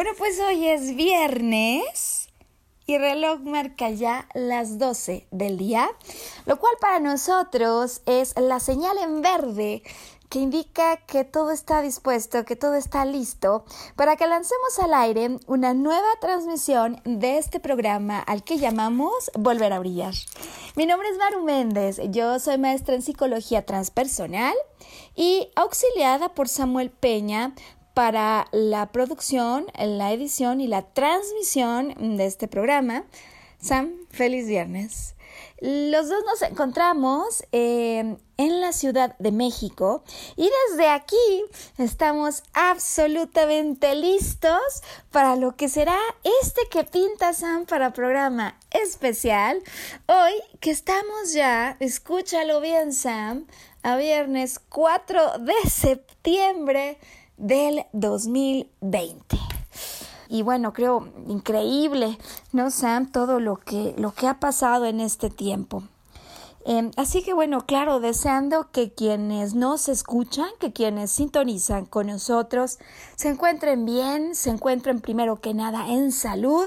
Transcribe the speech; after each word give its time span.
Bueno, 0.00 0.16
pues 0.16 0.40
hoy 0.40 0.66
es 0.66 0.96
viernes 0.96 2.30
y 2.86 2.94
el 2.94 3.02
reloj 3.02 3.40
marca 3.40 3.90
ya 3.90 4.30
las 4.32 4.78
12 4.78 5.28
del 5.30 5.58
día, 5.58 5.90
lo 6.46 6.58
cual 6.58 6.72
para 6.80 7.00
nosotros 7.00 8.00
es 8.06 8.32
la 8.40 8.60
señal 8.60 8.96
en 8.96 9.20
verde 9.20 9.82
que 10.30 10.38
indica 10.38 10.96
que 11.04 11.24
todo 11.24 11.50
está 11.50 11.82
dispuesto, 11.82 12.46
que 12.46 12.56
todo 12.56 12.76
está 12.76 13.04
listo 13.04 13.66
para 13.94 14.16
que 14.16 14.26
lancemos 14.26 14.78
al 14.78 14.94
aire 14.94 15.38
una 15.46 15.74
nueva 15.74 16.08
transmisión 16.18 17.02
de 17.04 17.36
este 17.36 17.60
programa 17.60 18.20
al 18.20 18.42
que 18.42 18.56
llamamos 18.56 19.30
Volver 19.34 19.74
a 19.74 19.80
Brillar. 19.80 20.14
Mi 20.76 20.86
nombre 20.86 21.10
es 21.10 21.18
Maru 21.18 21.42
Méndez, 21.42 22.00
yo 22.08 22.38
soy 22.38 22.56
maestra 22.56 22.94
en 22.94 23.02
psicología 23.02 23.66
transpersonal 23.66 24.54
y 25.14 25.50
auxiliada 25.56 26.30
por 26.30 26.48
Samuel 26.48 26.88
Peña 26.88 27.54
para 27.94 28.46
la 28.52 28.92
producción, 28.92 29.66
la 29.78 30.12
edición 30.12 30.60
y 30.60 30.66
la 30.66 30.82
transmisión 30.82 32.16
de 32.16 32.26
este 32.26 32.48
programa. 32.48 33.04
Sam, 33.60 33.92
feliz 34.10 34.46
viernes. 34.46 35.14
Los 35.60 36.08
dos 36.08 36.24
nos 36.24 36.40
encontramos 36.42 37.44
eh, 37.52 38.16
en 38.38 38.60
la 38.62 38.72
Ciudad 38.72 39.14
de 39.18 39.30
México 39.30 40.02
y 40.34 40.50
desde 40.68 40.88
aquí 40.88 41.44
estamos 41.76 42.42
absolutamente 42.54 43.94
listos 43.94 44.58
para 45.10 45.36
lo 45.36 45.56
que 45.56 45.68
será 45.68 45.98
este 46.42 46.62
que 46.70 46.84
pinta 46.84 47.34
Sam 47.34 47.66
para 47.66 47.92
programa 47.92 48.58
especial. 48.70 49.62
Hoy 50.06 50.32
que 50.60 50.70
estamos 50.70 51.34
ya, 51.34 51.76
escúchalo 51.80 52.62
bien 52.62 52.94
Sam, 52.94 53.46
a 53.82 53.96
viernes 53.96 54.58
4 54.70 55.40
de 55.40 55.70
septiembre 55.70 56.98
del 57.40 57.86
2020. 57.92 59.38
Y 60.28 60.42
bueno, 60.42 60.72
creo 60.72 61.08
increíble, 61.26 62.16
¿no, 62.52 62.70
Sam? 62.70 63.10
Todo 63.10 63.40
lo 63.40 63.56
que, 63.56 63.94
lo 63.98 64.12
que 64.12 64.28
ha 64.28 64.38
pasado 64.38 64.86
en 64.86 65.00
este 65.00 65.28
tiempo. 65.28 65.82
Em, 66.66 66.90
así 66.96 67.22
que 67.22 67.32
bueno, 67.32 67.64
claro, 67.66 68.00
deseando 68.00 68.70
que 68.70 68.92
quienes 68.92 69.54
nos 69.54 69.88
escuchan, 69.88 70.50
que 70.60 70.72
quienes 70.72 71.10
sintonizan 71.10 71.86
con 71.86 72.08
nosotros, 72.08 72.78
se 73.16 73.30
encuentren 73.30 73.86
bien, 73.86 74.34
se 74.34 74.50
encuentren 74.50 75.00
primero 75.00 75.40
que 75.40 75.54
nada 75.54 75.88
en 75.88 76.12
salud 76.12 76.66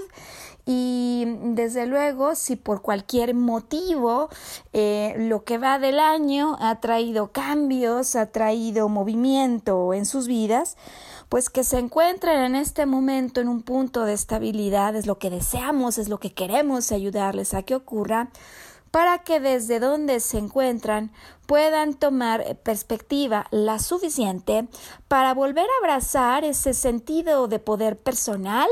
y 0.66 1.26
desde 1.28 1.86
luego, 1.86 2.36
si 2.36 2.56
por 2.56 2.82
cualquier 2.82 3.34
motivo 3.34 4.30
eh, 4.72 5.14
lo 5.18 5.44
que 5.44 5.58
va 5.58 5.78
del 5.78 6.00
año 6.00 6.56
ha 6.60 6.80
traído 6.80 7.32
cambios, 7.32 8.16
ha 8.16 8.28
traído 8.28 8.88
movimiento 8.88 9.94
en 9.94 10.06
sus 10.06 10.28
vidas, 10.28 10.78
pues 11.28 11.50
que 11.50 11.66
se 11.66 11.80
encuentren 11.80 12.40
en 12.42 12.56
este 12.56 12.86
momento 12.86 13.42
en 13.42 13.50
un 13.50 13.62
punto 13.62 14.06
de 14.06 14.14
estabilidad, 14.14 14.96
es 14.96 15.06
lo 15.06 15.18
que 15.18 15.30
deseamos, 15.30 15.98
es 15.98 16.08
lo 16.08 16.20
que 16.20 16.34
queremos 16.34 16.92
ayudarles 16.94 17.54
a 17.54 17.64
que 17.64 17.76
ocurra, 17.76 18.30
para 18.94 19.24
que 19.24 19.40
desde 19.40 19.80
donde 19.80 20.20
se 20.20 20.38
encuentran 20.38 21.12
puedan 21.48 21.96
tomar 21.96 22.58
perspectiva 22.58 23.48
la 23.50 23.80
suficiente 23.80 24.68
para 25.08 25.34
volver 25.34 25.66
a 25.66 25.84
abrazar 25.84 26.44
ese 26.46 26.76
sentido 26.76 27.48
de 27.48 27.58
poder 27.58 27.98
personal 27.98 28.70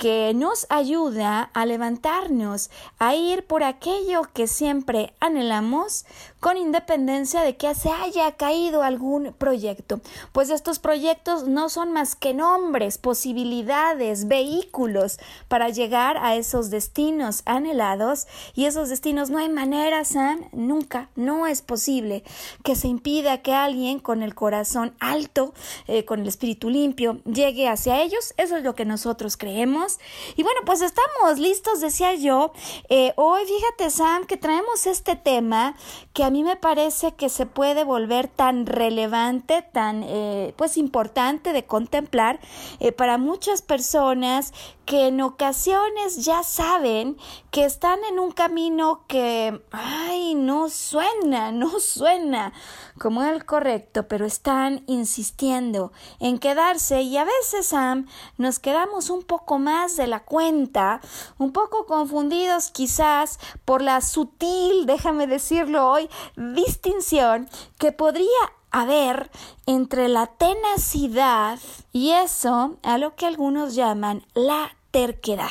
que 0.00 0.32
nos 0.34 0.66
ayuda 0.70 1.50
a 1.52 1.66
levantarnos, 1.66 2.70
a 2.98 3.14
ir 3.14 3.46
por 3.46 3.62
aquello 3.62 4.22
que 4.32 4.46
siempre 4.46 5.12
anhelamos, 5.20 6.06
con 6.40 6.56
independencia 6.56 7.42
de 7.42 7.56
que 7.56 7.74
se 7.74 7.90
haya 7.90 8.32
caído 8.32 8.82
algún 8.82 9.32
proyecto. 9.34 10.00
Pues 10.32 10.50
estos 10.50 10.78
proyectos 10.78 11.46
no 11.46 11.68
son 11.68 11.92
más 11.92 12.16
que 12.16 12.34
nombres, 12.34 12.98
posibilidades, 12.98 14.26
vehículos 14.26 15.18
para 15.48 15.68
llegar 15.68 16.16
a 16.16 16.36
esos 16.36 16.70
destinos 16.70 17.42
anhelados 17.44 18.26
y 18.54 18.64
esos 18.64 18.88
destinos 18.88 19.30
no 19.30 19.38
hay 19.38 19.48
manera, 19.48 20.04
Sam, 20.04 20.48
nunca, 20.52 21.10
no 21.14 21.46
es 21.46 21.62
posible 21.62 22.24
que 22.64 22.74
se 22.74 22.88
impida 22.88 23.42
que 23.42 23.54
alguien 23.54 24.00
con 24.00 24.22
el 24.22 24.34
corazón 24.34 24.94
alto, 24.98 25.54
eh, 25.86 26.04
con 26.04 26.20
el 26.20 26.28
espíritu 26.28 26.70
limpio, 26.70 27.20
llegue 27.24 27.68
hacia 27.68 28.00
ellos. 28.02 28.34
Eso 28.36 28.56
es 28.56 28.64
lo 28.64 28.74
que 28.74 28.84
nosotros 28.84 29.36
creemos 29.36 29.98
y 30.36 30.42
bueno, 30.42 30.60
pues 30.64 30.82
estamos 30.82 31.38
listos, 31.38 31.80
decía 31.80 32.14
yo. 32.14 32.52
Eh, 32.88 33.12
hoy, 33.16 33.42
fíjate, 33.46 33.90
Sam, 33.90 34.26
que 34.26 34.36
traemos 34.36 34.86
este 34.86 35.16
tema 35.16 35.76
que 36.12 36.24
a 36.30 36.32
mí 36.32 36.44
me 36.44 36.54
parece 36.54 37.16
que 37.16 37.28
se 37.28 37.44
puede 37.44 37.82
volver 37.82 38.28
tan 38.28 38.64
relevante, 38.64 39.62
tan, 39.62 40.04
eh, 40.04 40.54
pues, 40.56 40.76
importante 40.76 41.52
de 41.52 41.64
contemplar 41.66 42.38
eh, 42.78 42.92
para 42.92 43.18
muchas 43.18 43.62
personas 43.62 44.54
que 44.90 45.08
en 45.08 45.20
ocasiones 45.20 46.24
ya 46.24 46.42
saben 46.42 47.16
que 47.50 47.64
están 47.64 47.98
en 48.10 48.18
un 48.18 48.32
camino 48.32 49.04
que, 49.08 49.60
ay, 49.72 50.34
no 50.34 50.68
suena, 50.68 51.52
no 51.52 51.78
suena 51.80 52.52
como 52.98 53.22
el 53.22 53.44
correcto, 53.44 54.08
pero 54.08 54.26
están 54.26 54.82
insistiendo 54.86 55.92
en 56.18 56.38
quedarse. 56.38 57.02
Y 57.02 57.16
a 57.16 57.24
veces, 57.24 57.68
Sam, 57.68 58.06
nos 58.36 58.58
quedamos 58.58 59.10
un 59.10 59.22
poco 59.22 59.58
más 59.58 59.96
de 59.96 60.06
la 60.06 60.24
cuenta, 60.24 61.00
un 61.38 61.52
poco 61.52 61.86
confundidos 61.86 62.70
quizás 62.70 63.38
por 63.64 63.82
la 63.82 64.00
sutil, 64.00 64.86
déjame 64.86 65.26
decirlo 65.26 65.88
hoy, 65.88 66.08
distinción 66.36 67.48
que 67.78 67.92
podría 67.92 68.26
haber 68.70 69.30
entre 69.66 70.08
la 70.08 70.26
tenacidad 70.26 71.58
y 71.92 72.10
eso 72.10 72.76
a 72.82 72.98
lo 72.98 73.16
que 73.16 73.26
algunos 73.26 73.74
llaman 73.74 74.24
la 74.34 74.76
terquedad. 74.90 75.50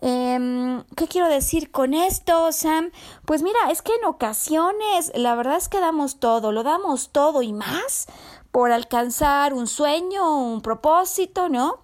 Em, 0.00 0.84
¿Qué 0.96 1.08
quiero 1.08 1.28
decir 1.28 1.72
con 1.72 1.92
esto, 1.92 2.52
Sam? 2.52 2.92
Pues 3.24 3.42
mira, 3.42 3.58
es 3.70 3.82
que 3.82 3.94
en 3.96 4.04
ocasiones 4.04 5.10
la 5.14 5.34
verdad 5.34 5.56
es 5.56 5.68
que 5.68 5.80
damos 5.80 6.20
todo, 6.20 6.52
lo 6.52 6.62
damos 6.62 7.10
todo 7.10 7.42
y 7.42 7.52
más 7.52 8.06
por 8.52 8.70
alcanzar 8.70 9.54
un 9.54 9.66
sueño, 9.66 10.38
un 10.38 10.62
propósito, 10.62 11.48
¿no? 11.48 11.78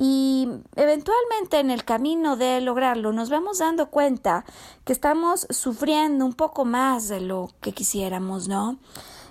Y 0.00 0.48
eventualmente 0.76 1.58
en 1.58 1.70
el 1.70 1.84
camino 1.84 2.36
de 2.36 2.60
lograrlo 2.60 3.12
nos 3.12 3.30
vamos 3.30 3.58
dando 3.58 3.90
cuenta 3.90 4.44
que 4.84 4.92
estamos 4.92 5.48
sufriendo 5.50 6.24
un 6.24 6.34
poco 6.34 6.64
más 6.64 7.08
de 7.08 7.20
lo 7.20 7.50
que 7.60 7.72
quisiéramos, 7.72 8.46
¿no? 8.46 8.78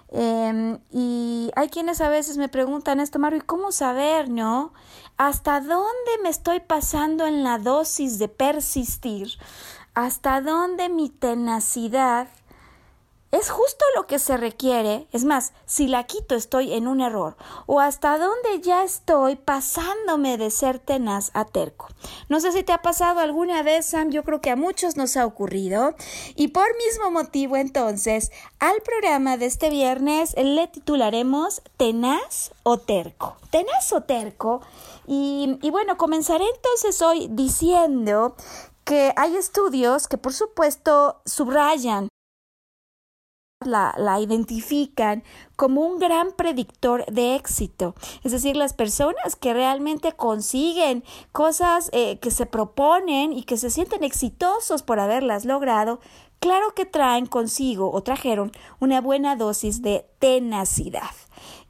Em, 0.10 0.80
y 0.92 1.52
hay 1.56 1.70
quienes 1.70 2.02
a 2.02 2.10
veces 2.10 2.38
me 2.38 2.50
preguntan 2.50 3.00
esto, 3.00 3.18
Mario, 3.18 3.40
¿y 3.40 3.46
cómo 3.46 3.72
saber, 3.72 4.30
no? 4.30 4.74
¿Hasta 5.18 5.62
dónde 5.62 6.12
me 6.22 6.30
estoy 6.30 6.60
pasando 6.60 7.26
en 7.26 7.44
la 7.44 7.60
dosis 7.60 8.20
de 8.20 8.28
persistir? 8.28 9.30
¿Hasta 9.94 10.42
dónde 10.42 10.90
mi 10.90 11.10
tenacidad 11.10 12.28
es 13.32 13.50
justo 13.50 13.84
lo 13.96 14.08
que 14.08 14.20
se 14.20 14.38
requiere. 14.38 15.08
Es 15.12 15.26
más, 15.26 15.52
si 15.66 15.88
la 15.88 16.06
quito 16.06 16.36
estoy 16.36 16.74
en 16.74 16.88
un 16.88 17.02
error. 17.02 17.36
O 17.66 17.80
hasta 17.80 18.18
dónde 18.18 18.62
ya 18.62 18.84
estoy 18.84 19.36
pasándome 19.36 20.38
de 20.38 20.50
ser 20.50 20.80
tenaz 20.80 21.32
a 21.34 21.44
terco. 21.46 21.88
No 22.30 22.40
sé 22.40 22.52
si 22.52 22.64
te 22.64 22.72
ha 22.72 22.82
pasado 22.82 23.20
alguna 23.20 23.64
vez, 23.64 23.88
Sam. 23.88 24.12
Yo 24.12 24.24
creo 24.24 24.40
que 24.40 24.52
a 24.52 24.56
muchos 24.56 24.96
nos 24.96 25.18
ha 25.18 25.26
ocurrido. 25.26 25.94
Y 26.36 26.50
por 26.50 26.68
mismo 26.78 27.12
motivo, 27.12 27.58
entonces, 27.58 28.32
al 28.60 28.82
programa 28.82 29.38
de 29.38 29.48
este 29.48 29.70
viernes 29.70 30.34
le 30.38 30.68
titularemos 30.68 31.62
Tenaz 31.76 32.52
o 32.64 32.78
terco. 32.78 33.36
Tenaz 33.50 33.92
o 33.92 34.02
terco. 34.02 34.62
Y, 35.06 35.60
y 35.62 35.70
bueno, 35.70 35.98
comenzaré 35.98 36.46
entonces 36.56 37.02
hoy 37.02 37.28
diciendo 37.32 38.36
que 38.86 39.12
hay 39.18 39.36
estudios 39.36 40.08
que 40.08 40.18
por 40.18 40.34
supuesto 40.34 41.22
subrayan 41.26 42.08
la, 43.66 44.20
identifican 44.20 45.24
como 45.56 45.82
un 45.82 46.00
gran 46.00 46.32
predictor 46.32 47.06
de 47.08 47.36
éxito. 47.36 47.96
Es 48.24 48.32
decir, 48.32 48.56
las 48.56 48.74
personas 48.74 49.36
que 49.36 49.54
realmente 49.54 50.14
consiguen 50.14 51.04
cosas 51.32 51.90
eh, 51.94 52.20
que 52.20 52.32
se 52.32 52.46
proponen 52.46 53.34
y 53.34 53.44
que 53.44 53.58
se 53.58 53.70
sienten 53.70 54.04
exitosos 54.04 54.84
por 54.84 55.00
haberlas 55.00 55.46
logrado, 55.46 56.00
claro 56.40 56.74
que 56.76 56.86
traen 56.86 57.26
consigo 57.26 57.92
o 57.92 58.04
trajeron 58.04 58.52
una 58.80 59.02
buena 59.02 59.36
dosis 59.36 59.82
de 59.82 60.06
tenacidad. 60.20 61.12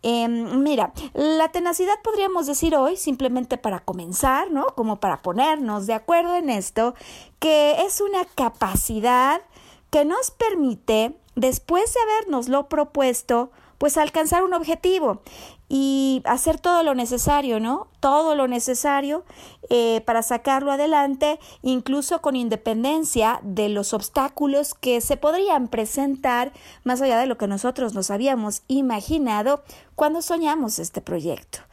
Em, 0.03 0.61
mira, 0.61 0.93
la 1.13 1.49
tenacidad 1.49 1.95
podríamos 2.03 2.45
decir 2.45 2.75
hoy, 2.75 2.97
simplemente 2.97 3.57
para 3.57 3.79
comenzar, 3.79 4.51
¿no? 4.51 4.67
Como 4.67 4.99
para 4.99 5.21
ponernos 5.21 5.87
de 5.87 5.93
acuerdo 5.93 6.35
en 6.35 6.49
esto, 6.49 6.93
que 7.39 7.81
es 7.85 8.01
una 8.01 8.25
capacidad 8.25 9.41
que 9.89 10.05
nos 10.05 10.31
permite 10.31 11.15
después 11.37 11.93
de 11.93 11.99
habernoslo 12.01 12.67
propuesto, 12.67 13.51
pues 13.77 13.95
alcanzar 13.97 14.43
un 14.43 14.55
objetivo 14.55 15.21
y 15.69 16.23
hacer 16.25 16.59
todo 16.59 16.81
lo 16.81 16.95
necesario, 16.95 17.59
¿no? 17.59 17.87
Todo 17.99 18.33
lo 18.35 18.47
necesario 18.47 19.23
eh, 19.69 20.01
para 20.05 20.23
sacarlo 20.23 20.71
adelante, 20.71 21.39
incluso 21.61 22.21
con 22.21 22.35
independencia 22.35 23.39
de 23.43 23.69
los 23.69 23.93
obstáculos 23.93 24.73
que 24.73 24.99
se 24.99 25.15
podrían 25.15 25.67
presentar 25.67 26.53
más 26.83 27.01
allá 27.01 27.19
de 27.19 27.27
lo 27.27 27.37
que 27.37 27.47
nosotros 27.47 27.93
nos 27.93 28.09
habíamos 28.09 28.63
imaginado 28.67 29.63
cuando 29.95 30.23
soñamos 30.23 30.79
este 30.79 31.01
proyecto. 31.01 31.66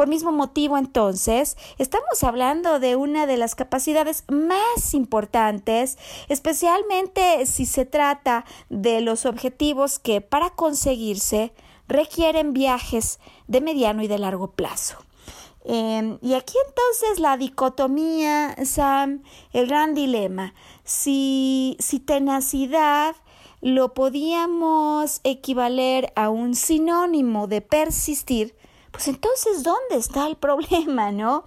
Por 0.00 0.08
mismo 0.08 0.32
motivo, 0.32 0.78
entonces, 0.78 1.58
estamos 1.76 2.24
hablando 2.24 2.80
de 2.80 2.96
una 2.96 3.26
de 3.26 3.36
las 3.36 3.54
capacidades 3.54 4.24
más 4.28 4.94
importantes, 4.94 5.98
especialmente 6.30 7.44
si 7.44 7.66
se 7.66 7.84
trata 7.84 8.46
de 8.70 9.02
los 9.02 9.26
objetivos 9.26 9.98
que 9.98 10.22
para 10.22 10.48
conseguirse 10.48 11.52
requieren 11.86 12.54
viajes 12.54 13.20
de 13.46 13.60
mediano 13.60 14.02
y 14.02 14.08
de 14.08 14.16
largo 14.16 14.52
plazo. 14.52 14.96
Em, 15.66 16.16
y 16.22 16.32
aquí 16.32 16.54
entonces 16.66 17.20
la 17.20 17.36
dicotomía, 17.36 18.56
Sam, 18.64 19.22
el 19.52 19.66
gran 19.66 19.92
dilema, 19.92 20.54
si, 20.82 21.76
si 21.78 22.00
tenacidad 22.00 23.16
lo 23.60 23.92
podíamos 23.92 25.20
equivaler 25.24 26.10
a 26.16 26.30
un 26.30 26.54
sinónimo 26.54 27.48
de 27.48 27.60
persistir, 27.60 28.54
pues 28.90 29.08
entonces, 29.08 29.62
¿dónde 29.62 29.96
está 29.96 30.26
el 30.26 30.36
problema, 30.36 31.12
no? 31.12 31.44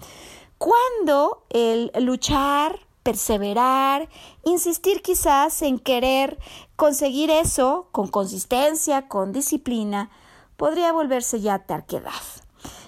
Cuando 0.58 1.46
el 1.50 1.92
luchar, 2.00 2.80
perseverar, 3.04 4.08
insistir 4.46 5.02
quizás 5.02 5.62
en 5.62 5.78
querer 5.78 6.40
conseguir 6.76 7.30
eso 7.30 7.90
con 7.92 8.08
consistencia, 8.08 9.08
con 9.08 9.34
disciplina, 9.34 10.10
podría 10.56 10.94
volverse 10.94 11.42
ya 11.42 11.60
terquedad. 11.60 12.12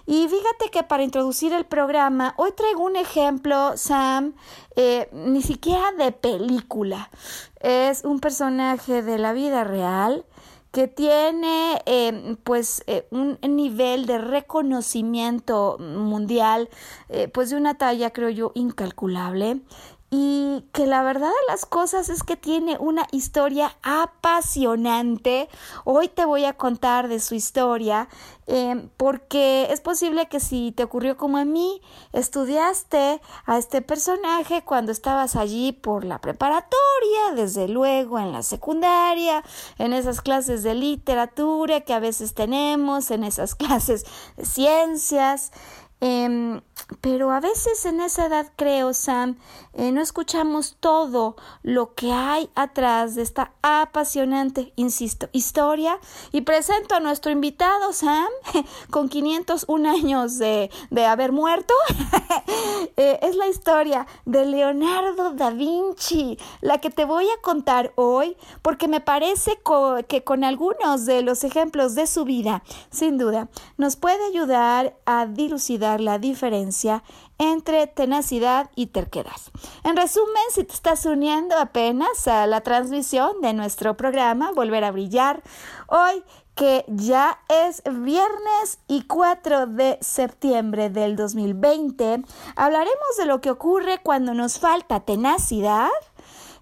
Y 0.08 0.28
fíjate 0.28 0.70
que 0.72 0.84
para 0.84 1.04
introducir 1.04 1.52
el 1.52 1.66
programa, 1.66 2.36
hoy 2.38 2.52
traigo 2.52 2.84
un 2.84 2.96
ejemplo, 2.96 3.76
Sam, 3.76 4.36
eh, 4.76 5.10
ni 5.12 5.42
siquiera 5.42 5.92
de 5.94 6.12
película. 6.12 7.10
Es 7.60 8.04
un 8.04 8.20
personaje 8.20 9.02
de 9.02 9.18
la 9.18 9.34
vida 9.34 9.64
real 9.64 10.26
que 10.76 10.90
tiene 10.90 11.82
eh, 11.86 12.36
pues 12.44 12.84
eh, 12.86 13.08
un 13.10 13.38
nivel 13.42 14.06
de 14.08 14.18
reconocimiento 14.18 15.78
mundial 15.80 16.68
eh, 17.08 17.30
pues 17.30 17.50
de 17.50 17.56
una 17.56 17.78
talla 17.78 18.12
creo 18.12 18.30
yo 18.30 18.52
incalculable 18.56 19.62
y 20.12 20.64
que 20.72 20.86
la 20.86 21.02
verdad 21.04 21.30
de 21.30 21.52
las 21.52 21.66
cosas 21.66 22.10
es 22.10 22.24
que 22.24 22.38
tiene 22.38 22.78
una 22.78 23.08
historia 23.12 23.76
apasionante. 23.82 25.50
Hoy 25.84 26.08
te 26.10 26.26
voy 26.26 26.46
a 26.46 26.54
contar 26.54 27.08
de 27.08 27.20
su 27.20 27.34
historia 27.34 28.08
em, 28.46 28.90
porque 28.98 29.68
es 29.72 29.82
posible 29.82 30.28
que 30.28 30.40
si 30.40 30.72
te 30.72 30.84
ocurrió 30.84 31.18
como 31.18 31.38
a 31.38 31.46
mí, 31.46 31.82
estudiaste 32.14 33.20
a 33.46 33.58
este 33.58 33.82
personaje 33.82 34.64
cuando 34.64 34.92
estabas 34.92 35.36
allí 35.36 35.72
por 35.72 36.06
la 36.06 36.22
preparatoria, 36.22 37.34
desde 37.36 37.68
luego 37.68 38.20
en 38.20 38.32
la 38.32 38.44
secundaria, 38.44 39.44
en 39.80 39.92
esas 39.94 40.22
clases 40.22 40.62
de 40.62 40.76
literatura 40.76 41.82
que 41.82 41.94
a 41.94 42.00
veces 42.00 42.36
tenemos, 42.36 43.10
en 43.10 43.24
esas 43.24 43.56
clases 43.56 44.06
de 44.38 44.46
ciencias. 44.46 45.52
Em, 46.02 46.62
pero 47.02 47.32
a 47.32 47.40
veces 47.40 47.86
en 47.86 48.00
esa 48.00 48.28
edad, 48.28 48.52
creo, 48.56 48.94
Sam, 48.94 49.38
eh, 49.74 49.92
no 49.92 50.02
escuchamos 50.02 50.78
todo 50.80 51.36
lo 51.64 51.94
que 51.96 52.12
hay 52.12 52.50
atrás 52.54 53.16
de 53.16 53.24
esta 53.24 53.54
apasionante, 53.62 54.72
insisto, 54.76 55.28
historia. 55.32 56.00
Y 56.32 56.42
presento 56.42 56.96
a 56.96 57.00
nuestro 57.00 57.32
invitado, 57.32 57.92
Sam, 57.92 58.28
con 58.92 59.10
501 59.10 59.90
años 59.90 60.38
de, 60.38 60.70
de 60.92 61.06
haber 61.06 61.32
muerto. 61.32 61.74
Eh, 62.98 63.20
es 63.22 63.36
la 63.36 63.48
historia 63.48 64.08
de 64.26 64.46
Leonardo 64.46 65.34
da 65.34 65.50
Vinci, 65.50 66.38
la 66.62 66.80
que 66.80 66.90
te 66.90 67.04
voy 67.04 67.26
a 67.26 67.42
contar 67.42 67.92
hoy, 67.96 68.38
porque 68.62 68.88
me 68.88 69.02
parece 69.02 69.60
que 70.08 70.24
con 70.24 70.44
algunos 70.44 71.06
de 71.06 71.22
los 71.22 71.44
ejemplos 71.44 71.96
de 71.96 72.08
su 72.08 72.24
vida, 72.24 72.64
sin 72.92 73.18
duda, 73.18 73.50
nos 73.78 73.96
puede 73.96 74.24
ayudar 74.26 74.96
a 75.06 75.26
dilucidar 75.26 76.00
la 76.00 76.20
diferencia 76.20 76.65
entre 77.38 77.88
tenacidad 77.88 78.70
y 78.76 78.88
terquedad. 78.88 79.36
En 79.84 79.98
resumen, 79.98 80.44
si 80.52 80.64
te 80.64 80.74
estás 80.74 81.06
uniendo 81.06 81.58
apenas 81.58 82.28
a 82.28 82.48
la 82.48 82.62
transmisión 82.62 83.42
de 83.42 83.54
nuestro 83.54 83.98
programa 83.98 84.52
Volver 84.54 84.84
a 84.84 84.92
Brillar, 84.92 85.44
hoy 85.88 86.24
que 86.56 86.86
ya 86.88 87.40
es 87.50 87.84
viernes 87.84 88.80
y 88.88 89.04
4 89.04 89.68
de 89.68 89.98
septiembre 90.02 90.90
del 90.90 91.18
2020, 91.18 92.24
hablaremos 92.56 93.18
de 93.18 93.26
lo 93.26 93.42
que 93.42 93.52
ocurre 93.52 94.00
cuando 94.02 94.34
nos 94.34 94.58
falta 94.60 95.02
tenacidad, 95.02 95.90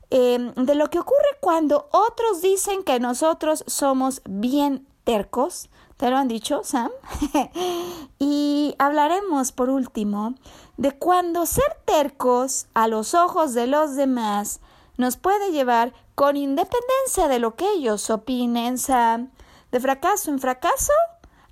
em, 0.10 0.52
de 0.56 0.76
lo 0.76 0.90
que 0.90 1.00
ocurre 1.00 1.38
cuando 1.42 1.88
otros 1.92 2.42
dicen 2.42 2.84
que 2.84 3.00
nosotros 3.00 3.64
somos 3.68 4.22
bien 4.26 4.88
tercos, 5.04 5.70
¿Te 6.04 6.10
lo 6.10 6.18
han 6.18 6.28
dicho, 6.28 6.66
Sam? 6.66 6.92
y 8.20 8.76
hablaremos 8.78 9.54
por 9.54 9.70
último 9.70 10.36
de 10.76 10.92
cuando 10.92 11.46
ser 11.46 11.78
tercos 11.86 12.68
a 12.74 12.90
los 12.90 13.14
ojos 13.14 13.54
de 13.54 13.68
los 13.68 13.96
demás 13.96 14.60
nos 14.98 15.16
puede 15.16 15.54
llevar, 15.54 15.94
con 16.14 16.36
independencia 16.36 17.30
de 17.30 17.40
lo 17.40 17.56
que 17.56 17.72
ellos 17.72 18.10
opinen, 18.10 18.78
Sam, 18.78 19.32
de 19.72 19.80
fracaso 19.80 20.30
en 20.30 20.40
fracaso 20.40 20.92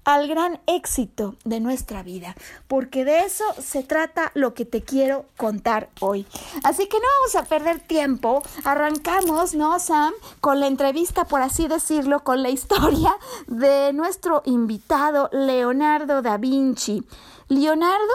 al 0.03 0.27
gran 0.27 0.59
éxito 0.65 1.35
de 1.45 1.59
nuestra 1.59 2.03
vida, 2.03 2.35
porque 2.67 3.05
de 3.05 3.21
eso 3.21 3.43
se 3.59 3.83
trata 3.83 4.31
lo 4.33 4.53
que 4.53 4.65
te 4.65 4.81
quiero 4.81 5.25
contar 5.37 5.89
hoy. 5.99 6.25
Así 6.63 6.87
que 6.87 6.97
no 6.97 7.05
vamos 7.19 7.35
a 7.35 7.47
perder 7.47 7.79
tiempo, 7.79 8.41
arrancamos, 8.63 9.53
¿no, 9.53 9.79
Sam? 9.79 10.13
Con 10.39 10.59
la 10.59 10.67
entrevista, 10.67 11.25
por 11.25 11.41
así 11.41 11.67
decirlo, 11.67 12.23
con 12.23 12.41
la 12.41 12.49
historia 12.49 13.15
de 13.47 13.93
nuestro 13.93 14.41
invitado 14.45 15.29
Leonardo 15.31 16.21
da 16.21 16.37
Vinci. 16.37 17.03
Leonardo, 17.47 18.13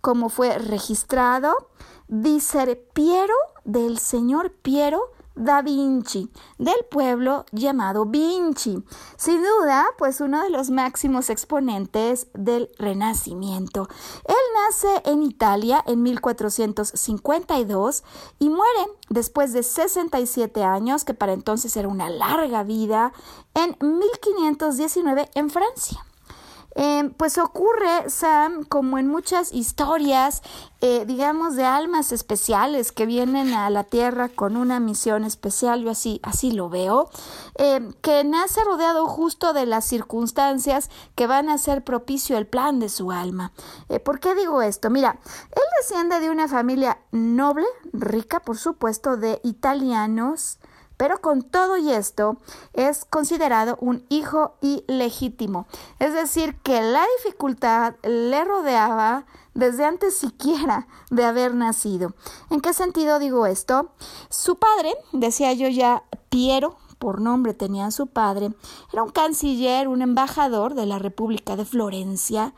como 0.00 0.28
fue 0.28 0.58
registrado, 0.58 1.68
dice 2.08 2.76
Piero 2.92 3.34
del 3.64 3.98
señor 3.98 4.52
Piero 4.52 5.12
Da 5.34 5.62
Vinci, 5.62 6.30
del 6.58 6.84
pueblo 6.90 7.46
llamado 7.52 8.04
Vinci. 8.04 8.84
Sin 9.16 9.42
duda, 9.42 9.86
pues 9.98 10.20
uno 10.20 10.42
de 10.42 10.50
los 10.50 10.70
máximos 10.70 11.30
exponentes 11.30 12.26
del 12.34 12.70
Renacimiento. 12.78 13.88
Él 14.28 14.36
nace 14.66 14.88
en 15.04 15.22
Italia 15.22 15.82
en 15.86 16.02
1452 16.02 18.04
y 18.38 18.50
muere 18.50 18.86
después 19.08 19.52
de 19.52 19.62
67 19.62 20.64
años, 20.64 21.04
que 21.04 21.14
para 21.14 21.32
entonces 21.32 21.76
era 21.76 21.88
una 21.88 22.10
larga 22.10 22.62
vida, 22.62 23.12
en 23.54 23.76
1519 23.80 25.30
en 25.34 25.50
Francia. 25.50 26.04
Em, 26.74 27.10
pues 27.10 27.36
ocurre, 27.38 28.08
Sam, 28.08 28.64
como 28.64 28.98
en 28.98 29.06
muchas 29.06 29.52
historias, 29.52 30.42
eh, 30.80 31.04
digamos, 31.06 31.54
de 31.54 31.64
almas 31.64 32.12
especiales 32.12 32.92
que 32.92 33.04
vienen 33.04 33.52
a 33.52 33.68
la 33.68 33.84
Tierra 33.84 34.28
con 34.28 34.56
una 34.56 34.80
misión 34.80 35.24
especial, 35.24 35.82
yo 35.82 35.90
así, 35.90 36.20
así 36.22 36.50
lo 36.50 36.70
veo, 36.70 37.10
em, 37.56 37.92
que 38.00 38.24
nace 38.24 38.64
rodeado 38.64 39.06
justo 39.06 39.52
de 39.52 39.66
las 39.66 39.84
circunstancias 39.84 40.90
que 41.14 41.26
van 41.26 41.50
a 41.50 41.54
hacer 41.54 41.84
propicio 41.84 42.38
el 42.38 42.46
plan 42.46 42.80
de 42.80 42.88
su 42.88 43.12
alma. 43.12 43.52
Eh, 43.88 44.00
¿Por 44.00 44.18
qué 44.18 44.34
digo 44.34 44.62
esto? 44.62 44.88
Mira, 44.88 45.18
él 45.50 45.62
desciende 45.80 46.20
de 46.20 46.30
una 46.30 46.48
familia 46.48 46.98
noble, 47.10 47.66
rica, 47.92 48.40
por 48.40 48.56
supuesto, 48.56 49.16
de 49.16 49.40
italianos, 49.44 50.58
pero 51.02 51.20
con 51.20 51.42
todo 51.42 51.78
y 51.78 51.90
esto 51.90 52.36
es 52.74 53.04
considerado 53.04 53.76
un 53.80 54.06
hijo 54.08 54.54
ilegítimo. 54.60 55.66
Es 55.98 56.14
decir, 56.14 56.54
que 56.62 56.80
la 56.80 57.04
dificultad 57.18 57.96
le 58.04 58.44
rodeaba 58.44 59.26
desde 59.52 59.84
antes 59.84 60.16
siquiera 60.16 60.86
de 61.10 61.24
haber 61.24 61.56
nacido. 61.56 62.14
¿En 62.50 62.60
qué 62.60 62.72
sentido 62.72 63.18
digo 63.18 63.46
esto? 63.46 63.90
Su 64.28 64.60
padre, 64.60 64.94
decía 65.10 65.52
yo 65.54 65.66
ya, 65.66 66.04
Piero, 66.28 66.76
por 67.00 67.20
nombre 67.20 67.52
tenía 67.52 67.90
su 67.90 68.06
padre, 68.06 68.52
era 68.92 69.02
un 69.02 69.10
canciller, 69.10 69.88
un 69.88 70.02
embajador 70.02 70.76
de 70.76 70.86
la 70.86 71.00
República 71.00 71.56
de 71.56 71.64
Florencia, 71.64 72.54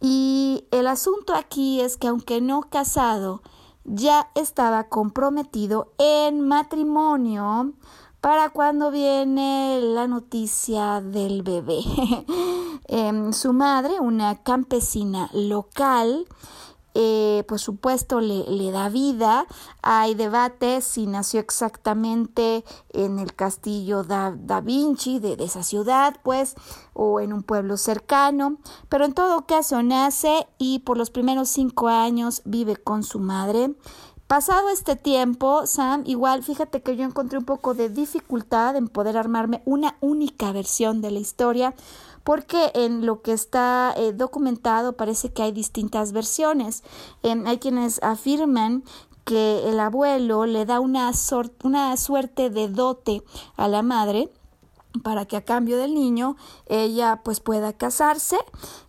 y 0.00 0.66
el 0.72 0.88
asunto 0.88 1.32
aquí 1.32 1.80
es 1.80 1.96
que 1.96 2.08
aunque 2.08 2.40
no 2.40 2.62
casado, 2.62 3.40
ya 3.84 4.28
estaba 4.34 4.84
comprometido 4.84 5.92
en 5.98 6.40
matrimonio 6.40 7.72
para 8.20 8.48
cuando 8.48 8.90
viene 8.90 9.80
la 9.82 10.06
noticia 10.06 11.00
del 11.00 11.42
bebé. 11.42 11.82
Em, 12.86 13.32
su 13.32 13.54
madre, 13.54 13.98
una 13.98 14.42
campesina 14.42 15.30
local, 15.32 16.26
eh, 16.94 17.44
por 17.48 17.58
supuesto 17.58 18.20
le, 18.20 18.44
le, 18.44 18.70
da 18.70 18.88
vida. 18.88 19.46
Hay 19.82 20.14
debate 20.14 20.80
si 20.80 21.06
nació 21.06 21.40
exactamente 21.40 22.64
en 22.90 23.18
el 23.18 23.34
castillo 23.34 24.04
da, 24.04 24.34
da 24.36 24.60
Vinci 24.60 25.18
de, 25.18 25.36
de, 25.36 25.44
esa 25.44 25.62
ciudad, 25.62 26.16
pues, 26.22 26.54
o 26.92 27.20
en 27.20 27.32
un 27.32 27.42
pueblo 27.42 27.76
cercano, 27.76 28.58
pero 28.88 29.04
en 29.04 29.12
todo 29.12 29.46
caso 29.46 29.82
nace 29.82 30.46
y 30.58 30.80
por 30.80 30.96
los 30.96 31.10
primeros 31.10 31.48
cinco 31.48 31.88
años 31.88 32.42
vive 32.44 32.76
con 32.76 33.02
su 33.02 33.18
madre. 33.18 33.74
Pasado 34.26 34.70
este 34.70 34.96
tiempo, 34.96 35.66
Sam, 35.66 36.02
igual 36.06 36.42
fíjate 36.42 36.82
que 36.82 36.96
yo 36.96 37.04
encontré 37.04 37.38
un 37.38 37.44
poco 37.44 37.74
de 37.74 37.90
dificultad 37.90 38.74
en 38.74 38.88
poder 38.88 39.18
armarme 39.18 39.62
una 39.66 39.96
única 40.00 40.50
versión 40.50 41.02
de 41.02 41.10
la 41.10 41.18
historia 41.18 41.74
porque 42.24 42.72
en 42.74 43.06
lo 43.06 43.22
que 43.22 43.32
está 43.32 43.94
eh, 43.96 44.12
documentado 44.12 44.94
parece 44.94 45.32
que 45.32 45.42
hay 45.42 45.52
distintas 45.52 46.12
versiones. 46.12 46.82
Em, 47.22 47.46
hay 47.46 47.58
quienes 47.58 48.02
afirman 48.02 48.82
que 49.24 49.68
el 49.68 49.78
abuelo 49.80 50.46
le 50.46 50.66
da 50.66 50.80
una, 50.80 51.10
una 51.62 51.96
suerte 51.96 52.50
de 52.50 52.68
dote 52.68 53.22
a 53.56 53.68
la 53.68 53.82
madre 53.82 54.30
para 55.02 55.24
que 55.24 55.36
a 55.36 55.44
cambio 55.44 55.76
del 55.76 55.94
niño 55.94 56.36
ella 56.66 57.20
pues 57.24 57.40
pueda 57.40 57.72
casarse, 57.72 58.38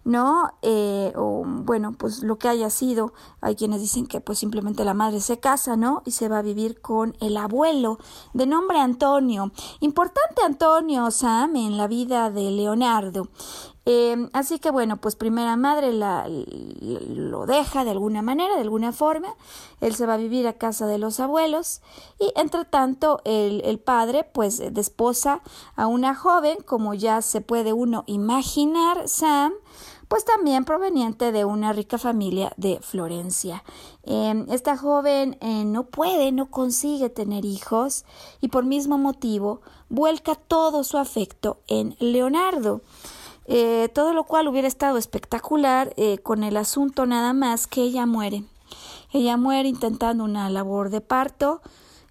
¿no? 0.06 0.54
Eh, 0.62 1.12
o 1.16 1.44
bueno, 1.46 1.92
pues 1.98 2.24
lo 2.24 2.38
que 2.38 2.48
haya 2.48 2.70
sido, 2.70 3.12
hay 3.42 3.56
quienes 3.56 3.82
dicen 3.82 4.06
que 4.06 4.22
pues 4.22 4.40
simplemente 4.40 4.86
la 4.86 4.94
madre 4.94 5.20
se 5.20 5.40
casa, 5.40 5.76
¿no? 5.76 6.04
Y 6.06 6.12
se 6.12 6.30
va 6.30 6.38
a 6.38 6.44
vivir 6.44 6.80
con 6.80 7.18
el 7.20 7.36
abuelo 7.36 7.98
de 8.34 8.46
nombre 8.46 8.80
Antonio. 8.80 9.52
Importante 9.80 10.44
Antonio 10.46 11.10
Sam 11.12 11.56
en 11.56 11.78
la 11.78 11.88
vida 11.88 12.30
de 12.30 12.52
Leonardo. 12.52 13.30
Em, 13.88 14.30
así 14.34 14.58
que 14.58 14.72
bueno, 14.72 14.98
pues 14.98 15.16
primera 15.16 15.56
madre 15.58 15.94
la, 15.94 16.28
lo 16.28 17.46
deja 17.46 17.84
de 17.84 17.92
alguna 17.92 18.24
manera, 18.24 18.56
de 18.56 18.62
alguna 18.62 18.92
forma. 18.92 19.36
Él 19.80 19.96
se 19.96 20.06
va 20.06 20.16
a 20.16 20.18
vivir 20.18 20.48
a 20.48 20.54
casa 20.54 20.88
de 20.88 20.98
los 20.98 21.20
abuelos 21.20 21.82
y 22.20 22.32
entre 22.36 22.66
tanto 22.66 23.22
el, 23.26 23.62
el 23.64 23.80
padre 23.80 24.24
pues 24.24 24.62
desposa 24.74 25.42
a 25.76 25.86
una 25.88 26.16
joven, 26.16 26.58
como 26.66 26.94
ya 26.94 27.22
se 27.22 27.42
puede 27.42 27.74
uno 27.74 28.04
imaginar, 28.08 29.08
Sam, 29.08 29.54
pues 30.16 30.24
también 30.24 30.64
proveniente 30.64 31.34
de 31.34 31.44
una 31.44 31.74
rica 31.74 31.98
familia 31.98 32.54
de 32.56 32.80
Florencia. 32.80 33.66
Em, 34.04 34.46
esta 34.50 34.78
joven 34.78 35.38
eh, 35.42 35.66
no 35.66 35.88
puede, 35.88 36.32
no 36.32 36.50
consigue 36.50 37.10
tener 37.10 37.44
hijos 37.44 38.06
y 38.40 38.48
por 38.48 38.64
mismo 38.64 38.98
motivo 38.98 39.60
vuelca 39.90 40.36
todo 40.36 40.86
su 40.86 40.98
afecto 40.98 41.58
en 41.68 41.98
Leonardo. 42.00 42.80
Eh, 43.48 43.90
todo 43.94 44.14
lo 44.14 44.24
cual 44.24 44.48
hubiera 44.48 44.70
estado 44.70 44.98
espectacular 44.98 45.94
eh, 45.98 46.20
con 46.20 46.46
el 46.46 46.56
asunto 46.56 47.06
nada 47.06 47.34
más 47.34 47.68
que 47.68 47.82
ella 47.82 48.06
muere. 48.06 48.46
Ella 49.12 49.36
muere 49.36 49.68
intentando 49.68 50.24
una 50.24 50.50
labor 50.50 50.92
de 50.92 51.02
parto 51.02 51.62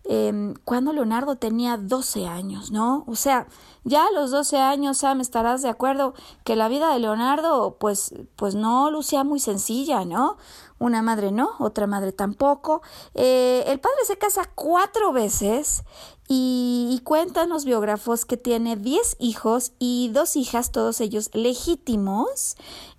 em, 0.04 0.54
cuando 0.64 0.92
Leonardo 0.92 1.36
tenía 1.36 1.76
12 1.76 2.26
años, 2.26 2.70
¿no? 2.70 3.04
O 3.06 3.14
sea, 3.14 3.46
ya 3.84 4.06
a 4.06 4.12
los 4.12 4.30
12 4.30 4.58
años, 4.58 4.98
Sam, 4.98 5.20
estarás 5.20 5.62
de 5.62 5.68
acuerdo 5.68 6.14
que 6.44 6.56
la 6.56 6.68
vida 6.68 6.92
de 6.92 6.98
Leonardo, 6.98 7.76
pues, 7.78 8.14
pues 8.36 8.54
no 8.54 8.90
lucía 8.90 9.24
muy 9.24 9.40
sencilla, 9.40 10.04
¿no? 10.04 10.38
Una 10.78 11.02
madre 11.02 11.32
no, 11.32 11.50
otra 11.58 11.86
madre 11.86 12.12
tampoco. 12.12 12.82
Eh, 13.14 13.62
el 13.66 13.80
padre 13.80 13.98
se 14.06 14.16
casa 14.16 14.50
cuatro 14.54 15.12
veces 15.12 15.84
y, 16.28 17.00
cuentan 17.04 17.50
los 17.50 17.64
biógrafos 17.64 18.24
que 18.24 18.36
tiene 18.36 18.76
10 18.76 19.16
hijos 19.18 19.72
y 19.78 20.10
dos 20.12 20.36
hijas, 20.36 20.72
todos 20.72 21.00
ellos 21.00 21.30
legítimos. 21.34 22.56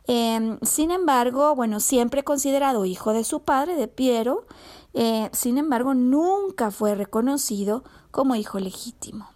Em, 0.08 0.60
sin 0.62 0.92
embargo, 0.92 1.56
bueno, 1.56 1.80
siempre 1.80 2.24
considerado 2.24 2.86
hijo 2.86 3.14
de 3.14 3.24
su 3.24 3.42
padre, 3.42 3.76
de 3.76 3.88
Piero, 3.88 4.46
eh, 4.96 5.30
sin 5.34 5.58
embargo, 5.58 5.94
nunca 5.94 6.72
fue 6.72 6.96
reconocido 6.96 7.84
como 8.12 8.36
hijo 8.36 8.60
legítimo. 8.60 9.28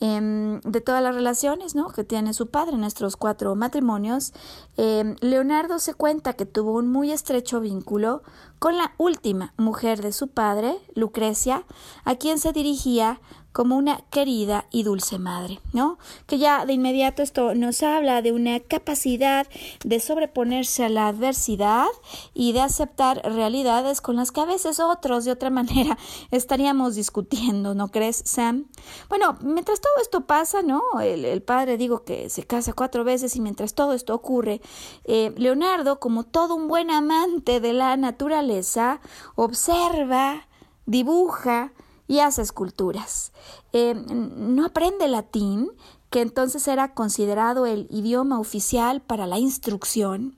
Em, 0.00 0.60
de 0.60 0.80
todas 0.80 1.02
las 1.02 1.14
relaciones 1.14 1.74
¿no? 1.74 1.88
que 1.88 2.04
tiene 2.04 2.34
su 2.34 2.48
padre, 2.48 2.76
nuestros 2.76 3.16
cuatro 3.16 3.54
matrimonios, 3.54 4.32
em, 4.76 5.16
Leonardo 5.20 5.78
se 5.78 5.94
cuenta 5.94 6.34
que 6.34 6.46
tuvo 6.46 6.72
un 6.72 6.88
muy 6.88 7.10
estrecho 7.10 7.60
vínculo 7.60 8.22
con 8.58 8.76
la 8.76 8.92
última 8.98 9.54
mujer 9.56 10.02
de 10.02 10.12
su 10.12 10.28
padre, 10.28 10.76
Lucrecia, 10.94 11.64
a 12.04 12.16
quien 12.16 12.38
se 12.38 12.52
dirigía 12.52 13.20
como 13.54 13.76
una 13.76 14.00
querida 14.10 14.66
y 14.72 14.82
dulce 14.82 15.20
madre, 15.20 15.60
¿no? 15.72 15.96
Que 16.26 16.38
ya 16.38 16.66
de 16.66 16.72
inmediato 16.72 17.22
esto 17.22 17.54
nos 17.54 17.84
habla 17.84 18.20
de 18.20 18.32
una 18.32 18.58
capacidad 18.58 19.46
de 19.84 20.00
sobreponerse 20.00 20.84
a 20.84 20.88
la 20.88 21.06
adversidad 21.06 21.86
y 22.34 22.52
de 22.52 22.62
aceptar 22.62 23.22
realidades 23.22 24.00
con 24.00 24.16
las 24.16 24.32
que 24.32 24.40
a 24.40 24.44
veces 24.44 24.80
otros 24.80 25.24
de 25.24 25.30
otra 25.30 25.50
manera 25.60 25.96
estaríamos 26.32 26.96
discutiendo, 26.96 27.76
¿no 27.76 27.92
crees, 27.92 28.22
Sam? 28.24 28.66
Bueno, 29.08 29.38
mientras 29.40 29.80
todo 29.80 29.92
esto 30.02 30.26
pasa, 30.26 30.62
¿no? 30.62 30.82
El, 31.00 31.40
padre 31.42 31.76
digo 31.76 32.02
que 32.02 32.30
se 32.30 32.42
casa 32.42 32.72
cuatro 32.72 33.04
veces 33.04 33.36
y 33.36 33.40
mientras 33.40 33.74
todo 33.74 33.92
esto 33.92 34.16
ocurre, 34.16 34.62
eh, 35.04 35.32
Leonardo, 35.36 36.00
como 36.00 36.24
todo 36.24 36.56
un 36.56 36.66
buen 36.66 36.90
amante 36.90 37.60
de 37.60 37.72
la 37.72 37.96
naturaleza, 37.96 39.00
observa, 39.36 40.48
dibuja, 40.86 41.72
y 42.06 42.20
hace 42.20 42.42
esculturas. 42.42 43.32
Eh, 43.72 43.94
no 43.94 44.66
aprende 44.66 45.08
latín, 45.08 45.70
que 46.10 46.20
entonces 46.20 46.68
era 46.68 46.94
considerado 46.94 47.66
el 47.66 47.88
idioma 47.90 48.38
oficial 48.38 49.02
para 49.02 49.26
la 49.26 49.38
instrucción, 49.38 50.36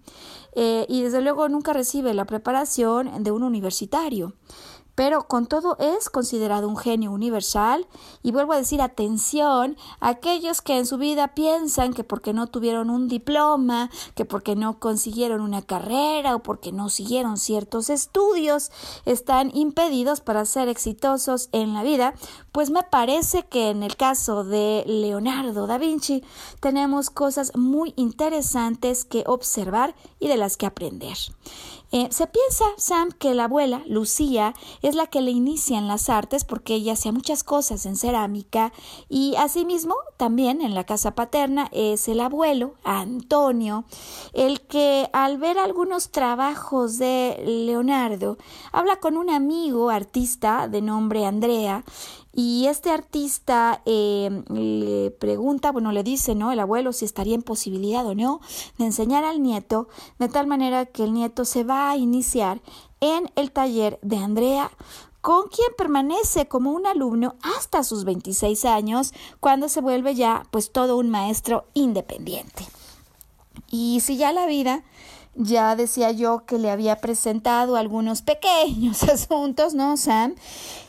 eh, 0.54 0.86
y 0.88 1.02
desde 1.02 1.20
luego 1.20 1.48
nunca 1.50 1.74
recibe 1.74 2.14
la 2.14 2.24
preparación 2.24 3.22
de 3.22 3.30
un 3.30 3.42
universitario 3.42 4.32
pero 4.96 5.28
con 5.28 5.46
todo 5.46 5.76
es 5.78 6.10
considerado 6.10 6.68
un 6.68 6.76
genio 6.76 7.12
universal 7.12 7.86
y 8.24 8.32
vuelvo 8.32 8.54
a 8.54 8.56
decir 8.56 8.82
atención 8.82 9.76
a 10.00 10.08
aquellos 10.08 10.62
que 10.62 10.76
en 10.76 10.86
su 10.86 10.98
vida 10.98 11.34
piensan 11.34 11.92
que 11.92 12.02
porque 12.02 12.32
no 12.32 12.48
tuvieron 12.48 12.90
un 12.90 13.06
diploma, 13.06 13.90
que 14.16 14.24
porque 14.24 14.56
no 14.56 14.80
consiguieron 14.80 15.42
una 15.42 15.62
carrera 15.62 16.34
o 16.34 16.42
porque 16.42 16.72
no 16.72 16.88
siguieron 16.88 17.36
ciertos 17.36 17.90
estudios 17.90 18.72
están 19.04 19.50
impedidos 19.54 20.20
para 20.20 20.44
ser 20.46 20.68
exitosos 20.68 21.50
en 21.52 21.74
la 21.74 21.82
vida, 21.82 22.14
pues 22.50 22.70
me 22.70 22.82
parece 22.82 23.44
que 23.44 23.68
en 23.68 23.82
el 23.82 23.96
caso 23.96 24.44
de 24.44 24.82
Leonardo 24.86 25.66
da 25.66 25.76
Vinci 25.76 26.24
tenemos 26.60 27.10
cosas 27.10 27.52
muy 27.54 27.92
interesantes 27.96 29.04
que 29.04 29.24
observar 29.26 29.94
y 30.18 30.28
de 30.28 30.38
las 30.38 30.56
que 30.56 30.64
aprender. 30.64 31.18
Eh, 31.92 32.08
se 32.10 32.26
piensa, 32.26 32.64
Sam, 32.78 33.10
que 33.12 33.34
la 33.34 33.44
abuela, 33.44 33.82
Lucía, 33.86 34.54
es 34.82 34.96
la 34.96 35.06
que 35.06 35.20
le 35.20 35.30
inicia 35.30 35.78
en 35.78 35.86
las 35.86 36.08
artes 36.08 36.44
porque 36.44 36.74
ella 36.74 36.94
hacía 36.94 37.12
muchas 37.12 37.44
cosas 37.44 37.86
en 37.86 37.96
cerámica 37.96 38.72
y 39.08 39.36
asimismo 39.36 39.94
también 40.16 40.60
en 40.62 40.74
la 40.74 40.84
casa 40.84 41.14
paterna 41.14 41.68
es 41.72 42.08
el 42.08 42.20
abuelo, 42.20 42.74
Antonio, 42.82 43.84
el 44.32 44.62
que 44.62 45.08
al 45.12 45.38
ver 45.38 45.58
algunos 45.58 46.10
trabajos 46.10 46.98
de 46.98 47.42
Leonardo 47.46 48.36
habla 48.72 48.96
con 48.96 49.16
un 49.16 49.30
amigo 49.30 49.90
artista 49.90 50.68
de 50.68 50.82
nombre 50.82 51.24
Andrea 51.24 51.84
Y 52.38 52.66
este 52.66 52.90
artista 52.90 53.80
eh, 53.86 54.42
le 54.50 55.10
pregunta, 55.10 55.72
bueno, 55.72 55.90
le 55.90 56.02
dice, 56.02 56.34
¿no? 56.34 56.52
El 56.52 56.60
abuelo 56.60 56.92
si 56.92 57.06
estaría 57.06 57.34
en 57.34 57.40
posibilidad 57.40 58.06
o 58.06 58.14
no 58.14 58.42
de 58.76 58.84
enseñar 58.84 59.24
al 59.24 59.42
nieto, 59.42 59.88
de 60.18 60.28
tal 60.28 60.46
manera 60.46 60.84
que 60.84 61.04
el 61.04 61.14
nieto 61.14 61.46
se 61.46 61.64
va 61.64 61.90
a 61.90 61.96
iniciar 61.96 62.60
en 63.00 63.32
el 63.36 63.52
taller 63.52 63.98
de 64.02 64.18
Andrea, 64.18 64.70
con 65.22 65.48
quien 65.48 65.68
permanece 65.78 66.46
como 66.46 66.72
un 66.72 66.86
alumno 66.86 67.36
hasta 67.56 67.82
sus 67.82 68.04
26 68.04 68.66
años, 68.66 69.14
cuando 69.40 69.70
se 69.70 69.80
vuelve 69.80 70.14
ya 70.14 70.42
pues 70.50 70.70
todo 70.70 70.98
un 70.98 71.08
maestro 71.08 71.64
independiente. 71.72 72.66
Y 73.70 74.00
si 74.00 74.18
ya 74.18 74.32
la 74.32 74.44
vida 74.44 74.84
ya 75.36 75.76
decía 75.76 76.10
yo 76.10 76.44
que 76.46 76.58
le 76.58 76.70
había 76.70 76.96
presentado 76.96 77.76
algunos 77.76 78.22
pequeños 78.22 79.02
asuntos, 79.04 79.74
¿no, 79.74 79.96
Sam? 79.96 80.34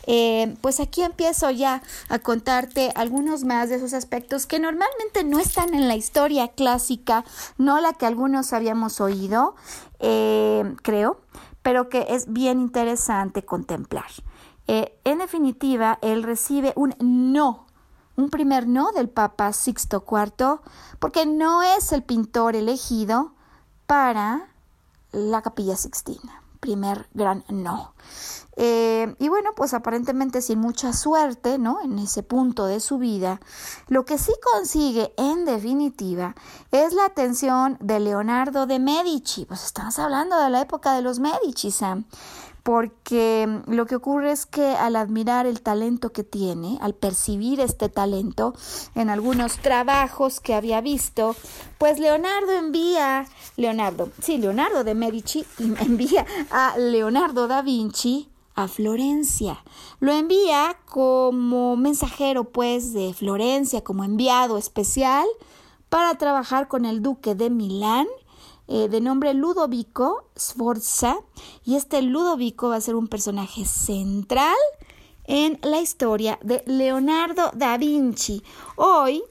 Eh, 0.08 0.56
pues 0.62 0.80
aquí 0.80 1.02
empiezo 1.04 1.52
ya 1.52 1.84
a 2.10 2.20
contarte 2.20 2.92
algunos 2.96 3.44
más 3.44 3.70
de 3.70 3.76
esos 3.76 3.94
aspectos 3.94 4.46
que 4.46 4.60
normalmente 4.60 5.24
no 5.24 5.40
están 5.40 5.74
en 5.74 5.88
la 5.88 5.96
historia 5.96 6.48
clásica, 6.48 7.26
no 7.58 7.80
la 7.82 7.94
que 7.94 8.06
algunos 8.06 8.54
habíamos 8.54 9.02
oído, 9.02 9.56
eh, 10.00 10.64
creo, 10.82 11.20
pero 11.62 11.90
que 11.90 12.06
es 12.10 12.32
bien 12.32 12.62
interesante 12.62 13.44
contemplar. 13.44 14.10
Eh, 14.68 14.98
en 15.04 15.20
definitiva, 15.20 16.00
él 16.02 16.24
recibe 16.24 16.74
un 16.76 16.96
no 17.00 17.68
un 18.18 18.32
primer 18.32 18.68
no 18.68 18.92
del 18.92 19.10
Papa 19.10 19.54
Sixto 19.54 20.04
IV, 20.10 20.60
porque 20.98 21.28
no 21.28 21.62
es 21.62 21.92
el 21.92 22.02
pintor 22.02 22.56
elegido, 22.56 23.34
para 23.88 24.50
la 25.12 25.42
capilla 25.42 25.76
sixtina. 25.76 26.44
Primer 26.60 27.08
gran 27.14 27.44
no. 27.50 27.94
Eh, 28.60 29.16
y 29.20 29.30
bueno, 29.30 29.52
pues 29.56 29.76
aparentemente 29.76 30.42
sin 30.42 30.60
mucha 30.60 30.92
suerte, 30.92 31.60
¿no? 31.60 31.80
En 31.82 32.00
ese 32.00 32.24
punto 32.24 32.66
de 32.66 32.80
su 32.80 32.98
vida, 32.98 33.40
lo 33.88 34.04
que 34.06 34.18
sí 34.18 34.34
consigue 34.54 35.14
en 35.18 35.46
definitiva 35.46 36.36
es 36.72 36.94
la 36.94 37.06
atención 37.06 37.78
de 37.80 38.00
Leonardo 38.00 38.66
de 38.66 38.80
Medici. 38.80 39.46
Pues 39.46 39.64
estamos 39.64 40.00
hablando 40.00 40.40
de 40.40 40.50
la 40.50 40.62
época 40.62 40.94
de 40.94 41.04
los 41.04 41.20
Medici, 41.20 41.70
Sam 41.70 42.06
porque 42.68 43.48
mm, 43.48 43.72
lo 43.76 43.86
que 43.86 43.96
ocurre 43.96 44.34
es 44.34 44.46
que 44.46 44.76
al 44.76 44.98
admirar 44.98 45.46
el 45.46 45.62
talento 45.62 46.12
que 46.12 46.26
tiene, 46.26 46.78
al 46.82 46.94
percibir 46.94 47.62
este 47.62 47.88
talento 47.88 48.54
en 48.94 49.10
algunos 49.10 49.60
trabajos 49.60 50.42
que 50.42 50.54
había 50.54 50.82
visto, 50.82 51.34
pues 51.78 51.98
Leonardo 51.98 52.52
envía, 52.52 53.26
Leonardo, 53.56 54.10
sí, 54.22 54.38
Leonardo 54.38 54.84
de 54.84 54.96
Medici 54.96 55.46
envía 55.60 56.26
a 56.52 56.78
Leonardo 56.78 57.48
da 57.48 57.62
Vinci 57.62 58.28
a 58.54 58.68
Florencia. 58.68 59.64
Lo 60.02 60.12
envía 60.12 60.76
como 60.90 61.78
mensajero, 61.78 62.50
pues, 62.50 62.92
de 62.92 63.14
Florencia, 63.14 63.82
como 63.82 64.04
enviado 64.04 64.58
especial 64.58 65.26
para 65.88 66.16
trabajar 66.16 66.68
con 66.68 66.84
el 66.84 67.02
duque 67.02 67.34
de 67.34 67.50
Milán 67.50 68.08
eh, 68.68 68.90
de 68.90 69.02
nombre 69.02 69.34
Ludovico 69.34 70.30
Sforza 70.36 71.18
y 71.64 71.76
este 71.76 72.02
Ludovico 72.02 72.70
va 72.70 72.76
a 72.76 72.82
ser 72.82 72.96
un 72.96 73.08
personaje 73.08 73.66
central 73.66 74.56
en 75.26 75.60
la 75.62 75.80
historia 75.80 76.40
de 76.42 76.64
Leonardo 76.66 77.52
da 77.54 77.78
Vinci. 77.78 78.44
Hoy 78.76 79.24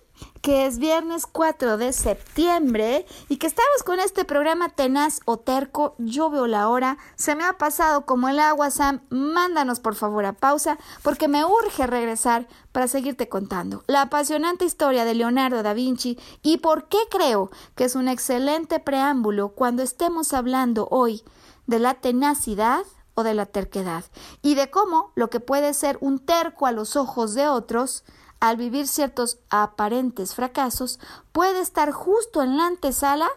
que 0.47 0.65
es 0.65 0.79
viernes 0.79 1.27
4 1.27 1.77
de 1.77 1.93
septiembre 1.93 3.05
y 3.29 3.39
que 3.39 3.49
estamos 3.49 3.83
con 3.85 3.99
este 3.99 4.25
programa 4.25 4.69
tenaz 4.69 5.19
o 5.25 5.39
terco. 5.39 5.97
Yo 5.99 6.31
veo 6.31 6.47
la 6.47 6.69
hora, 6.69 6.99
se 7.17 7.35
me 7.35 7.43
ha 7.43 7.55
pasado 7.55 8.07
como 8.07 8.29
el 8.29 8.39
agua, 8.39 8.71
Sam. 8.71 9.01
Mándanos 9.11 9.81
por 9.81 9.97
favor 9.97 10.25
a 10.25 10.35
pausa 10.35 10.79
porque 11.03 11.27
me 11.27 11.45
urge 11.45 11.89
regresar 11.89 12.47
para 12.71 12.87
seguirte 12.87 13.29
contando 13.29 13.83
la 13.89 14.03
apasionante 14.03 14.65
historia 14.65 15.05
de 15.05 15.17
Leonardo 15.17 15.65
da 15.65 15.75
Vinci 15.75 16.17
y 16.45 16.59
por 16.59 16.87
qué 16.87 16.99
creo 17.11 17.51
que 17.75 17.83
es 17.83 17.97
un 17.97 18.07
excelente 18.07 18.79
preámbulo 18.79 19.49
cuando 19.49 19.83
estemos 19.83 20.33
hablando 20.33 20.87
hoy 20.93 21.25
de 21.67 21.81
la 21.81 21.95
tenacidad 21.95 22.85
o 23.15 23.25
de 23.25 23.35
la 23.35 23.47
terquedad 23.47 24.05
y 24.43 24.55
de 24.55 24.71
cómo 24.71 25.11
lo 25.17 25.29
que 25.29 25.41
puede 25.41 25.75
ser 25.75 25.99
un 26.01 26.21
terco 26.21 26.67
a 26.67 26.73
los 26.73 26.95
ojos 26.95 27.35
de 27.35 27.49
otros 27.49 28.05
al 28.41 28.57
vivir 28.57 28.89
ciertos 28.89 29.39
aparentes 29.51 30.35
fracasos, 30.35 30.99
puede 31.33 31.61
estar 31.61 31.93
justo 31.93 32.43
en 32.43 32.57
la 32.57 32.67
antesala 32.67 33.29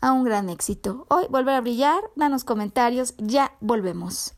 a 0.00 0.12
un 0.12 0.24
gran 0.24 0.48
éxito. 0.48 1.06
Hoy 1.08 1.26
volver 1.30 1.56
a 1.56 1.60
brillar, 1.60 2.02
danos 2.16 2.44
comentarios, 2.44 3.14
ya 3.18 3.56
volvemos. 3.60 4.37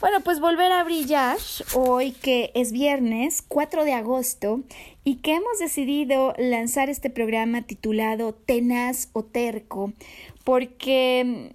Bueno, 0.00 0.22
pues 0.22 0.40
volver 0.40 0.72
a 0.72 0.82
brillar 0.82 1.36
hoy 1.74 2.12
que 2.12 2.52
es 2.54 2.72
viernes 2.72 3.44
4 3.46 3.84
de 3.84 3.92
agosto 3.92 4.62
y 5.04 5.16
que 5.16 5.34
hemos 5.34 5.58
decidido 5.58 6.32
lanzar 6.38 6.88
este 6.88 7.10
programa 7.10 7.60
titulado 7.60 8.32
Tenaz 8.32 9.10
o 9.12 9.24
Terco 9.24 9.92
porque 10.42 11.52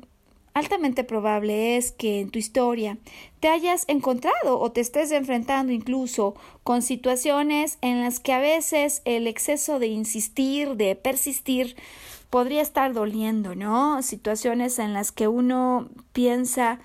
altamente 0.53 1.03
probable 1.03 1.75
es 1.75 1.91
que 1.91 2.21
en 2.21 2.29
tu 2.29 2.37
historia 2.37 2.99
te 3.39 3.47
hayas 3.47 3.85
encontrado 3.87 4.59
o 4.59 4.71
te 4.71 4.81
estés 4.81 5.09
enfrentando 5.09 5.73
incluso 5.73 6.35
con 6.63 6.83
situaciones 6.83 7.79
en 7.81 8.03
las 8.03 8.19
que 8.19 8.31
a 8.31 8.39
veces 8.39 9.01
el 9.05 9.25
exceso 9.25 9.79
de 9.79 9.87
insistir, 9.87 10.75
de 10.75 10.95
persistir, 10.95 11.75
podría 12.29 12.61
estar 12.61 12.93
doliendo, 12.93 13.55
¿no? 13.55 14.03
Situaciones 14.03 14.77
en 14.77 14.93
las 14.93 15.11
que 15.11 15.27
uno 15.27 15.89
piensa 16.13 16.79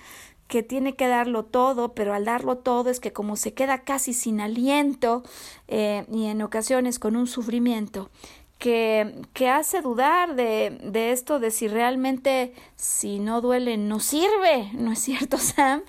que 0.50 0.64
tiene 0.64 0.96
que 0.96 1.06
darlo 1.06 1.44
todo, 1.44 1.94
pero 1.94 2.12
al 2.12 2.24
darlo 2.24 2.58
todo 2.58 2.90
es 2.90 2.98
que 2.98 3.12
como 3.12 3.36
se 3.36 3.54
queda 3.54 3.84
casi 3.84 4.12
sin 4.12 4.40
aliento 4.40 5.22
eh, 5.68 6.04
y 6.12 6.26
en 6.26 6.42
ocasiones 6.42 6.98
con 6.98 7.14
un 7.14 7.28
sufrimiento 7.28 8.10
que, 8.58 9.22
que 9.32 9.48
hace 9.48 9.80
dudar 9.80 10.34
de, 10.34 10.76
de 10.82 11.12
esto 11.12 11.38
de 11.38 11.52
si 11.52 11.68
realmente 11.68 12.52
si 12.74 13.20
no 13.20 13.40
duele 13.40 13.76
no 13.76 14.00
sirve, 14.00 14.70
¿no 14.74 14.90
es 14.90 14.98
cierto, 14.98 15.38
Sam? 15.38 15.82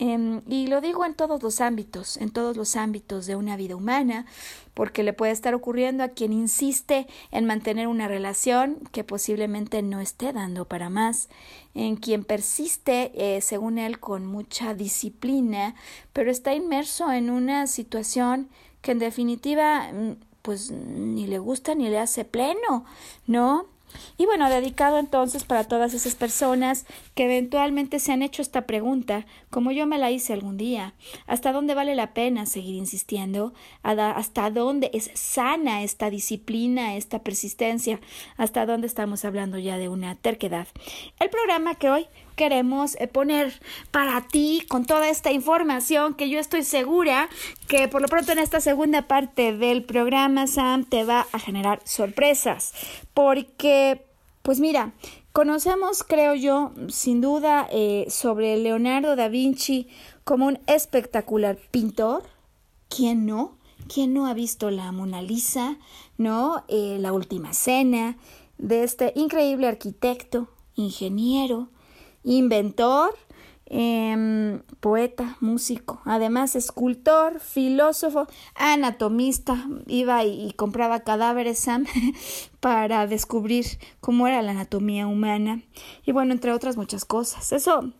Em, 0.00 0.42
y 0.48 0.68
lo 0.68 0.80
digo 0.80 1.04
en 1.04 1.14
todos 1.14 1.42
los 1.42 1.60
ámbitos, 1.60 2.18
en 2.18 2.30
todos 2.30 2.56
los 2.56 2.76
ámbitos 2.76 3.26
de 3.26 3.34
una 3.34 3.56
vida 3.56 3.74
humana, 3.74 4.26
porque 4.74 5.02
le 5.02 5.12
puede 5.12 5.32
estar 5.32 5.54
ocurriendo 5.54 6.04
a 6.04 6.08
quien 6.08 6.32
insiste 6.32 7.08
en 7.32 7.46
mantener 7.46 7.88
una 7.88 8.06
relación 8.06 8.78
que 8.92 9.02
posiblemente 9.02 9.82
no 9.82 9.98
esté 10.00 10.32
dando 10.32 10.66
para 10.66 10.88
más, 10.88 11.28
en 11.74 11.96
quien 11.96 12.22
persiste, 12.22 13.10
eh, 13.14 13.40
según 13.40 13.78
él, 13.78 13.98
con 13.98 14.24
mucha 14.24 14.72
disciplina, 14.72 15.74
pero 16.12 16.30
está 16.30 16.54
inmerso 16.54 17.10
en 17.10 17.28
una 17.28 17.66
situación 17.66 18.48
que 18.82 18.92
en 18.92 19.00
definitiva 19.00 19.90
mm, 19.92 20.12
pues 20.42 20.70
ni 20.70 21.26
le 21.26 21.40
gusta 21.40 21.74
ni 21.74 21.88
le 21.88 21.98
hace 21.98 22.24
pleno, 22.24 22.84
¿no? 23.26 23.66
Y 24.16 24.26
bueno, 24.26 24.48
dedicado 24.48 24.98
entonces 24.98 25.44
para 25.44 25.64
todas 25.64 25.94
esas 25.94 26.14
personas 26.14 26.86
que 27.14 27.24
eventualmente 27.24 27.98
se 27.98 28.12
han 28.12 28.22
hecho 28.22 28.42
esta 28.42 28.66
pregunta, 28.66 29.26
como 29.50 29.70
yo 29.70 29.86
me 29.86 29.98
la 29.98 30.10
hice 30.10 30.32
algún 30.32 30.56
día, 30.56 30.94
¿hasta 31.26 31.52
dónde 31.52 31.74
vale 31.74 31.94
la 31.94 32.14
pena 32.14 32.46
seguir 32.46 32.74
insistiendo? 32.74 33.52
¿Hasta 33.82 34.50
dónde 34.50 34.90
es 34.92 35.10
sana 35.14 35.82
esta 35.82 36.10
disciplina, 36.10 36.96
esta 36.96 37.20
persistencia? 37.20 38.00
¿Hasta 38.36 38.66
dónde 38.66 38.86
estamos 38.86 39.24
hablando 39.24 39.58
ya 39.58 39.78
de 39.78 39.88
una 39.88 40.14
terquedad? 40.16 40.68
El 41.20 41.30
programa 41.30 41.74
que 41.76 41.90
hoy 41.90 42.06
queremos 42.38 42.94
eh, 43.00 43.08
poner 43.08 43.60
para 43.90 44.22
ti 44.28 44.62
con 44.68 44.86
toda 44.86 45.08
esta 45.08 45.32
información 45.32 46.14
que 46.14 46.30
yo 46.30 46.38
estoy 46.38 46.62
segura 46.62 47.28
que 47.66 47.88
por 47.88 48.00
lo 48.00 48.06
pronto 48.06 48.30
en 48.30 48.38
esta 48.38 48.60
segunda 48.60 49.02
parte 49.02 49.52
del 49.52 49.82
programa 49.82 50.46
Sam 50.46 50.84
te 50.84 51.02
va 51.02 51.26
a 51.32 51.40
generar 51.40 51.80
sorpresas 51.84 52.72
porque 53.12 54.06
pues 54.42 54.60
mira 54.60 54.92
conocemos 55.32 56.04
creo 56.04 56.36
yo 56.36 56.70
sin 56.88 57.20
duda 57.20 57.68
eh, 57.72 58.06
sobre 58.08 58.56
Leonardo 58.56 59.16
da 59.16 59.26
Vinci 59.28 59.88
como 60.22 60.46
un 60.46 60.60
espectacular 60.68 61.58
pintor 61.72 62.22
¿quién 62.88 63.26
no? 63.26 63.58
¿Quién 63.92 64.14
no 64.14 64.26
ha 64.26 64.34
visto 64.34 64.70
la 64.70 64.92
Mona 64.92 65.22
Lisa? 65.22 65.76
¿No? 66.18 66.62
Eh, 66.68 66.98
la 67.00 67.12
última 67.12 67.52
cena 67.52 68.16
de 68.58 68.84
este 68.84 69.12
increíble 69.16 69.66
arquitecto, 69.66 70.48
ingeniero, 70.76 71.68
inventor, 72.36 73.14
em, 73.66 74.60
poeta, 74.80 75.36
músico, 75.40 76.00
además 76.04 76.56
escultor, 76.56 77.40
filósofo, 77.40 78.26
anatomista, 78.54 79.66
iba 79.86 80.24
y, 80.24 80.52
compraba 80.52 81.00
cadáveres 81.00 81.66
para 82.60 83.06
descubrir 83.06 83.64
cómo 84.00 84.26
era 84.26 84.42
la 84.42 84.52
anatomía 84.52 85.06
humana. 85.06 85.62
Y 86.04 86.12
bueno, 86.12 86.32
entre 86.32 86.52
otras 86.52 86.76
muchas 86.76 87.04
cosas. 87.06 87.52
Eso, 87.52 87.92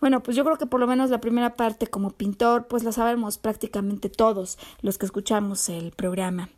bueno, 0.00 0.22
pues 0.22 0.36
yo 0.36 0.44
creo 0.44 0.58
que 0.58 0.66
por 0.66 0.78
lo 0.80 0.86
menos 0.86 1.10
la 1.10 1.20
primera 1.20 1.56
parte 1.56 1.88
como 1.88 2.10
pintor, 2.10 2.68
pues 2.68 2.84
la 2.84 2.92
sabemos 2.92 3.38
prácticamente 3.38 4.08
todos 4.08 4.58
los 4.80 4.96
que 4.96 5.06
escuchamos 5.06 5.68
el 5.68 5.90
programa, 5.90 6.50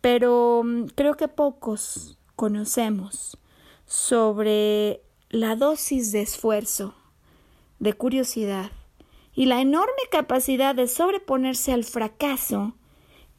pero 0.00 0.62
mm, 0.64 0.86
creo 0.94 1.16
que 1.16 1.28
pocos 1.28 2.16
conocemos 2.36 3.38
sobre 3.86 5.02
la 5.30 5.54
dosis 5.54 6.10
de 6.10 6.22
esfuerzo, 6.22 6.92
de 7.78 7.92
curiosidad 7.92 8.72
y 9.32 9.46
la 9.46 9.60
enorme 9.60 10.02
capacidad 10.10 10.74
de 10.74 10.88
sobreponerse 10.88 11.72
al 11.72 11.84
fracaso 11.84 12.74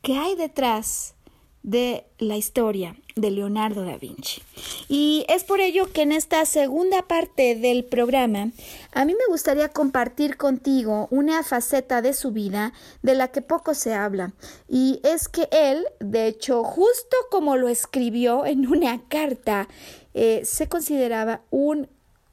que 0.01 0.17
hay 0.17 0.35
detrás 0.35 1.15
de 1.63 2.05
la 2.17 2.37
historia 2.37 2.95
de 3.15 3.31
Leonardo 3.31 3.83
da 3.83 3.97
Vinci. 3.97 4.41
Y 4.87 5.25
es 5.29 5.43
por 5.43 5.59
ello 5.59 5.91
que 5.91 6.01
en 6.01 6.11
esta 6.11 6.45
segunda 6.45 7.03
parte 7.03 7.55
del 7.55 7.83
programa 7.85 8.51
a 8.93 9.05
mí 9.05 9.13
me 9.13 9.25
gustaría 9.29 9.69
compartir 9.69 10.37
contigo 10.37 11.07
una 11.11 11.43
faceta 11.43 12.01
de 12.01 12.13
su 12.13 12.31
vida 12.31 12.73
de 13.01 13.15
la 13.15 13.29
que 13.29 13.41
poco 13.41 13.73
se 13.73 13.93
habla. 13.93 14.33
Y 14.67 15.01
es 15.03 15.27
que 15.27 15.47
él, 15.51 15.85
de 15.99 16.27
hecho, 16.27 16.63
justo 16.63 17.17
como 17.29 17.57
lo 17.57 17.67
escribió 17.67 18.45
en 18.45 18.67
una 18.67 19.01
carta 19.07 19.67
eh, 20.13 20.41
se 20.43 20.67
consideraba 20.67 21.41
un 21.51 21.87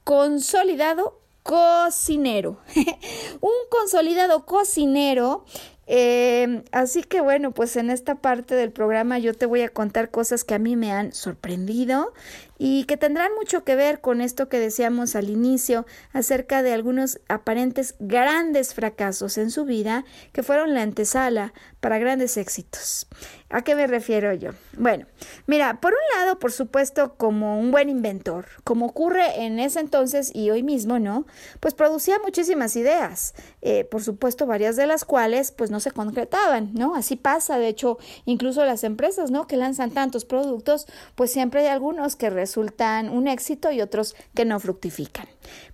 consolidado 0.05 1.21
cocinero. 1.43 2.59
un 3.41 3.53
consolidado 3.71 4.45
cocinero 4.45 5.45
eh, 5.91 6.63
así 6.71 7.03
que 7.03 7.23
bueno, 7.23 7.53
pues 7.53 7.77
en 7.77 7.89
esta 7.89 8.17
parte 8.17 8.55
del 8.55 8.71
programa 8.71 9.19
yo 9.19 9.33
te 9.33 9.47
voy 9.47 9.63
a 9.63 9.71
contar 9.71 10.11
cosas 10.11 10.45
que 10.45 10.55
a 10.55 10.59
mí 10.59 10.77
me 10.77 10.93
han 10.93 11.13
sorprendido 11.13 12.13
y 12.59 12.85
que 12.85 12.97
tendrán 12.97 13.35
mucho 13.35 13.65
que 13.65 13.77
ver 13.77 14.01
con 14.01 14.21
esto 14.21 14.49
que 14.49 14.59
decíamos 14.59 15.15
al 15.17 15.31
inicio 15.31 15.87
acerca 16.13 16.63
de 16.63 16.73
algunos 16.73 17.21
aparentes 17.29 17.95
grandes 18.01 18.75
fracasos 18.75 19.39
en 19.39 19.51
su 19.51 19.65
vida 19.65 20.05
que 20.33 20.43
fueron 20.43 20.75
la 20.75 20.83
antesala 20.83 21.55
para 21.81 21.99
grandes 21.99 22.37
éxitos. 22.37 23.07
¿A 23.51 23.63
qué 23.63 23.75
me 23.75 23.87
refiero 23.87 24.35
yo? 24.35 24.51
Bueno, 24.77 25.07
mira, 25.47 25.81
por 25.81 25.93
un 25.93 26.19
lado, 26.19 26.39
por 26.39 26.53
supuesto, 26.53 27.15
como 27.17 27.59
un 27.59 27.71
buen 27.71 27.89
inventor, 27.89 28.47
como 28.65 28.87
ocurre 28.87 29.45
en 29.45 29.59
ese 29.59 29.81
entonces 29.81 30.31
y 30.35 30.51
hoy 30.51 30.63
mismo, 30.63 30.99
¿no? 30.99 31.25
Pues 31.61 31.73
producía 31.73 32.19
muchísimas 32.23 32.77
ideas, 32.77 33.35
eh, 33.63 33.85
por 33.85 34.03
supuesto, 34.03 34.47
varias 34.47 34.77
de 34.77 34.87
las 34.87 35.05
cuales 35.05 35.53
pues 35.53 35.71
no 35.71 35.81
se 35.81 35.93
concretaban, 35.93 36.75
¿no? 36.75 36.95
Así 36.95 37.17
pasa, 37.17 37.59
de 37.59 37.69
hecho, 37.69 37.99
incluso 38.27 38.65
las 38.67 38.85
empresas, 38.85 39.31
¿no? 39.31 39.47
Que 39.47 39.57
lanzan 39.57 39.93
tantos 39.93 40.25
productos, 40.27 40.87
pues 41.15 41.33
siempre 41.33 41.61
hay 41.61 41.69
algunos 41.69 42.17
que 42.17 42.29
resultan 42.49 43.11
un 43.11 43.29
éxito 43.29 43.71
y 43.71 43.83
otros 43.83 44.17
que 44.35 44.47
no 44.47 44.59
fructifican. 44.59 45.27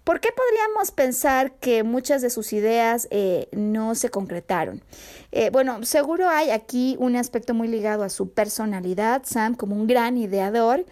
¿Por 0.03 0.19
qué 0.21 0.31
podríamos 0.33 0.91
pensar 0.91 1.53
que 1.53 1.85
muchas 1.85 2.21
de 2.21 2.31
sus 2.31 2.53
ideas 2.53 3.07
eh, 3.11 3.49
no 3.53 3.95
se 3.95 4.11
concretaron? 4.11 4.83
Eh, 5.31 5.51
bueno, 5.51 5.85
seguro 5.85 6.29
hay 6.29 6.51
aquí 6.51 6.97
un 6.99 7.15
aspecto 7.15 7.55
muy 7.55 7.69
ligado 7.69 8.03
a 8.03 8.09
su 8.09 8.31
personalidad, 8.31 9.23
Sam, 9.25 9.55
como 9.55 9.77
un 9.77 9.87
gran 9.87 10.19
ideador, 10.19 10.85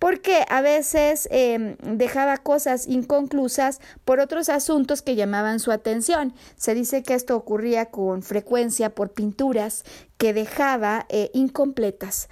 porque 0.00 0.44
a 0.48 0.60
veces 0.60 1.28
em, 1.30 1.76
dejaba 1.82 2.36
cosas 2.38 2.88
inconclusas 2.88 3.80
por 4.04 4.18
otros 4.18 4.48
asuntos 4.48 5.02
que 5.02 5.14
llamaban 5.14 5.60
su 5.60 5.70
atención. 5.70 6.34
Se 6.56 6.74
dice 6.74 7.04
que 7.04 7.14
esto 7.14 7.36
ocurría 7.36 7.86
con 7.86 8.22
frecuencia 8.22 8.90
por 8.90 9.12
pinturas 9.12 9.84
que 10.16 10.32
dejaba 10.32 11.06
eh, 11.08 11.30
incompletas. 11.32 12.28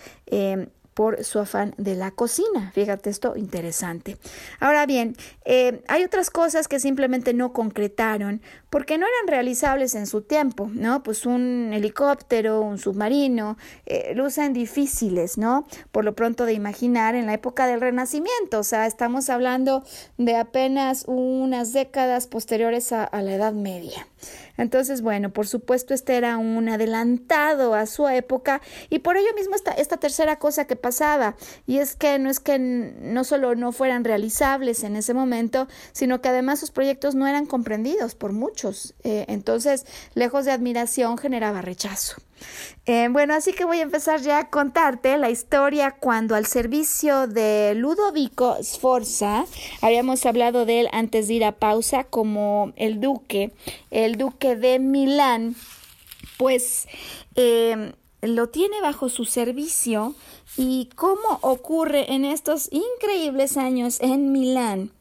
Por 0.97 1.25
su 1.25 1.41
afán 1.41 1.75
de 1.77 1.95
la 1.95 2.11
cocina. 2.11 2.71
Fíjate 2.73 3.11
esto 3.11 3.37
interesante. 3.37 4.17
Ahora 4.61 4.87
bien, 4.87 5.15
eh, 5.45 5.83
hay 5.89 6.05
otras 6.05 6.31
cosas 6.31 6.69
que 6.69 6.81
simplemente 6.81 7.35
no 7.35 7.53
concretaron 7.53 8.41
porque 8.71 8.97
no 8.97 9.05
eran 9.07 9.29
realizables 9.29 9.95
en 9.95 10.07
su 10.07 10.23
tiempo, 10.23 10.71
¿no? 10.73 11.03
Pues 11.03 11.27
un 11.27 11.73
helicóptero, 11.75 12.63
un 12.63 12.79
submarino, 12.79 13.59
eh, 13.85 14.15
lucen 14.15 14.55
difíciles, 14.55 15.37
¿no? 15.37 15.67
Por 15.93 16.07
lo 16.07 16.15
pronto 16.15 16.47
de 16.47 16.55
imaginar 16.55 17.15
en 17.15 17.27
la 17.27 17.35
época 17.35 17.67
del 17.67 17.83
Renacimiento, 17.83 18.61
o 18.61 18.65
sea, 18.65 18.87
estamos 18.87 19.29
hablando 19.29 19.85
de 20.17 20.37
apenas 20.37 21.05
unas 21.07 21.75
décadas 21.75 22.27
posteriores 22.27 22.93
a 22.93 23.11
la 23.13 23.35
Edad 23.35 23.53
Media. 23.53 24.07
Entonces, 24.57 25.03
bueno, 25.03 25.31
por 25.31 25.47
supuesto, 25.47 25.95
este 25.95 26.17
era 26.17 26.39
un 26.39 26.69
adelantado 26.69 27.75
a 27.75 27.87
su 27.87 28.09
época 28.09 28.61
y 28.91 29.01
por 29.01 29.17
ello 29.17 29.29
mismo 29.35 29.55
esta, 29.55 29.73
esta 29.73 29.97
tercera 29.97 30.39
cosa 30.39 30.67
que 30.67 30.77
pasaba, 30.77 31.37
y 31.67 31.79
es 31.79 31.97
que 31.97 32.19
no 32.19 32.31
es 32.31 32.41
que 32.41 32.59
no 32.59 33.25
solo 33.25 33.55
no 33.55 33.73
fueran 33.73 34.05
realizables 34.05 34.83
en 34.85 34.97
ese 34.97 35.15
momento, 35.15 35.69
sino 35.93 36.21
que 36.21 36.29
además 36.29 36.61
sus 36.61 36.71
proyectos 36.71 37.15
no 37.15 37.27
eran 37.27 37.47
comprendidos 37.47 38.15
por 38.15 38.33
muchos. 38.33 38.95
Eh, 39.05 39.25
entonces, 39.29 39.87
lejos 40.15 40.45
de 40.45 40.53
admiración, 40.53 41.19
generaba 41.19 41.63
rechazo. 41.63 42.17
Eh, 42.87 43.09
bueno, 43.11 43.35
así 43.35 43.53
que 43.53 43.65
voy 43.65 43.79
a 43.79 43.83
empezar 43.83 44.21
ya 44.21 44.39
a 44.39 44.51
contarte 44.51 45.17
la 45.19 45.31
historia 45.31 45.91
cuando 45.91 46.35
al 46.37 46.47
servicio 46.47 47.27
de 47.27 47.75
Ludovico 47.75 48.57
Sforza, 48.63 49.45
habíamos 49.81 50.25
hablado 50.25 50.67
de 50.67 50.81
él 50.81 50.89
antes 50.93 51.27
de 51.27 51.35
ir 51.35 51.45
a 51.45 51.53
pausa 51.53 52.05
como 52.05 52.73
el 52.77 53.01
duque, 53.01 53.53
el 53.91 54.17
duque 54.17 54.55
de 54.55 54.79
Milán, 54.79 55.57
pues 56.39 56.87
eh, 57.35 57.93
lo 58.23 58.49
tiene 58.49 58.81
bajo 58.81 59.09
su 59.09 59.25
servicio 59.25 60.15
y 60.57 60.89
cómo 60.95 61.39
ocurre 61.41 62.13
en 62.13 62.25
estos 62.25 62.69
increíbles 62.71 63.57
años 63.57 64.01
en 64.01 64.31
Milán, 64.31 64.93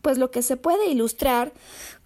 pues 0.00 0.16
lo 0.18 0.30
que 0.30 0.42
se 0.42 0.56
puede 0.56 0.86
ilustrar 0.86 1.52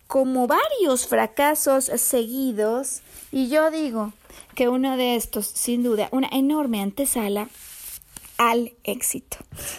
como 0.07 0.47
varios 0.47 1.07
fracasos 1.07 1.85
seguidos 1.85 3.03
y 3.31 3.49
yo 3.49 3.71
digo 3.71 4.13
que 4.55 4.69
uno 4.69 4.97
de 4.97 5.17
estos, 5.17 5.47
sin 5.47 5.83
duda, 5.83 6.09
una 6.13 6.29
enorme 6.33 6.81
antesala 6.81 7.49
al 8.41 8.73
éxito. 8.85 9.37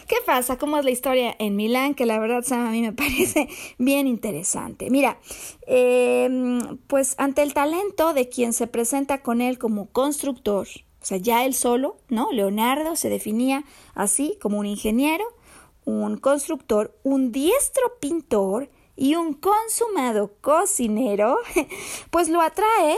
¿Qué 0.08 0.18
pasa? 0.24 0.60
¿Cómo 0.60 0.78
es 0.78 0.86
la 0.86 0.92
historia 0.92 1.36
en 1.40 1.56
Milán? 1.56 1.96
Que 1.96 2.06
la 2.06 2.20
verdad, 2.20 2.44
Sam, 2.44 2.68
a 2.68 2.72
mí 2.72 2.84
me 2.84 2.94
parece 2.94 3.50
bien 3.80 4.06
interesante. 4.06 4.92
Mira, 4.92 5.18
em, 5.66 6.78
pues 6.86 7.16
ante 7.18 7.42
el 7.42 7.56
talento 7.56 8.14
de 8.14 8.30
quien 8.30 8.54
se 8.54 8.68
presenta 8.68 9.24
con 9.24 9.42
él 9.42 9.58
como 9.58 9.88
constructor, 9.88 10.68
o 11.02 11.06
sea, 11.06 11.18
ya 11.18 11.44
él 11.44 11.56
solo, 11.56 11.98
¿no? 12.08 12.32
Leonardo 12.32 12.96
se 12.96 13.10
definía 13.10 13.64
así 13.96 14.38
como 14.40 14.60
un 14.60 14.68
ingeniero, 14.68 15.26
un 15.84 16.18
constructor, 16.18 16.96
un 17.02 17.32
diestro 17.32 17.98
pintor 18.00 18.70
y 18.96 19.16
un 19.16 19.34
consumado 19.34 20.36
cocinero, 20.40 21.38
pues 22.12 22.30
lo 22.30 22.42
atrae 22.42 22.96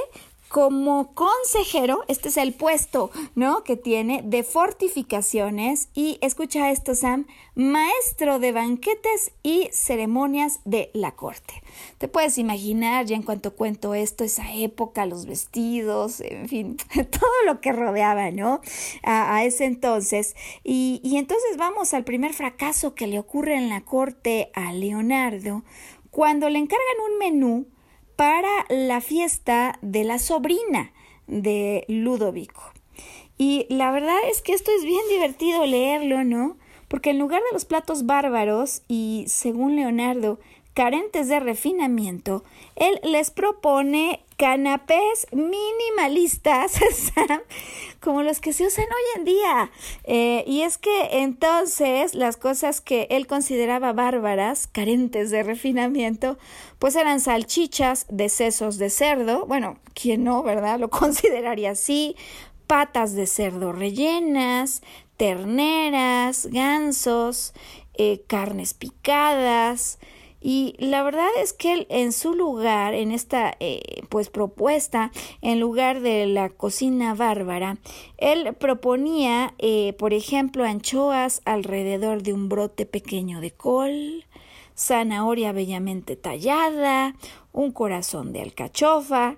como 0.54 1.16
consejero, 1.16 2.04
este 2.08 2.30
es 2.30 2.38
el 2.38 2.54
puesto, 2.54 3.10
¿no? 3.34 3.64
Que 3.64 3.76
tiene 3.76 4.22
de 4.24 4.44
fortificaciones 4.44 5.90
y 5.96 6.20
escucha 6.22 6.70
esto, 6.70 6.94
Sam, 6.94 7.26
maestro 7.56 8.38
de 8.38 8.52
banquetes 8.52 9.32
y 9.42 9.68
ceremonias 9.72 10.60
de 10.64 10.92
la 10.94 11.16
corte. 11.16 11.64
Te 11.98 12.08
puedes 12.08 12.38
imaginar 12.38 13.08
ya 13.08 13.16
en 13.16 13.24
cuanto 13.24 13.56
cuento 13.56 13.96
esto, 13.96 14.24
esa 14.24 14.54
época, 14.54 15.08
los 15.08 15.26
vestidos, 15.26 16.22
en 16.22 16.48
fin, 16.48 16.78
todo 17.10 17.32
lo 17.48 17.60
que 17.60 17.72
rodeaba, 17.72 18.30
¿no? 18.30 18.62
A, 19.02 19.44
ese 19.46 19.66
entonces. 19.66 20.36
Y, 20.64 21.02
y 21.04 21.18
entonces 21.18 21.58
vamos 21.58 21.96
al 21.96 22.04
primer 22.04 22.36
fracaso 22.36 22.94
que 22.94 23.08
le 23.08 23.18
ocurre 23.18 23.56
en 23.56 23.70
la 23.70 23.82
corte 23.82 24.52
a 24.54 24.72
Leonardo, 24.72 25.64
cuando 26.12 26.48
le 26.48 26.60
encargan 26.60 27.12
un 27.12 27.18
menú 27.18 27.73
para 28.16 28.66
la 28.70 29.02
fiesta 29.02 29.80
de 29.82 30.04
la 30.04 30.20
sobrina 30.20 30.92
de 31.28 31.86
Ludovico. 31.88 32.74
Y 33.38 33.66
la 33.70 33.92
verdad 33.92 34.18
es 34.32 34.42
que 34.42 34.54
esto 34.54 34.72
es 34.78 34.86
bien 34.86 35.02
divertido 35.10 35.66
leerlo, 35.66 36.24
¿no? 36.24 36.58
Porque 36.88 37.10
en 37.10 37.20
lugar 37.20 37.42
de 37.42 37.54
los 37.54 37.66
platos 37.66 38.06
bárbaros 38.06 38.84
y, 38.88 39.26
según 39.28 39.76
Leonardo, 39.76 40.40
carentes 40.74 41.28
de 41.28 41.40
refinamiento, 41.40 42.44
él 42.76 43.00
les 43.04 43.32
propone 43.32 44.24
canapés 44.44 45.26
minimalistas, 45.32 46.74
como 48.02 48.24
los 48.24 48.42
que 48.42 48.52
se 48.52 48.68
usan 48.68 48.84
hoy 48.84 49.20
en 49.20 49.24
día. 49.24 49.72
Eh, 50.04 50.44
y 50.46 50.64
es 50.64 50.78
que 50.78 51.22
entonces 51.22 52.14
las 52.14 52.36
cosas 52.36 52.82
que 52.82 53.08
él 53.10 53.26
consideraba 53.26 53.94
bárbaras, 53.94 54.68
carentes 54.68 55.32
de 55.32 55.44
refinamiento, 55.44 56.38
pues 56.78 56.98
eran 56.98 57.22
salchichas 57.22 58.06
de 58.10 58.28
sesos 58.28 58.78
de 58.78 58.90
cerdo, 58.90 59.46
bueno, 59.46 59.78
¿quién 59.94 60.26
no, 60.26 60.44
verdad? 60.44 60.78
Lo 60.78 60.90
consideraría 60.90 61.72
así, 61.72 62.18
patas 62.68 63.14
de 63.14 63.28
cerdo 63.28 63.72
rellenas, 63.72 64.84
terneras, 65.16 66.48
gansos, 66.48 67.54
eh, 67.94 68.26
carnes 68.28 68.74
picadas, 68.74 70.00
y 70.46 70.76
la 70.78 71.04
verdad 71.04 71.30
es 71.42 71.54
que 71.54 71.72
él 71.72 71.88
en 71.90 72.12
su 72.12 72.34
lugar, 72.34 72.94
en 72.94 73.12
esta 73.12 73.56
eh, 73.62 74.02
pues 74.10 74.30
propuesta, 74.30 75.14
en 75.42 75.62
lugar 75.62 76.02
de 76.02 76.26
la 76.26 76.50
cocina 76.50 77.16
bárbara, 77.16 77.78
él 78.18 78.54
proponía, 78.60 79.54
eh, 79.58 79.94
por 79.98 80.14
ejemplo, 80.14 80.66
anchoas 80.66 81.42
alrededor 81.46 82.24
de 82.24 82.34
un 82.34 82.50
brote 82.50 82.86
pequeño 82.86 83.40
de 83.40 83.52
col, 83.52 84.26
zanahoria 84.78 85.54
bellamente 85.54 86.18
tallada, 86.18 87.16
un 87.54 87.72
corazón 87.72 88.34
de 88.34 88.42
alcachofa, 88.42 89.38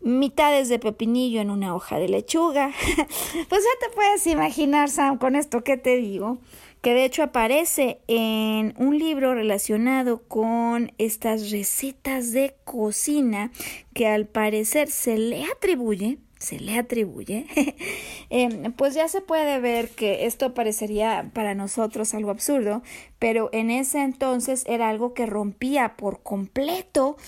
mitades 0.00 0.70
de 0.70 0.78
pepinillo 0.78 1.42
en 1.42 1.50
una 1.50 1.74
hoja 1.74 1.98
de 1.98 2.08
lechuga. 2.08 2.70
pues 2.96 3.62
ya 3.62 3.88
te 3.88 3.94
puedes 3.94 4.26
imaginar, 4.26 4.88
Sam, 4.88 5.18
con 5.18 5.36
esto 5.36 5.62
que 5.62 5.76
te 5.76 5.98
digo 5.98 6.38
que 6.80 6.94
de 6.94 7.04
hecho 7.04 7.22
aparece 7.22 8.00
en 8.08 8.74
un 8.78 8.98
libro 8.98 9.34
relacionado 9.34 10.22
con 10.28 10.92
estas 10.98 11.50
recetas 11.50 12.32
de 12.32 12.54
cocina 12.64 13.50
que 13.94 14.06
al 14.06 14.26
parecer 14.26 14.90
se 14.90 15.18
le 15.18 15.44
atribuye 15.44 16.18
se 16.40 16.58
le 16.58 16.78
atribuye, 16.78 17.46
em, 18.30 18.72
pues 18.72 18.94
ya 18.94 19.08
se 19.08 19.20
puede 19.20 19.60
ver 19.60 19.90
que 19.90 20.24
esto 20.24 20.54
parecería 20.54 21.30
para 21.34 21.54
nosotros 21.54 22.14
algo 22.14 22.30
absurdo, 22.30 22.82
pero 23.18 23.50
en 23.52 23.70
ese 23.70 24.02
entonces 24.02 24.64
era 24.66 24.88
algo 24.88 25.12
que 25.12 25.26
rompía 25.26 25.96
por 25.98 26.22
completo 26.22 27.18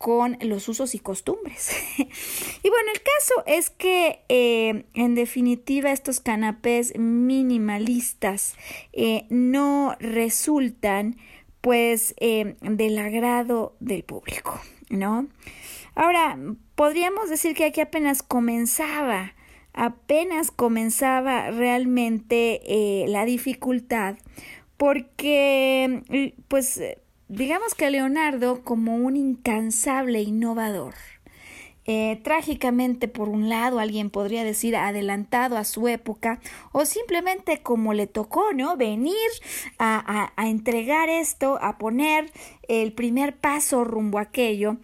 con 0.00 0.38
los 0.40 0.66
usos 0.66 0.94
y 0.94 0.98
costumbres. 0.98 1.76
y 1.98 2.68
bueno, 2.70 2.90
el 2.90 3.02
caso 3.02 3.44
es 3.44 3.68
que 3.68 4.20
eh, 4.30 4.86
en 4.94 5.14
definitiva 5.14 5.92
estos 5.92 6.20
canapés 6.20 6.98
minimalistas 6.98 8.56
eh, 8.94 9.26
no 9.28 9.94
resultan 10.00 11.18
pues 11.60 12.14
eh, 12.16 12.56
del 12.62 12.98
agrado 12.98 13.76
del 13.80 14.02
público, 14.02 14.58
¿no? 14.88 15.28
Ahora, 15.94 16.38
podríamos 16.76 17.28
decir 17.28 17.54
que 17.54 17.66
aquí 17.66 17.82
apenas 17.82 18.22
comenzaba, 18.22 19.34
apenas 19.74 20.50
comenzaba 20.50 21.50
realmente 21.50 23.04
la 23.06 23.26
dificultad, 23.26 24.16
porque 24.78 26.32
pues 26.48 26.80
digamos 27.30 27.74
que 27.76 27.90
Leonardo 27.90 28.62
como 28.64 28.96
un 28.96 29.16
incansable 29.16 30.20
innovador. 30.20 30.94
Eh, 31.86 32.20
trágicamente, 32.22 33.08
por 33.08 33.28
un 33.28 33.48
lado, 33.48 33.78
alguien 33.78 34.10
podría 34.10 34.44
decir 34.44 34.76
adelantado 34.76 35.56
a 35.56 35.64
su 35.64 35.88
época, 35.88 36.38
o 36.72 36.84
simplemente 36.84 37.62
como 37.62 37.94
le 37.94 38.06
tocó, 38.06 38.52
¿no? 38.52 38.76
Venir 38.76 39.14
a, 39.78 40.32
a 40.36 40.48
entregar 40.48 41.08
esto, 41.08 41.58
a 41.62 41.78
poner 41.78 42.30
el 42.68 42.92
primer 42.92 43.36
paso 43.36 43.82
rumbo 43.84 44.18
a 44.18 44.22
aquello, 44.22 44.76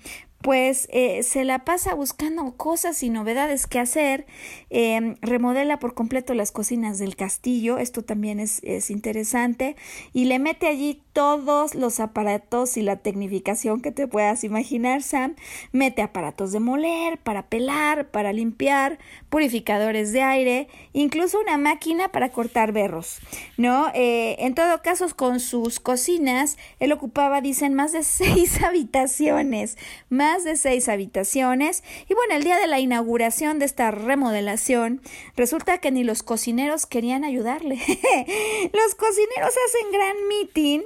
pues 0.46 0.86
eh, 0.92 1.24
se 1.24 1.42
la 1.42 1.64
pasa 1.64 1.94
buscando 1.94 2.56
cosas 2.56 3.02
y 3.02 3.10
novedades 3.10 3.66
que 3.66 3.80
hacer, 3.80 4.26
em, 4.70 5.16
remodela 5.20 5.80
por 5.80 5.94
completo 5.94 6.34
las 6.34 6.52
cocinas 6.52 7.00
del 7.00 7.16
castillo, 7.16 7.78
esto 7.78 8.02
también 8.02 8.38
es, 8.38 8.60
es, 8.62 8.92
interesante, 8.92 9.74
y 10.12 10.26
le 10.26 10.38
mete 10.38 10.68
allí 10.68 11.02
todos 11.12 11.74
los 11.74 11.98
aparatos 11.98 12.76
y 12.76 12.82
la 12.82 12.94
tecnificación 12.94 13.80
que 13.80 13.90
te 13.90 14.06
puedas 14.06 14.44
imaginar, 14.44 15.02
Sam, 15.02 15.34
mete 15.72 16.00
aparatos 16.00 16.52
de 16.52 16.60
moler, 16.60 17.18
para 17.18 17.48
pelar, 17.48 18.12
para 18.12 18.32
limpiar, 18.32 19.00
purificadores 19.30 20.12
de 20.12 20.22
aire, 20.22 20.68
incluso 20.92 21.40
una 21.40 21.58
máquina 21.58 22.10
para 22.12 22.28
cortar 22.28 22.70
berros, 22.70 23.18
¿no? 23.56 23.88
Eh, 23.94 24.36
en 24.38 24.54
todo 24.54 24.80
caso, 24.80 25.08
con 25.16 25.40
sus 25.40 25.80
cocinas, 25.80 26.56
él 26.78 26.92
ocupaba, 26.92 27.40
dicen, 27.40 27.74
más 27.74 27.90
de 27.90 28.02
seis 28.04 28.62
habitaciones, 28.62 29.76
de 30.44 30.56
seis 30.56 30.88
habitaciones. 30.88 31.82
Y 32.08 32.14
bueno, 32.14 32.34
el 32.34 32.44
día 32.44 32.56
de 32.56 32.66
la 32.66 32.80
inauguración 32.80 33.58
de 33.58 33.64
esta 33.64 33.90
remodelación, 33.90 35.00
resulta 35.36 35.78
que 35.78 35.90
ni 35.90 36.04
los 36.04 36.22
cocineros 36.22 36.86
querían 36.86 37.24
ayudarle. 37.24 37.76
los 38.72 38.94
cocineros 38.94 39.54
hacen 39.66 39.92
gran 39.92 40.16
meeting 40.28 40.80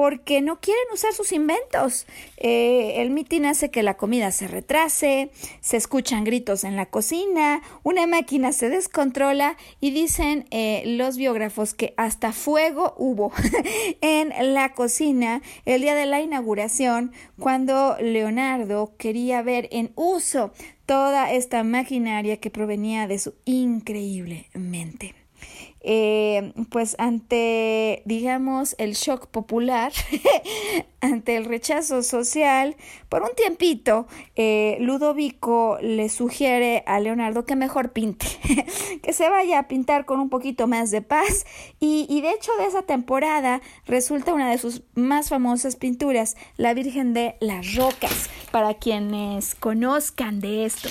porque 0.00 0.40
no 0.40 0.60
quieren 0.60 0.84
usar 0.94 1.12
sus 1.12 1.30
inventos. 1.30 2.06
Eh, 2.38 3.02
el 3.02 3.10
mitin 3.10 3.44
hace 3.44 3.70
que 3.70 3.82
la 3.82 3.98
comida 3.98 4.30
se 4.30 4.48
retrase, 4.48 5.30
se 5.60 5.76
escuchan 5.76 6.24
gritos 6.24 6.64
en 6.64 6.74
la 6.74 6.86
cocina, 6.86 7.60
una 7.82 8.06
máquina 8.06 8.52
se 8.52 8.70
descontrola 8.70 9.58
y 9.78 9.90
dicen 9.90 10.46
eh, 10.50 10.84
los 10.86 11.18
biógrafos 11.18 11.74
que 11.74 11.92
hasta 11.98 12.32
fuego 12.32 12.94
hubo 12.96 13.30
en 14.00 14.54
la 14.54 14.72
cocina 14.72 15.42
el 15.66 15.82
día 15.82 15.94
de 15.94 16.06
la 16.06 16.22
inauguración 16.22 17.12
cuando 17.38 17.98
Leonardo 18.00 18.94
quería 18.96 19.42
ver 19.42 19.68
en 19.70 19.92
uso 19.96 20.50
toda 20.86 21.30
esta 21.30 21.62
maquinaria 21.62 22.38
que 22.38 22.48
provenía 22.48 23.06
de 23.06 23.18
su 23.18 23.34
increíble 23.44 24.46
mente. 24.54 25.19
Eh, 25.82 26.52
pues 26.70 26.94
ante, 26.98 28.02
digamos, 28.04 28.74
el 28.78 28.92
shock 28.92 29.28
popular, 29.28 29.92
ante 31.00 31.36
el 31.36 31.46
rechazo 31.46 32.02
social, 32.02 32.76
por 33.08 33.22
un 33.22 33.34
tiempito, 33.34 34.06
eh, 34.36 34.76
Ludovico 34.80 35.78
le 35.80 36.08
sugiere 36.08 36.84
a 36.86 37.00
Leonardo 37.00 37.44
que 37.44 37.56
mejor 37.56 37.92
pinte, 37.92 38.26
que 39.02 39.12
se 39.12 39.28
vaya 39.28 39.60
a 39.60 39.68
pintar 39.68 40.04
con 40.04 40.20
un 40.20 40.28
poquito 40.28 40.66
más 40.66 40.90
de 40.90 41.02
paz 41.02 41.46
y, 41.80 42.20
de 42.20 42.30
hecho 42.30 42.52
de 42.58 42.66
esa 42.66 42.82
temporada 42.82 43.62
resulta 43.86 44.34
una 44.34 44.50
de 44.50 44.58
sus 44.58 44.82
más 44.94 45.30
famosas 45.30 45.76
pinturas, 45.76 46.36
La 46.56 46.74
Virgen 46.74 47.14
de 47.14 47.36
las 47.40 47.74
Rocas, 47.74 48.28
para 48.50 48.74
quienes 48.74 49.54
conozcan 49.54 50.40
de 50.40 50.66
esto. 50.66 50.90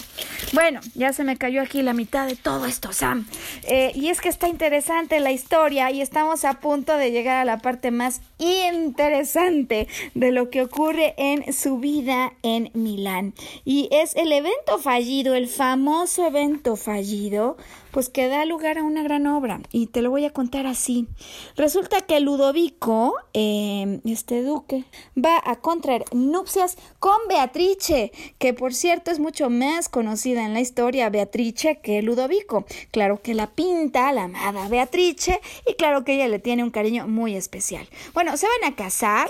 Bueno, 0.53 0.79
ya 0.95 1.13
se 1.13 1.23
me 1.23 1.37
cayó 1.37 1.61
aquí 1.61 1.83
la 1.83 1.93
mitad 1.93 2.25
de 2.25 2.35
todo 2.35 2.65
esto, 2.65 2.93
Sam. 2.93 3.27
Eh, 3.63 3.91
y 3.93 4.09
es 4.09 4.21
que 4.21 4.29
está 4.29 4.47
interesante 4.47 5.19
la 5.19 5.31
historia 5.31 5.91
y 5.91 6.01
estamos 6.01 6.45
a 6.45 6.59
punto 6.59 6.95
de 6.97 7.11
llegar 7.11 7.37
a 7.37 7.45
la 7.45 7.59
parte 7.59 7.91
más 7.91 8.21
interesante 8.39 9.87
de 10.13 10.31
lo 10.31 10.49
que 10.49 10.61
ocurre 10.61 11.13
en 11.17 11.51
su 11.53 11.79
vida 11.79 12.33
en 12.43 12.71
Milán. 12.73 13.33
Y 13.65 13.89
es 13.91 14.15
el 14.15 14.31
evento 14.31 14.77
fallido, 14.79 15.35
el 15.35 15.47
famoso 15.47 16.25
evento 16.25 16.75
fallido 16.75 17.57
pues 17.91 18.09
que 18.09 18.27
da 18.27 18.45
lugar 18.45 18.77
a 18.77 18.83
una 18.83 19.03
gran 19.03 19.27
obra 19.27 19.61
y 19.71 19.87
te 19.87 20.01
lo 20.01 20.09
voy 20.09 20.25
a 20.25 20.31
contar 20.31 20.67
así. 20.67 21.07
Resulta 21.55 22.01
que 22.01 22.19
Ludovico, 22.19 23.15
em, 23.33 24.01
este 24.05 24.43
duque, 24.43 24.85
va 25.17 25.41
a 25.43 25.57
contraer 25.57 26.05
nupcias 26.13 26.77
con 26.99 27.17
Beatrice, 27.27 28.11
que 28.37 28.53
por 28.53 28.73
cierto 28.73 29.11
es 29.11 29.19
mucho 29.19 29.49
más 29.49 29.89
conocida 29.89 30.45
en 30.45 30.53
la 30.53 30.61
historia 30.61 31.09
Beatrice 31.09 31.79
que 31.81 32.01
Ludovico. 32.01 32.65
Claro 32.91 33.21
que 33.21 33.33
la 33.33 33.47
pinta 33.47 34.11
la 34.11 34.23
amada 34.23 34.67
Beatrice 34.67 35.39
y 35.67 35.73
claro 35.73 36.03
que 36.03 36.15
ella 36.15 36.27
le 36.27 36.39
tiene 36.39 36.63
un 36.63 36.71
cariño 36.71 37.07
muy 37.07 37.35
especial. 37.35 37.87
Bueno, 38.13 38.37
se 38.37 38.47
van 38.47 38.71
a 38.71 38.75
casar 38.75 39.29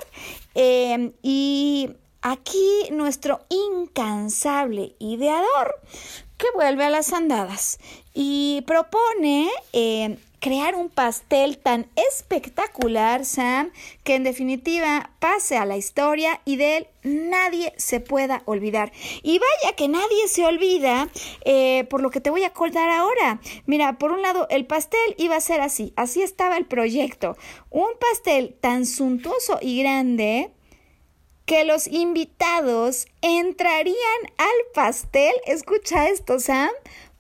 em, 0.56 1.12
y 1.22 1.90
aquí 2.22 2.90
nuestro 2.92 3.40
incansable 3.50 4.96
ideador 5.00 5.82
que 6.38 6.48
vuelve 6.56 6.86
a 6.86 6.90
las 6.90 7.14
andadas 7.14 7.80
y 8.14 8.64
propone 8.66 9.50
eh, 9.74 10.18
crear 10.40 10.76
un 10.76 10.90
pastel 10.90 11.58
tan 11.58 11.88
espectacular, 11.96 13.26
Sam, 13.26 13.72
que 14.04 14.16
en 14.16 14.24
definitiva 14.24 15.12
pase 15.20 15.58
a 15.58 15.66
la 15.66 15.78
historia 15.78 16.42
y 16.46 16.56
de 16.56 16.78
él 16.78 16.88
nadie 17.04 17.74
se 17.78 18.00
pueda 18.00 18.42
olvidar. 18.46 18.92
Y 19.22 19.40
vaya 19.40 19.76
que 19.76 19.88
nadie 19.88 20.28
se 20.28 20.46
olvida 20.46 21.10
eh, 21.46 21.86
por 21.90 22.02
lo 22.02 22.10
que 22.10 22.22
te 22.22 22.30
voy 22.30 22.44
a 22.44 22.54
contar 22.54 22.90
ahora. 22.90 23.40
Mira, 23.66 23.98
por 23.98 24.12
un 24.12 24.22
lado, 24.22 24.48
el 24.50 24.66
pastel 24.66 25.16
iba 25.18 25.36
a 25.36 25.42
ser 25.42 25.62
así, 25.62 25.94
así 25.96 26.22
estaba 26.22 26.58
el 26.58 26.66
proyecto. 26.66 27.38
Un 27.70 27.90
pastel 28.00 28.56
tan 28.60 28.86
suntuoso 28.86 29.60
y 29.62 29.82
grande 29.82 30.52
que 31.46 31.66
los 31.66 31.88
invitados 31.88 33.08
entrarían 33.24 33.96
al 34.38 34.48
pastel, 34.76 35.34
escucha 35.48 36.08
esto, 36.08 36.40
Sam, 36.40 36.70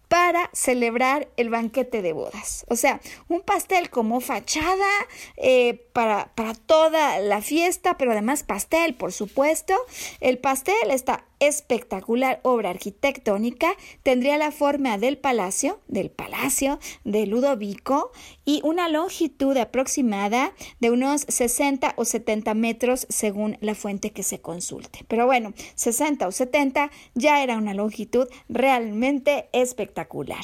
para 0.09 0.49
celebrar 0.53 1.29
el 1.37 1.49
banquete 1.49 2.01
de 2.01 2.13
bodas. 2.13 2.65
O 2.67 2.75
sea, 2.75 2.99
un 3.29 3.41
pastel 3.41 3.89
como 3.89 4.19
fachada 4.19 4.89
eh, 5.37 5.85
para, 5.93 6.33
para 6.35 6.55
toda 6.55 7.19
la 7.19 7.41
fiesta, 7.41 7.97
pero 7.97 8.11
además 8.11 8.43
pastel, 8.43 8.95
por 8.95 9.13
supuesto. 9.13 9.75
El 10.19 10.39
pastel 10.39 10.89
está 10.89 11.28
espectacular 11.39 12.39
obra 12.43 12.69
arquitectónica, 12.69 13.75
tendría 14.03 14.37
la 14.37 14.51
forma 14.51 14.97
del 14.97 15.17
palacio, 15.17 15.79
del 15.87 16.09
palacio 16.09 16.79
de 17.03 17.25
Ludovico 17.25 18.11
y 18.45 18.61
una 18.63 18.89
longitud 18.89 19.55
aproximada 19.57 20.53
de 20.79 20.91
unos 20.91 21.21
60 21.27 21.93
o 21.97 22.05
70 22.05 22.53
metros 22.53 23.05
según 23.09 23.57
la 23.61 23.75
fuente 23.75 24.11
que 24.11 24.23
se 24.23 24.41
consulte. 24.41 25.05
Pero 25.07 25.25
bueno, 25.25 25.53
60 25.75 26.27
o 26.27 26.31
70 26.31 26.91
ya 27.15 27.43
era 27.43 27.57
una 27.57 27.73
longitud 27.73 28.27
realmente 28.47 29.49
espectacular. 29.53 30.43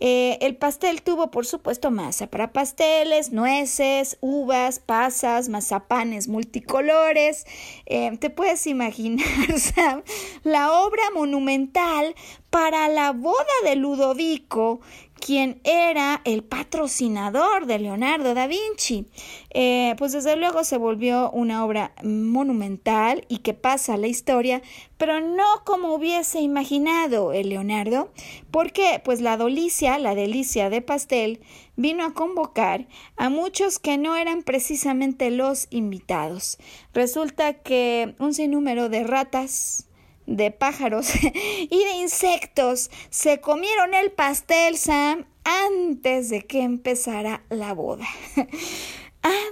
Eh, 0.00 0.38
el 0.40 0.56
pastel 0.56 1.02
tuvo, 1.02 1.30
por 1.30 1.46
supuesto, 1.46 1.90
masa 1.90 2.26
para 2.28 2.52
pasteles, 2.52 3.32
nueces, 3.32 4.18
uvas, 4.20 4.78
pasas, 4.78 5.48
mazapanes 5.48 6.28
multicolores. 6.28 7.46
Eh, 7.86 8.16
te 8.18 8.30
puedes 8.30 8.66
imaginar, 8.66 9.26
Sam, 9.58 10.02
la 10.42 10.72
obra 10.72 11.02
monumental 11.14 12.14
para 12.50 12.88
la 12.88 13.12
boda 13.12 13.44
de 13.64 13.76
Ludovico, 13.76 14.80
quien 15.20 15.60
era 15.64 16.20
el 16.24 16.44
patrocinador 16.44 17.66
de 17.66 17.78
Leonardo 17.78 18.34
da 18.34 18.46
Vinci. 18.46 19.06
Eh, 19.50 19.94
pues 19.98 20.12
desde 20.12 20.36
luego 20.36 20.62
se 20.64 20.76
volvió 20.76 21.30
una 21.30 21.64
obra 21.64 21.92
monumental 22.02 23.24
y 23.28 23.38
que 23.38 23.54
pasa 23.54 23.94
a 23.94 23.96
la 23.96 24.06
historia, 24.06 24.62
pero 24.98 25.20
no 25.20 25.44
como 25.64 25.94
hubiese 25.94 26.40
imaginado 26.40 27.32
el 27.32 27.48
Leonardo, 27.48 28.12
porque 28.50 29.00
pues 29.04 29.20
la 29.20 29.36
dolicia, 29.36 29.98
la 29.98 30.14
delicia 30.14 30.70
de 30.70 30.82
pastel, 30.82 31.40
vino 31.76 32.04
a 32.04 32.14
convocar 32.14 32.86
a 33.16 33.28
muchos 33.28 33.78
que 33.78 33.98
no 33.98 34.16
eran 34.16 34.42
precisamente 34.42 35.30
los 35.30 35.66
invitados. 35.70 36.58
Resulta 36.92 37.54
que 37.54 38.14
un 38.18 38.32
sinnúmero 38.32 38.88
de 38.88 39.04
ratas, 39.04 39.88
de 40.26 40.50
pájaros 40.50 41.08
y 41.24 41.84
de 41.84 41.92
insectos 41.96 42.90
se 43.10 43.40
comieron 43.40 43.94
el 43.94 44.10
pastel, 44.12 44.76
Sam, 44.76 45.26
antes 45.44 46.28
de 46.28 46.42
que 46.42 46.62
empezara 46.62 47.44
la 47.50 47.72
boda. 47.72 48.06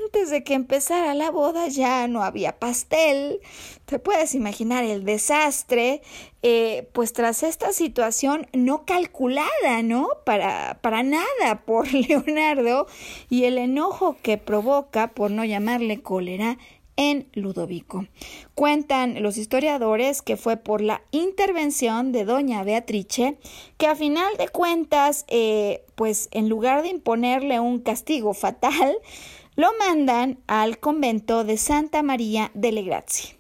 Antes 0.05 0.31
de 0.31 0.45
que 0.45 0.55
empezara 0.55 1.15
la 1.15 1.33
boda 1.33 1.67
ya 1.67 2.07
no 2.07 2.23
había 2.23 2.61
pastel. 2.61 3.41
Te 3.87 3.99
puedes 3.99 4.37
imaginar 4.37 4.85
el 4.85 5.05
desastre, 5.05 6.01
eh, 6.43 6.89
pues 6.93 7.13
tras 7.13 7.43
esta 7.43 7.73
situación 7.73 8.47
no 8.53 8.85
calculada, 8.85 9.83
¿no? 9.83 10.11
Para, 10.25 10.79
para 10.81 11.03
nada 11.03 11.63
por 11.67 11.93
Leonardo 11.93 12.87
y 13.29 13.47
el 13.47 13.59
enojo 13.59 14.17
que 14.23 14.39
provoca, 14.39 15.09
por 15.09 15.33
no 15.33 15.45
llamarle 15.45 16.03
cólera, 16.03 16.57
en 16.97 17.29
Ludovico. 17.33 18.07
Cuentan 18.55 19.23
los 19.23 19.37
historiadores 19.37 20.23
que 20.23 20.37
fue 20.37 20.57
por 20.57 20.81
la 20.81 21.03
intervención 21.11 22.13
de 22.13 22.25
doña 22.25 22.63
Beatrice 22.63 23.39
que 23.79 23.87
a 23.87 23.97
final 23.97 24.37
de 24.39 24.49
cuentas, 24.49 25.25
eh, 25.29 25.85
pues 25.95 26.29
en 26.31 26.49
lugar 26.49 26.83
de 26.83 26.89
imponerle 26.89 27.61
un 27.61 27.81
castigo 27.81 28.35
fatal, 28.35 28.97
lo 29.57 29.69
mandan 29.79 30.39
al 30.47 30.79
convento 30.79 31.45
de 31.45 31.57
Santa 31.57 32.03
María 32.03 32.51
delle 32.55 32.83
Grazie. 32.83 33.37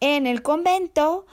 En 0.00 0.26
el 0.26 0.42
convento 0.42 1.26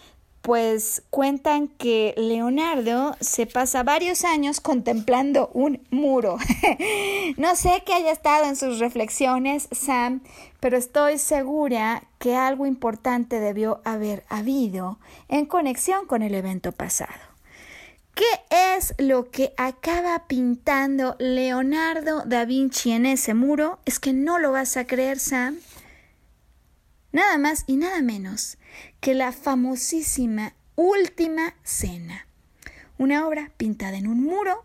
pues 0.50 1.04
cuentan 1.12 1.68
que 1.68 2.16
Leonardo 2.18 3.16
se 3.20 3.46
pasa 3.46 3.84
varios 3.84 4.26
años 4.26 4.62
contemplando 4.62 5.52
un 5.54 5.86
muro. 5.92 6.40
no 7.38 7.56
sé 7.56 7.84
qué 7.86 7.94
haya 7.94 8.12
estado 8.12 8.46
en 8.46 8.56
sus 8.56 8.80
reflexiones, 8.80 9.68
Sam, 9.72 10.24
pero 10.60 10.76
estoy 10.76 11.20
segura 11.20 12.02
que 12.18 12.36
algo 12.36 12.66
importante 12.66 13.40
debió 13.40 13.80
haber 13.86 14.26
habido 14.28 14.98
en 15.28 15.46
conexión 15.46 16.08
con 16.08 16.24
el 16.24 16.34
evento 16.34 16.72
pasado. 16.72 17.14
¿Qué 18.16 18.26
es 18.50 18.96
lo 18.98 19.30
que 19.30 19.54
acaba 19.56 20.26
pintando 20.26 21.16
Leonardo 21.20 22.24
da 22.26 22.46
Vinci 22.46 22.92
en 22.92 23.06
ese 23.06 23.36
muro? 23.36 23.78
Es 23.86 24.00
que 24.00 24.14
no 24.14 24.40
lo 24.40 24.52
vas 24.52 24.78
a 24.78 24.88
creer, 24.88 25.20
Sam. 25.20 25.60
Nada 27.12 27.38
más 27.38 27.66
y 27.68 27.76
nada 27.76 28.02
menos 28.02 28.58
que 29.00 29.14
la 29.14 29.32
famosísima 29.32 30.54
Última 30.76 31.56
Cena, 31.64 32.26
una 32.98 33.28
obra 33.28 33.52
pintada 33.58 33.98
en 33.98 34.08
un 34.08 34.24
muro 34.24 34.64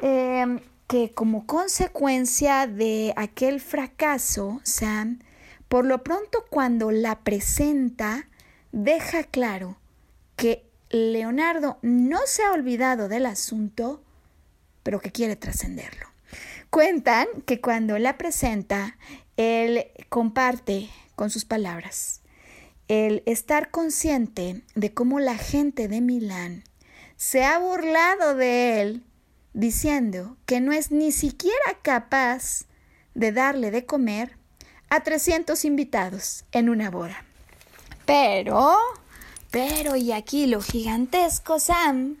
em, 0.00 0.58
que 0.88 1.12
como 1.12 1.46
consecuencia 1.46 2.66
de 2.66 3.12
aquel 3.14 3.60
fracaso, 3.60 4.60
Sam, 4.64 5.20
por 5.68 5.84
lo 5.84 6.02
pronto 6.02 6.44
cuando 6.50 6.90
la 6.90 7.20
presenta, 7.20 8.26
deja 8.72 9.22
claro 9.22 9.78
que 10.34 10.66
Leonardo 10.90 11.78
no 11.82 12.18
se 12.26 12.42
ha 12.42 12.50
olvidado 12.50 13.08
del 13.08 13.26
asunto, 13.26 14.02
pero 14.82 14.98
que 14.98 15.12
quiere 15.12 15.36
trascenderlo. 15.36 16.08
Cuentan 16.70 17.28
que 17.46 17.60
cuando 17.60 17.98
la 17.98 18.18
presenta, 18.18 18.96
él 19.36 19.86
comparte 20.08 20.90
con 21.14 21.30
sus 21.30 21.44
palabras 21.44 22.19
el 22.90 23.22
estar 23.24 23.70
consciente 23.70 24.64
de 24.74 24.92
cómo 24.92 25.20
la 25.20 25.36
gente 25.36 25.86
de 25.86 26.00
Milán 26.00 26.64
se 27.14 27.44
ha 27.44 27.56
burlado 27.56 28.34
de 28.34 28.80
él 28.80 29.04
diciendo 29.52 30.36
que 30.44 30.60
no 30.60 30.72
es 30.72 30.90
ni 30.90 31.12
siquiera 31.12 31.78
capaz 31.82 32.64
de 33.14 33.30
darle 33.30 33.70
de 33.70 33.86
comer 33.86 34.36
a 34.88 35.04
300 35.04 35.64
invitados 35.64 36.44
en 36.50 36.68
una 36.68 36.90
boda. 36.90 37.22
Pero, 38.06 38.76
pero, 39.52 39.94
y 39.94 40.10
aquí 40.10 40.48
lo 40.48 40.60
gigantesco, 40.60 41.60
Sam, 41.60 42.16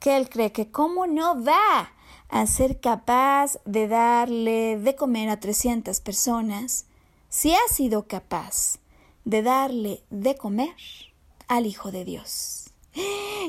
que 0.00 0.18
él 0.18 0.28
cree 0.28 0.52
que 0.52 0.70
cómo 0.70 1.06
no 1.06 1.42
va 1.42 1.94
a 2.28 2.46
ser 2.46 2.78
capaz 2.78 3.58
de 3.64 3.88
darle 3.88 4.76
de 4.76 4.94
comer 4.96 5.30
a 5.30 5.40
300 5.40 5.98
personas 6.02 6.84
si 7.30 7.54
ha 7.54 7.68
sido 7.72 8.06
capaz 8.06 8.80
de 9.28 9.42
darle 9.42 10.02
de 10.08 10.36
comer 10.36 10.74
al 11.48 11.66
Hijo 11.66 11.90
de 11.92 12.06
Dios. 12.06 12.70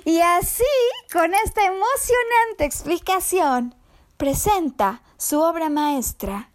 Y 0.04 0.20
así, 0.20 0.64
con 1.12 1.34
esta 1.34 1.66
emocionante 1.66 2.66
explicación, 2.66 3.74
presenta 4.18 5.02
su 5.18 5.40
obra 5.40 5.70
maestra, 5.70 6.50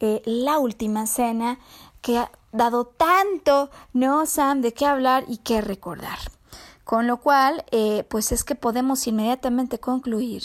eh, 0.00 0.20
La 0.26 0.58
Última 0.58 1.06
Cena, 1.06 1.58
que 2.02 2.18
ha 2.18 2.30
dado 2.52 2.84
tanto, 2.84 3.70
¿no, 3.94 4.26
Sam?, 4.26 4.60
de 4.60 4.74
qué 4.74 4.84
hablar 4.84 5.24
y 5.28 5.38
qué 5.38 5.62
recordar. 5.62 6.18
Con 6.84 7.06
lo 7.06 7.20
cual, 7.20 7.64
eh, 7.70 8.04
pues 8.10 8.32
es 8.32 8.44
que 8.44 8.54
podemos 8.54 9.06
inmediatamente 9.06 9.80
concluir 9.80 10.42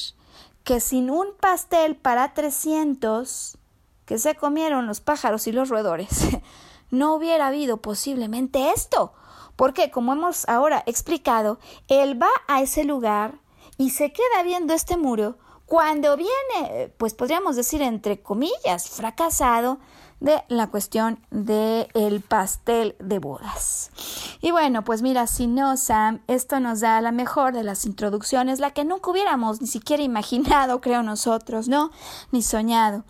que 0.63 0.79
sin 0.79 1.09
un 1.09 1.27
pastel 1.41 1.97
para 1.97 2.33
300 2.33 3.57
que 4.05 4.17
se 4.17 4.35
comieron 4.35 4.87
los 4.87 5.01
pájaros 5.01 5.45
y 5.47 5.51
los 5.51 5.67
roedores, 5.67 6.09
no 6.93 7.15
hubiera 7.15 7.47
habido 7.47 7.77
posiblemente 7.77 8.71
esto. 8.71 9.13
Porque, 9.55 9.91
como 9.91 10.13
hemos 10.13 10.47
ahora 10.47 10.83
explicado, 10.85 11.59
él 11.87 12.21
va 12.21 12.29
a 12.47 12.61
ese 12.61 12.83
lugar 12.83 13.39
y 13.77 13.91
se 13.91 14.11
queda 14.13 14.43
viendo 14.43 14.73
este 14.73 14.97
muro 14.97 15.37
cuando 15.65 16.15
viene, 16.17 16.93
pues 16.97 17.13
podríamos 17.13 17.55
decir 17.55 17.81
entre 17.81 18.21
comillas, 18.21 18.89
fracasado 18.89 19.79
de 20.19 20.41
la 20.47 20.67
cuestión 20.67 21.19
del 21.31 21.87
el 21.93 22.21
pastel 22.21 22.95
de 22.99 23.19
bodas. 23.19 23.91
Y 24.41 24.51
bueno, 24.51 24.83
pues 24.83 25.01
mira, 25.01 25.27
si 25.27 25.47
no, 25.47 25.75
Sam, 25.75 26.21
esto 26.27 26.59
nos 26.59 26.79
da 26.79 27.01
la 27.01 27.11
mejor 27.11 27.53
de 27.53 27.63
las 27.63 27.85
introducciones, 27.85 28.59
la 28.59 28.71
que 28.71 28.85
nunca 28.85 29.11
hubiéramos 29.11 29.61
ni 29.61 29.67
siquiera 29.67 30.03
imaginado, 30.03 30.79
creo 30.79 31.03
nosotros, 31.03 31.67
¿no? 31.67 31.91
Ni 32.31 32.41
soñado 32.41 33.03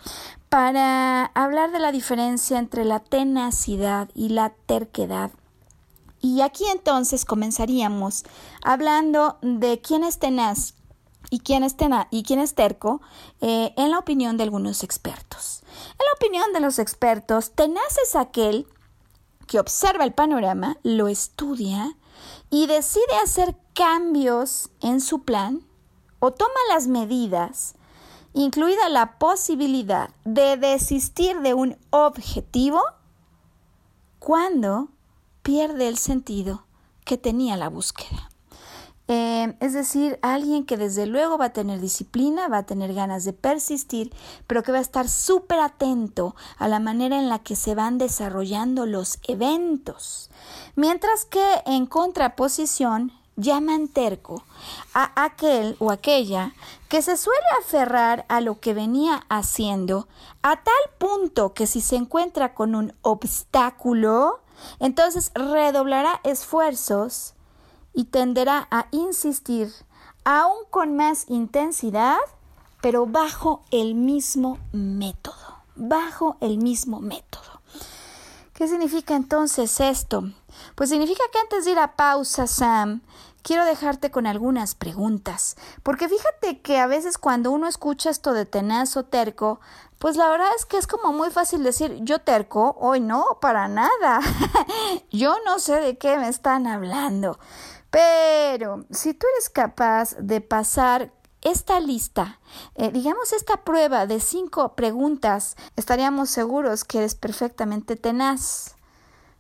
para 0.54 1.26
hablar 1.34 1.72
de 1.72 1.80
la 1.80 1.91
diferencia 1.91 2.60
entre 2.60 2.86
la 2.86 2.99
tenacidad 2.99 4.12
y 4.14 4.30
la 4.30 4.51
terquedad. 4.68 5.32
Y 6.22 6.41
aquí 6.41 6.66
entonces 6.72 7.26
comenzaríamos 7.26 8.24
hablando 8.64 9.39
de 9.41 9.82
quién 9.82 10.04
es 10.04 10.20
tenaz 10.20 10.76
y 11.32 11.39
quién 11.39 11.64
es, 11.64 11.76
y 12.12 12.22
quién 12.22 12.39
es 12.39 12.54
terco 12.54 13.01
eh, 13.41 13.74
en 13.78 13.89
la 13.89 13.97
opinión 13.97 14.38
de 14.38 14.43
algunos 14.43 14.84
expertos. 14.84 15.64
En 15.93 16.06
la 16.06 16.14
opinión 16.18 16.54
de 16.54 16.60
los 16.60 16.78
expertos, 16.78 17.54
tenaz 17.56 17.97
es 18.04 18.16
aquel 18.16 18.68
que 19.47 19.60
observa 19.60 20.04
el 20.04 20.14
panorama, 20.14 20.78
lo 20.84 21.08
estudia 21.08 21.97
y 22.51 22.68
decide 22.68 23.16
hacer 23.24 23.58
cambios 23.74 24.70
en 24.82 25.01
su 25.01 25.24
plan 25.24 25.66
o 26.20 26.30
toma 26.30 26.60
las 26.70 26.86
medidas 26.86 27.74
incluida 28.34 28.90
la 28.90 29.18
posibilidad 29.18 30.10
de 30.26 30.58
desistir 30.58 31.40
de 31.42 31.54
un 31.54 31.78
objetivo 31.92 32.82
cuando 34.20 34.90
pierde 35.42 35.88
el 35.88 35.98
sentido 35.98 36.66
que 37.06 37.18
tenía 37.18 37.58
la 37.58 37.70
búsqueda. 37.70 38.30
Eh, 39.10 39.54
es 39.60 39.74
decir, 39.74 40.18
alguien 40.22 40.66
que 40.66 40.78
desde 40.78 41.06
luego 41.06 41.38
va 41.38 41.46
a 41.46 41.54
tener 41.54 41.82
disciplina, 41.82 42.48
va 42.48 42.60
a 42.60 42.66
tener 42.66 42.94
ganas 42.94 43.26
de 43.26 43.34
persistir, 43.34 44.14
pero 44.48 44.64
que 44.64 44.72
va 44.72 44.78
a 44.78 44.82
estar 44.82 45.10
súper 45.10 45.60
atento 45.60 46.36
a 46.58 46.70
la 46.70 46.80
manera 46.80 47.20
en 47.20 47.28
la 47.28 47.40
que 47.40 47.58
se 47.58 47.76
van 47.76 47.98
desarrollando 47.98 48.86
los 48.86 49.20
eventos. 49.28 50.32
Mientras 50.76 51.26
que 51.26 51.44
en 51.66 51.86
contraposición, 51.86 53.12
llaman 53.36 53.88
terco 53.88 54.44
a 54.94 55.12
aquel 55.24 55.76
o 55.80 55.92
aquella 55.92 56.54
que 56.90 57.02
se 57.02 57.18
suele 57.18 57.46
aferrar 57.60 58.26
a 58.30 58.42
lo 58.42 58.60
que 58.60 58.74
venía 58.74 59.26
haciendo 59.30 60.08
a 60.42 60.58
tal 60.58 60.74
punto 60.98 61.54
que 61.54 61.68
si 61.68 61.82
se 61.82 61.96
encuentra 61.96 62.54
con 62.54 62.76
un 62.76 62.94
obstáculo, 63.02 64.42
entonces 64.80 65.32
redoblará 65.34 66.20
esfuerzos 66.24 67.34
y 67.94 68.06
tenderá 68.06 68.68
a 68.72 68.88
insistir 68.92 69.72
aún 70.26 70.66
con 70.70 70.96
más 70.96 71.26
intensidad, 71.30 72.18
pero 72.82 73.06
bajo 73.06 73.62
el 73.72 73.96
mismo 73.96 74.60
método, 74.72 75.64
bajo 75.76 76.38
el 76.42 76.58
mismo 76.58 77.00
método. 77.00 77.53
¿Qué 78.54 78.68
significa 78.68 79.16
entonces 79.16 79.80
esto? 79.80 80.24
Pues 80.76 80.91
significa 80.91 81.24
que 81.32 81.39
antes 81.39 81.66
de 81.66 81.72
ir 81.72 81.80
a 81.80 81.95
pausa, 81.95 82.45
Sam, 82.45 83.01
quiero 83.41 83.66
dejarte 83.66 84.12
con 84.12 84.28
algunas 84.28 84.76
preguntas, 84.76 85.58
porque 85.82 86.08
fíjate 86.08 86.62
que 86.62 86.78
a 86.78 86.86
veces 86.86 87.18
cuando 87.18 87.49
uno 87.49 87.68
escucha 87.68 88.12
esto 88.12 88.32
de 88.32 88.45
tenaz 88.45 88.95
o 88.95 89.06
terco, 89.06 89.60
pues 89.97 90.18
la 90.18 90.30
verdad 90.30 90.49
es 90.56 90.66
que 90.66 90.78
es 90.78 90.86
como 90.86 91.14
muy 91.14 91.32
fácil 91.32 91.64
decir 91.64 91.97
yo 92.01 92.20
terco, 92.20 92.76
hoy 92.80 92.99
no, 92.99 93.39
para 93.41 93.68
nada. 93.68 94.20
yo 95.12 95.36
no 95.45 95.58
sé 95.58 95.80
de 95.80 95.97
qué 95.97 96.18
me 96.18 96.28
están 96.28 96.68
hablando. 96.68 97.39
Pero 97.89 98.86
si 98.91 99.14
tú 99.14 99.26
eres 99.36 99.49
capaz 99.49 100.16
de 100.20 100.41
pasar 100.41 101.12
esta 101.44 101.80
lista, 101.80 102.39
eh, 102.76 102.91
digamos 102.91 103.34
esta 103.34 103.64
prueba 103.64 104.08
de 104.08 104.20
cinco 104.20 104.76
preguntas, 104.76 105.56
estaríamos 105.76 106.30
seguros 106.30 106.84
que 106.84 107.00
eres 107.00 107.16
perfectamente 107.16 107.96
tenaz. 107.96 108.76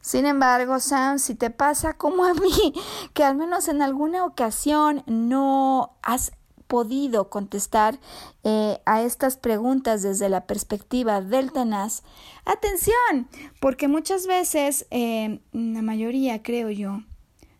Sin 0.01 0.25
embargo, 0.25 0.79
Sam, 0.79 1.17
si 1.17 1.33
te 1.33 1.49
pasa 1.49 1.93
como 1.93 2.25
a 2.25 2.33
mí, 2.33 2.73
que 3.13 3.23
al 3.23 3.35
menos 3.35 3.67
en 3.69 3.81
alguna 3.81 4.25
ocasión 4.25 5.03
no 5.07 5.95
has 6.01 6.33
podido 6.67 7.29
contestar 7.29 7.99
eh, 8.43 8.81
a 8.85 9.01
estas 9.03 9.37
preguntas 9.37 10.01
desde 10.01 10.27
la 10.27 10.47
perspectiva 10.47 11.21
del 11.21 11.51
tenaz, 11.51 12.03
atención, 12.45 13.29
porque 13.61 13.87
muchas 13.87 14.27
veces, 14.27 14.87
eh, 14.89 15.39
la 15.51 15.81
mayoría 15.81 16.41
creo 16.41 16.69
yo, 16.69 17.03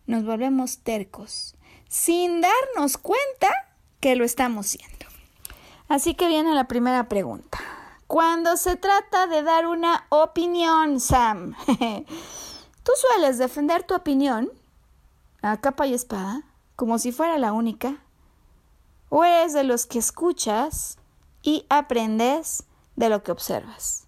nos 0.06 0.24
volvemos 0.24 0.78
tercos 0.78 1.54
sin 1.88 2.40
darnos 2.40 2.98
cuenta 2.98 3.48
que 4.04 4.16
lo 4.16 4.24
estamos 4.26 4.66
siendo. 4.66 5.06
Así 5.88 6.12
que 6.12 6.28
viene 6.28 6.52
la 6.52 6.68
primera 6.68 7.08
pregunta. 7.08 7.58
Cuando 8.06 8.58
se 8.58 8.76
trata 8.76 9.26
de 9.26 9.42
dar 9.42 9.66
una 9.66 10.04
opinión, 10.10 11.00
Sam, 11.00 11.54
¿tú 12.82 12.92
sueles 12.96 13.38
defender 13.38 13.82
tu 13.84 13.94
opinión 13.94 14.50
a 15.40 15.58
capa 15.58 15.86
y 15.86 15.94
espada, 15.94 16.42
como 16.76 16.98
si 16.98 17.12
fuera 17.12 17.38
la 17.38 17.54
única? 17.54 17.96
¿O 19.08 19.24
eres 19.24 19.54
de 19.54 19.64
los 19.64 19.86
que 19.86 20.00
escuchas 20.00 20.98
y 21.40 21.64
aprendes 21.70 22.64
de 22.96 23.08
lo 23.08 23.22
que 23.22 23.32
observas? 23.32 24.06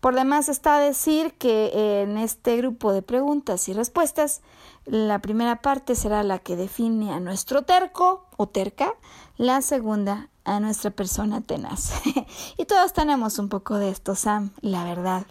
Por 0.00 0.14
demás 0.14 0.50
está 0.50 0.78
decir 0.78 1.32
que 1.38 2.02
en 2.02 2.18
este 2.18 2.58
grupo 2.58 2.92
de 2.92 3.00
preguntas 3.00 3.66
y 3.70 3.72
respuestas, 3.72 4.42
la 4.84 5.20
primera 5.20 5.62
parte 5.62 5.94
será 5.94 6.22
la 6.22 6.38
que 6.38 6.56
define 6.56 7.12
a 7.12 7.20
nuestro 7.20 7.62
terco 7.62 8.26
o 8.36 8.48
terca, 8.48 8.94
la 9.36 9.62
segunda 9.62 10.28
a 10.44 10.58
nuestra 10.60 10.90
persona 10.90 11.40
tenaz. 11.40 11.92
y 12.56 12.64
todos 12.64 12.92
tenemos 12.92 13.38
un 13.38 13.48
poco 13.48 13.78
de 13.78 13.90
esto, 13.90 14.14
Sam, 14.14 14.52
la 14.60 14.84
verdad. 14.84 15.26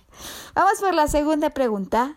Vamos 0.56 0.80
por 0.80 0.94
la 0.94 1.08
segunda 1.08 1.50
pregunta. 1.50 2.16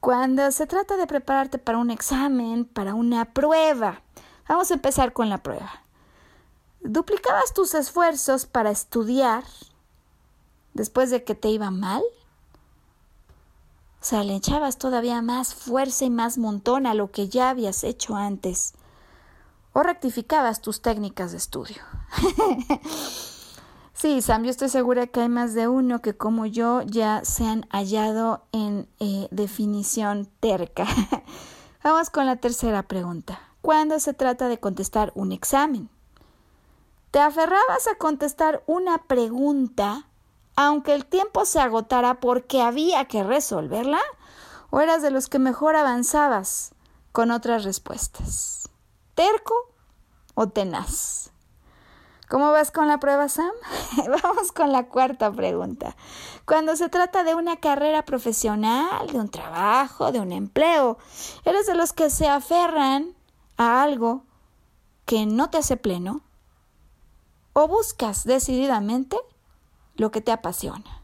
Cuando 0.00 0.52
se 0.52 0.66
trata 0.66 0.96
de 0.96 1.08
prepararte 1.08 1.58
para 1.58 1.78
un 1.78 1.90
examen, 1.90 2.64
para 2.64 2.94
una 2.94 3.24
prueba, 3.32 4.02
vamos 4.48 4.70
a 4.70 4.74
empezar 4.74 5.12
con 5.12 5.28
la 5.28 5.42
prueba. 5.42 5.82
¿Duplicabas 6.80 7.52
tus 7.52 7.74
esfuerzos 7.74 8.46
para 8.46 8.70
estudiar 8.70 9.42
después 10.74 11.10
de 11.10 11.24
que 11.24 11.34
te 11.34 11.48
iba 11.48 11.72
mal? 11.72 12.02
O 14.00 14.04
sea, 14.04 14.22
le 14.22 14.36
echabas 14.36 14.78
todavía 14.78 15.22
más 15.22 15.54
fuerza 15.54 16.04
y 16.04 16.10
más 16.10 16.38
montón 16.38 16.86
a 16.86 16.94
lo 16.94 17.10
que 17.10 17.28
ya 17.28 17.50
habías 17.50 17.82
hecho 17.84 18.14
antes 18.14 18.74
o 19.72 19.82
rectificabas 19.82 20.60
tus 20.60 20.82
técnicas 20.82 21.30
de 21.30 21.38
estudio. 21.38 21.76
sí, 23.92 24.22
Sam, 24.22 24.42
yo 24.42 24.50
estoy 24.50 24.68
segura 24.68 25.06
que 25.06 25.20
hay 25.20 25.28
más 25.28 25.54
de 25.54 25.68
uno 25.68 26.00
que 26.00 26.16
como 26.16 26.46
yo 26.46 26.82
ya 26.82 27.20
se 27.24 27.44
han 27.44 27.64
hallado 27.70 28.42
en 28.50 28.88
eh, 28.98 29.28
definición 29.30 30.28
terca. 30.40 30.84
Vamos 31.84 32.10
con 32.10 32.26
la 32.26 32.34
tercera 32.36 32.82
pregunta. 32.82 33.40
¿Cuándo 33.62 34.00
se 34.00 34.14
trata 34.14 34.48
de 34.48 34.58
contestar 34.58 35.12
un 35.14 35.30
examen? 35.30 35.88
¿Te 37.12 37.20
aferrabas 37.20 37.86
a 37.86 37.96
contestar 37.98 38.64
una 38.66 38.98
pregunta 39.04 40.07
aunque 40.60 40.94
el 40.94 41.06
tiempo 41.06 41.44
se 41.44 41.60
agotara 41.60 42.20
porque 42.20 42.62
había 42.62 43.04
que 43.06 43.22
resolverla? 43.22 44.00
¿O 44.70 44.80
eras 44.80 45.02
de 45.02 45.10
los 45.10 45.28
que 45.28 45.38
mejor 45.38 45.76
avanzabas 45.76 46.74
con 47.12 47.30
otras 47.30 47.64
respuestas? 47.64 48.58
terco 49.18 49.54
o 50.34 50.48
tenaz. 50.48 51.32
¿Cómo 52.28 52.52
vas 52.52 52.70
con 52.70 52.86
la 52.86 53.00
prueba, 53.00 53.28
Sam? 53.28 53.50
Vamos 54.22 54.52
con 54.52 54.70
la 54.70 54.86
cuarta 54.86 55.32
pregunta. 55.32 55.96
Cuando 56.44 56.76
se 56.76 56.88
trata 56.88 57.24
de 57.24 57.34
una 57.34 57.56
carrera 57.56 58.04
profesional, 58.04 59.08
de 59.08 59.18
un 59.18 59.28
trabajo, 59.28 60.12
de 60.12 60.20
un 60.20 60.30
empleo, 60.30 60.98
¿eres 61.44 61.66
de 61.66 61.74
los 61.74 61.92
que 61.92 62.10
se 62.10 62.28
aferran 62.28 63.16
a 63.56 63.82
algo 63.82 64.22
que 65.04 65.26
no 65.26 65.50
te 65.50 65.58
hace 65.58 65.76
pleno? 65.76 66.20
¿O 67.54 67.66
buscas 67.66 68.22
decididamente 68.22 69.16
lo 69.98 70.10
que 70.10 70.22
te 70.22 70.32
apasiona? 70.32 71.02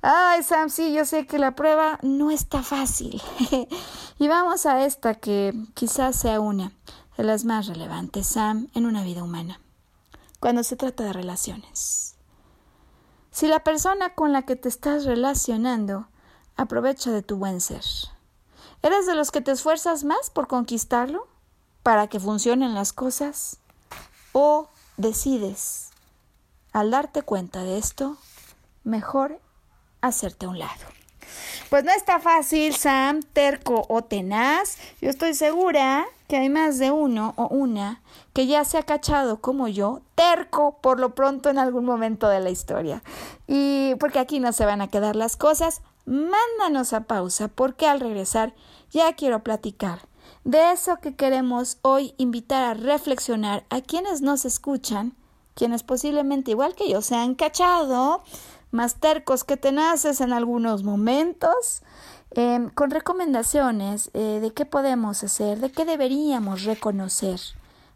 Ay, 0.00 0.42
Sam, 0.44 0.70
sí, 0.70 0.94
yo 0.94 1.04
sé 1.04 1.26
que 1.26 1.38
la 1.38 1.54
prueba 1.54 1.98
no 2.02 2.30
está 2.30 2.62
fácil. 2.62 3.20
y 4.18 4.28
vamos 4.28 4.64
a 4.64 4.84
esta 4.84 5.14
que 5.16 5.52
quizás 5.74 6.16
sea 6.16 6.40
una 6.40 6.72
de 7.16 7.24
las 7.24 7.44
más 7.44 7.66
relevantes, 7.66 8.28
Sam, 8.28 8.68
en 8.74 8.86
una 8.86 9.02
vida 9.02 9.24
humana, 9.24 9.60
cuando 10.38 10.62
se 10.62 10.76
trata 10.76 11.02
de 11.02 11.12
relaciones. 11.12 12.14
Si 13.32 13.48
la 13.48 13.64
persona 13.64 14.14
con 14.14 14.32
la 14.32 14.42
que 14.42 14.56
te 14.56 14.68
estás 14.68 15.04
relacionando 15.04 16.08
aprovecha 16.56 17.10
de 17.10 17.22
tu 17.22 17.36
buen 17.36 17.60
ser, 17.60 17.84
¿eres 18.82 19.06
de 19.06 19.16
los 19.16 19.32
que 19.32 19.40
te 19.40 19.50
esfuerzas 19.50 20.04
más 20.04 20.30
por 20.30 20.46
conquistarlo 20.46 21.26
para 21.82 22.06
que 22.06 22.20
funcionen 22.20 22.74
las 22.74 22.92
cosas? 22.92 23.58
¿O 24.32 24.68
decides, 24.96 25.87
al 26.72 26.90
darte 26.90 27.22
cuenta 27.22 27.64
de 27.64 27.78
esto, 27.78 28.16
mejor 28.84 29.40
hacerte 30.00 30.46
a 30.46 30.48
un 30.48 30.58
lado. 30.58 30.84
Pues 31.70 31.84
no 31.84 31.92
está 31.92 32.20
fácil, 32.20 32.74
Sam, 32.74 33.20
terco 33.32 33.84
o 33.88 34.02
tenaz. 34.02 34.78
Yo 35.02 35.10
estoy 35.10 35.34
segura 35.34 36.06
que 36.26 36.36
hay 36.36 36.48
más 36.48 36.78
de 36.78 36.90
uno 36.90 37.34
o 37.36 37.48
una 37.48 38.00
que 38.32 38.46
ya 38.46 38.64
se 38.64 38.78
ha 38.78 38.82
cachado 38.82 39.40
como 39.40 39.68
yo, 39.68 40.00
terco 40.14 40.78
por 40.80 41.00
lo 41.00 41.14
pronto 41.14 41.50
en 41.50 41.58
algún 41.58 41.84
momento 41.84 42.28
de 42.28 42.40
la 42.40 42.50
historia. 42.50 43.02
Y 43.46 43.94
porque 44.00 44.18
aquí 44.18 44.40
no 44.40 44.52
se 44.52 44.64
van 44.64 44.80
a 44.80 44.88
quedar 44.88 45.16
las 45.16 45.36
cosas, 45.36 45.82
mándanos 46.06 46.92
a 46.92 47.02
pausa 47.02 47.48
porque 47.48 47.86
al 47.86 48.00
regresar 48.00 48.54
ya 48.90 49.12
quiero 49.12 49.42
platicar 49.42 50.08
de 50.44 50.72
eso 50.72 50.96
que 50.96 51.14
queremos 51.14 51.78
hoy 51.82 52.14
invitar 52.16 52.62
a 52.62 52.74
reflexionar 52.74 53.64
a 53.68 53.80
quienes 53.80 54.22
nos 54.22 54.46
escuchan, 54.46 55.14
quienes 55.58 55.82
posiblemente 55.82 56.52
igual 56.52 56.76
que 56.76 56.88
yo 56.88 57.02
se 57.02 57.16
han 57.16 57.34
cachado 57.34 58.22
más 58.70 58.94
tercos 58.94 59.42
que 59.42 59.56
tenaces 59.56 60.20
en 60.20 60.32
algunos 60.32 60.84
momentos, 60.84 61.82
em, 62.30 62.70
con 62.70 62.92
recomendaciones 62.92 64.12
eh, 64.14 64.38
de 64.40 64.52
qué 64.52 64.66
podemos 64.66 65.24
hacer, 65.24 65.58
de 65.58 65.72
qué 65.72 65.84
deberíamos 65.84 66.62
reconocer, 66.62 67.40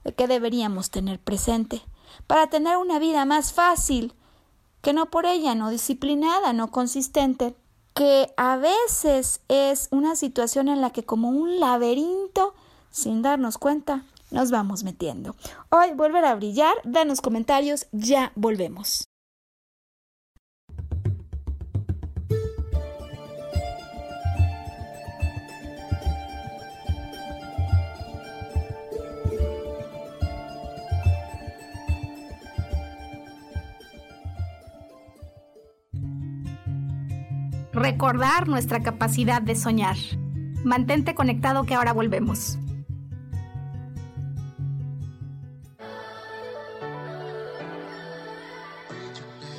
de 0.03 0.13
qué 0.13 0.27
deberíamos 0.27 0.91
tener 0.91 1.21
presente, 1.21 1.83
para 2.27 2.49
tener 2.49 2.79
una 2.79 2.99
vida 2.99 3.25
más 3.27 3.53
fácil, 3.53 4.13
que 4.81 4.93
no 4.93 5.07
por 5.07 5.25
ella 5.25 5.55
no 5.55 5.71
disciplinada, 5.71 6.53
no 6.53 6.73
consistente, 6.73 7.55
que 7.95 8.35
a 8.37 8.57
veces 8.57 9.41
es 9.47 9.87
una 9.93 10.17
situación 10.17 10.67
en 10.67 10.81
la 10.81 10.91
que 10.91 11.05
como 11.05 11.29
un 11.29 11.61
laberinto, 11.61 12.55
sin 12.91 13.23
darnos 13.23 13.57
cuenta, 13.57 14.05
nos 14.33 14.51
vamos 14.51 14.85
metiendo. 14.85 15.37
Hoy 15.71 15.93
volver 15.95 16.25
a 16.25 16.35
brillar, 16.35 16.75
danos 16.85 17.21
comentarios, 17.21 17.87
ya 17.93 18.33
volvemos. 18.35 19.09
recordar 37.83 38.49
nuestra 38.49 38.81
capacidad 38.81 39.43
de 39.43 39.57
soñar. 39.57 39.97
Mantente 40.65 41.15
conectado 41.15 41.65
que 41.65 41.75
ahora 41.75 41.93
volvemos. 41.93 42.59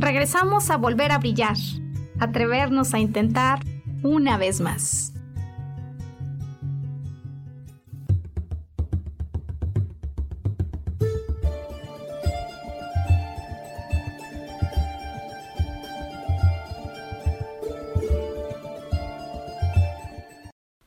Regresamos 0.00 0.70
a 0.70 0.78
volver 0.78 1.12
a 1.12 1.18
brillar, 1.18 1.58
atrevernos 2.18 2.94
a 2.94 2.98
intentar 2.98 3.60
una 4.02 4.38
vez 4.38 4.58
más. 4.62 5.12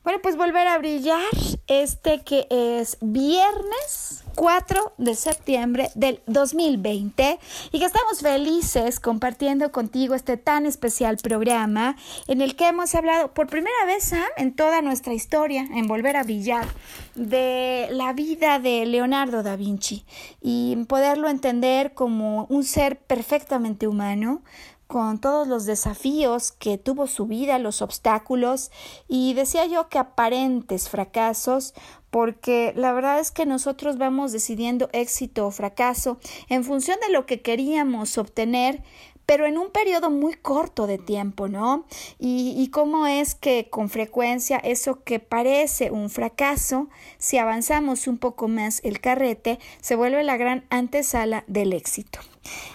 Bueno, 0.04 0.20
pues 0.24 0.36
volver 0.38 0.68
a 0.68 0.80
brillar 0.80 1.22
este 1.68 2.24
que 2.24 2.48
es 2.50 2.98
viernes 3.00 4.23
4 4.36 4.94
de 4.98 5.16
septiembre 5.16 5.90
del 5.96 6.22
2020 6.28 7.40
y 7.72 7.80
que 7.80 7.86
estamos 7.86 8.20
felices 8.22 9.00
compartiendo 9.00 9.72
contigo 9.72 10.16
este 10.16 10.38
tan 10.38 10.66
especial 10.66 11.18
programa 11.18 11.96
en 12.28 12.42
el 12.42 12.56
que 12.56 12.68
hemos 12.68 12.96
hablado 12.96 13.34
por 13.34 13.48
primera 13.48 13.86
vez 13.86 14.14
en 14.38 14.56
toda 14.56 14.82
nuestra 14.82 15.14
historia, 15.14 15.68
en 15.74 15.88
Volver 15.88 16.18
a 16.18 16.24
Brillar, 16.24 16.68
de 17.16 17.88
la 17.92 18.14
vida 18.14 18.60
de 18.60 18.86
Leonardo 18.86 19.44
da 19.44 19.56
Vinci 19.56 20.06
y 20.42 20.76
poderlo 20.88 21.30
entender 21.30 21.94
como 21.94 22.46
un 22.50 22.64
ser 22.64 23.00
perfectamente 23.00 23.88
humano, 23.88 24.42
con 24.88 25.20
todos 25.20 25.48
los 25.48 25.66
desafíos 25.66 26.52
que 26.52 26.78
tuvo 26.78 27.08
su 27.08 27.26
vida, 27.26 27.58
los 27.58 27.82
obstáculos 27.82 28.70
y 29.08 29.34
decía 29.34 29.66
yo 29.66 29.90
que 29.90 29.98
aparentes 29.98 30.88
fracasos, 30.88 31.74
porque 32.14 32.74
la 32.76 32.94
verdad 32.94 33.20
es 33.20 33.32
que 33.32 33.48
nosotros 33.48 33.98
vamos 33.98 34.32
decidiendo 34.32 34.88
éxito 34.94 35.48
o 35.48 35.52
fracaso 35.52 36.20
en 36.48 36.64
función 36.64 37.00
de 37.00 37.12
lo 37.12 37.26
que 37.26 37.42
queríamos 37.42 38.20
obtener, 38.20 38.84
pero 39.26 39.48
en 39.48 39.58
un 39.58 39.72
periodo 39.72 40.12
muy 40.12 40.36
corto 40.36 40.86
de 40.86 41.00
tiempo, 41.00 41.48
¿no? 41.48 41.86
Y, 42.20 42.70
cómo 42.72 43.08
es 43.08 43.34
que 43.34 43.68
con 43.68 43.90
frecuencia 43.90 44.58
eso 44.58 45.04
que 45.04 45.20
parece 45.20 45.90
un 45.90 46.12
fracaso, 46.12 46.88
si 47.18 47.40
avanzamos 47.40 48.06
un 48.06 48.20
poco 48.20 48.48
más 48.48 48.82
el 48.84 49.02
carrete, 49.02 49.58
se 49.82 49.96
vuelve 49.96 50.24
la 50.24 50.38
gran 50.38 50.66
antesala 50.70 51.44
del 51.48 51.74
éxito. 51.74 52.20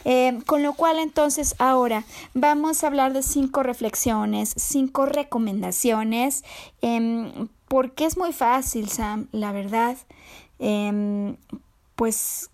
Eh, 0.04 0.36
con 0.46 0.64
lo 0.64 0.72
cual 0.72 0.98
entonces 0.98 1.54
ahora 1.58 2.02
vamos 2.34 2.82
a 2.82 2.88
hablar 2.88 3.12
de 3.12 3.22
cinco 3.22 3.62
reflexiones, 3.62 4.52
cinco 4.56 5.06
recomendaciones, 5.06 6.42
em, 6.80 7.48
porque 7.68 8.04
es 8.04 8.16
muy 8.16 8.32
fácil, 8.32 8.88
Sam, 8.88 9.28
la 9.32 9.52
verdad, 9.52 9.96
em, 10.58 11.36
pues 11.94 12.50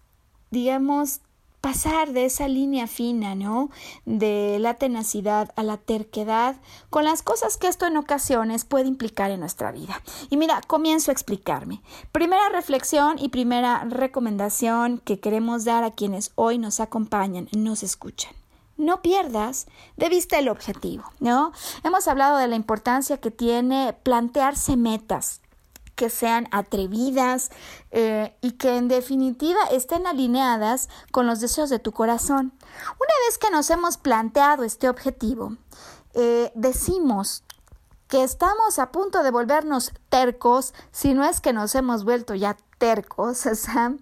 digamos, 0.51 1.21
pasar 1.65 2.13
de 2.13 2.27
esa 2.27 2.47
línea 2.47 2.87
fina, 2.87 3.35
¿no? 3.35 3.71
De 4.05 4.59
la 4.61 4.75
tenacidad 4.75 5.51
a 5.57 5.63
la 5.63 5.79
terquedad 5.79 6.57
con 6.91 7.05
las 7.05 7.23
cosas 7.23 7.57
que 7.57 7.69
esto 7.69 7.87
en 7.87 7.97
ocasiones 7.97 8.67
puede 8.67 8.87
implicar 8.87 9.31
en 9.31 9.41
nuestra 9.41 9.73
vida. 9.73 10.03
Y 10.29 10.37
mira, 10.37 10.61
comienzo 10.67 11.11
a 11.11 11.15
explicarme. 11.15 11.81
Primera 12.13 12.51
reflexión 12.51 13.19
y 13.19 13.31
primera 13.31 13.83
recomendación 13.85 14.99
que 14.99 15.21
queremos 15.21 15.65
dar 15.65 15.85
a 15.85 15.93
quienes 15.93 16.33
hoy 16.35 16.59
nos 16.59 16.81
acompañan, 16.81 17.49
nos 17.53 17.83
escuchan 17.83 18.44
no 18.77 19.03
pierdas 19.03 19.67
de 19.97 20.09
vista 20.09 20.39
el 20.39 20.49
objetivo, 20.49 21.05
¿no? 21.21 21.53
Hemos 21.83 22.09
hablado 22.09 22.39
de 22.39 22.49
la 22.49 22.57
importancia 22.57 23.19
que 23.19 23.31
tiene 23.31 23.97
plantearse 24.03 24.77
metas, 24.77 25.41
que 25.95 26.11
sean 26.11 26.49
atrevidas 26.51 27.51
eh, 27.91 28.37
y 28.41 28.53
que 28.53 28.77
en 28.77 28.89
definitiva 28.89 29.61
estén 29.71 30.07
alineadas 30.07 30.89
con 31.13 31.27
los 31.27 31.41
deseos 31.41 31.71
de 31.71 31.79
tu 31.79 31.93
corazón. 31.93 32.53
Una 32.99 33.15
vez 33.27 33.39
que 33.39 33.51
nos 33.51 33.71
hemos 33.71 33.97
planteado 33.97 34.65
este 34.65 34.89
objetivo, 34.89 35.57
eh, 36.15 36.51
decimos 36.55 37.45
que 38.09 38.23
estamos 38.23 38.79
a 38.79 38.93
punto 38.93 39.23
de 39.23 39.31
volvernos 39.31 39.93
tercos, 40.09 40.75
si 40.91 41.15
no 41.15 41.25
es 41.25 41.41
que 41.41 41.53
nos 41.53 41.75
hemos 41.75 42.05
vuelto 42.05 42.35
ya 42.35 42.57
tercos, 42.79 43.39
Sam, 43.55 43.99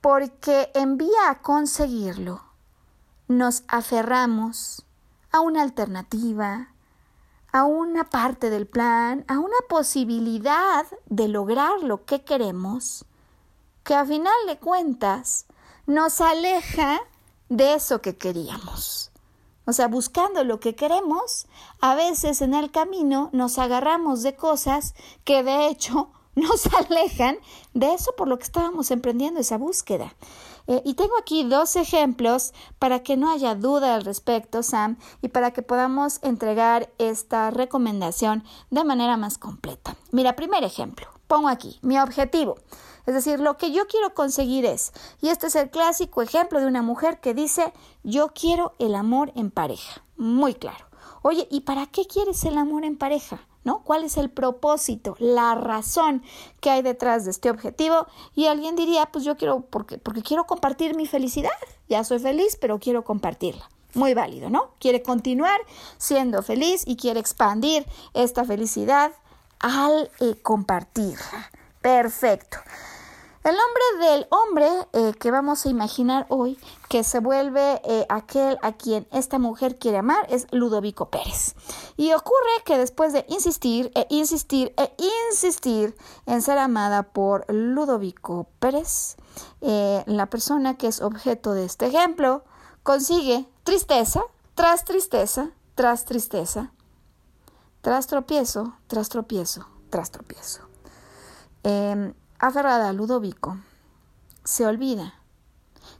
porque 0.00 0.70
en 0.74 0.96
vía 0.96 1.30
a 1.30 1.40
conseguirlo, 1.42 2.42
nos 3.32 3.64
aferramos 3.68 4.84
a 5.30 5.40
una 5.40 5.62
alternativa, 5.62 6.68
a 7.52 7.64
una 7.64 8.10
parte 8.10 8.50
del 8.50 8.66
plan, 8.66 9.24
a 9.28 9.38
una 9.38 9.56
posibilidad 9.68 10.86
de 11.06 11.28
lograr 11.28 11.82
lo 11.82 12.04
que 12.04 12.22
queremos, 12.22 13.04
que 13.84 13.94
a 13.94 14.04
final 14.04 14.34
de 14.46 14.58
cuentas 14.58 15.46
nos 15.86 16.20
aleja 16.20 17.00
de 17.48 17.74
eso 17.74 18.00
que 18.00 18.16
queríamos. 18.16 19.10
O 19.64 19.72
sea, 19.72 19.88
buscando 19.88 20.44
lo 20.44 20.60
que 20.60 20.74
queremos, 20.74 21.46
a 21.80 21.94
veces 21.94 22.40
en 22.42 22.54
el 22.54 22.70
camino 22.70 23.30
nos 23.32 23.58
agarramos 23.58 24.22
de 24.22 24.34
cosas 24.34 24.94
que 25.24 25.42
de 25.42 25.68
hecho 25.68 26.10
nos 26.34 26.66
alejan 26.66 27.36
de 27.74 27.94
eso 27.94 28.12
por 28.16 28.28
lo 28.28 28.38
que 28.38 28.44
estábamos 28.44 28.90
emprendiendo 28.90 29.40
esa 29.40 29.58
búsqueda. 29.58 30.14
Eh, 30.66 30.82
y 30.84 30.94
tengo 30.94 31.16
aquí 31.18 31.44
dos 31.44 31.76
ejemplos 31.76 32.52
para 32.78 33.02
que 33.02 33.16
no 33.16 33.30
haya 33.30 33.54
duda 33.54 33.94
al 33.94 34.04
respecto, 34.04 34.62
Sam, 34.62 34.98
y 35.20 35.28
para 35.28 35.52
que 35.52 35.62
podamos 35.62 36.18
entregar 36.22 36.90
esta 36.98 37.50
recomendación 37.50 38.44
de 38.70 38.84
manera 38.84 39.16
más 39.16 39.38
completa. 39.38 39.96
Mira, 40.10 40.36
primer 40.36 40.64
ejemplo, 40.64 41.06
pongo 41.26 41.48
aquí 41.48 41.78
mi 41.82 41.98
objetivo. 41.98 42.56
Es 43.06 43.14
decir, 43.14 43.40
lo 43.40 43.56
que 43.56 43.72
yo 43.72 43.86
quiero 43.88 44.14
conseguir 44.14 44.64
es, 44.64 44.92
y 45.20 45.28
este 45.28 45.48
es 45.48 45.56
el 45.56 45.70
clásico 45.70 46.22
ejemplo 46.22 46.60
de 46.60 46.66
una 46.66 46.82
mujer 46.82 47.20
que 47.20 47.34
dice, 47.34 47.72
yo 48.04 48.28
quiero 48.28 48.74
el 48.78 48.94
amor 48.94 49.32
en 49.34 49.50
pareja. 49.50 50.02
Muy 50.16 50.54
claro. 50.54 50.86
Oye, 51.22 51.48
¿y 51.50 51.62
para 51.62 51.86
qué 51.86 52.06
quieres 52.06 52.44
el 52.44 52.58
amor 52.58 52.84
en 52.84 52.96
pareja? 52.96 53.40
¿No? 53.64 53.82
¿Cuál 53.82 54.04
es 54.04 54.16
el 54.16 54.30
propósito, 54.30 55.16
la 55.18 55.54
razón 55.54 56.22
que 56.60 56.70
hay 56.70 56.82
detrás 56.82 57.24
de 57.24 57.30
este 57.30 57.50
objetivo? 57.50 58.06
Y 58.34 58.46
alguien 58.46 58.76
diría, 58.76 59.06
pues 59.06 59.24
yo 59.24 59.36
quiero, 59.36 59.62
porque, 59.62 59.98
porque 59.98 60.22
quiero 60.22 60.46
compartir 60.46 60.96
mi 60.96 61.06
felicidad. 61.06 61.50
Ya 61.88 62.04
soy 62.04 62.18
feliz, 62.18 62.56
pero 62.60 62.78
quiero 62.78 63.04
compartirla. 63.04 63.68
Muy 63.94 64.14
válido, 64.14 64.48
¿no? 64.48 64.70
Quiere 64.78 65.02
continuar 65.02 65.60
siendo 65.98 66.42
feliz 66.42 66.82
y 66.86 66.96
quiere 66.96 67.20
expandir 67.20 67.84
esta 68.14 68.44
felicidad 68.44 69.12
al 69.58 70.10
eh, 70.20 70.34
compartirla. 70.42 71.50
Perfecto. 71.80 72.58
El 73.44 73.56
nombre 73.56 74.08
del 74.08 74.26
hombre 74.30 74.88
eh, 74.92 75.14
que 75.18 75.30
vamos 75.30 75.66
a 75.66 75.68
imaginar 75.68 76.26
hoy, 76.28 76.58
que 76.88 77.02
se 77.02 77.18
vuelve 77.18 77.80
eh, 77.84 78.06
aquel 78.08 78.58
a 78.62 78.72
quien 78.72 79.06
esta 79.10 79.38
mujer 79.38 79.78
quiere 79.78 79.98
amar, 79.98 80.26
es 80.30 80.46
Ludovico 80.52 81.10
Pérez. 81.10 81.54
Y 81.96 82.12
ocurre 82.12 82.62
que 82.64 82.78
después 82.78 83.12
de 83.12 83.24
insistir 83.28 83.90
e 83.94 84.06
insistir 84.10 84.72
e 84.76 84.92
insistir 85.30 85.96
en 86.26 86.40
ser 86.42 86.58
amada 86.58 87.02
por 87.02 87.44
Ludovico 87.52 88.46
Pérez, 88.60 89.16
la 89.60 90.26
persona 90.26 90.76
que 90.76 90.88
es 90.88 91.00
objeto 91.00 91.52
de 91.52 91.64
este 91.64 91.86
ejemplo 91.86 92.44
consigue 92.82 93.48
tristeza 93.64 94.22
tras 94.54 94.84
tristeza 94.84 95.50
tras 95.74 96.04
tristeza, 96.04 96.72
tras 97.80 98.06
tropiezo, 98.06 98.74
tras 98.86 99.08
tropiezo, 99.08 99.66
tras 99.90 100.10
tropiezo. 100.10 100.60
Em, 101.62 102.14
aferrada 102.42 102.88
a 102.88 102.92
Ludovico, 102.92 103.56
se 104.44 104.66
olvida 104.66 105.14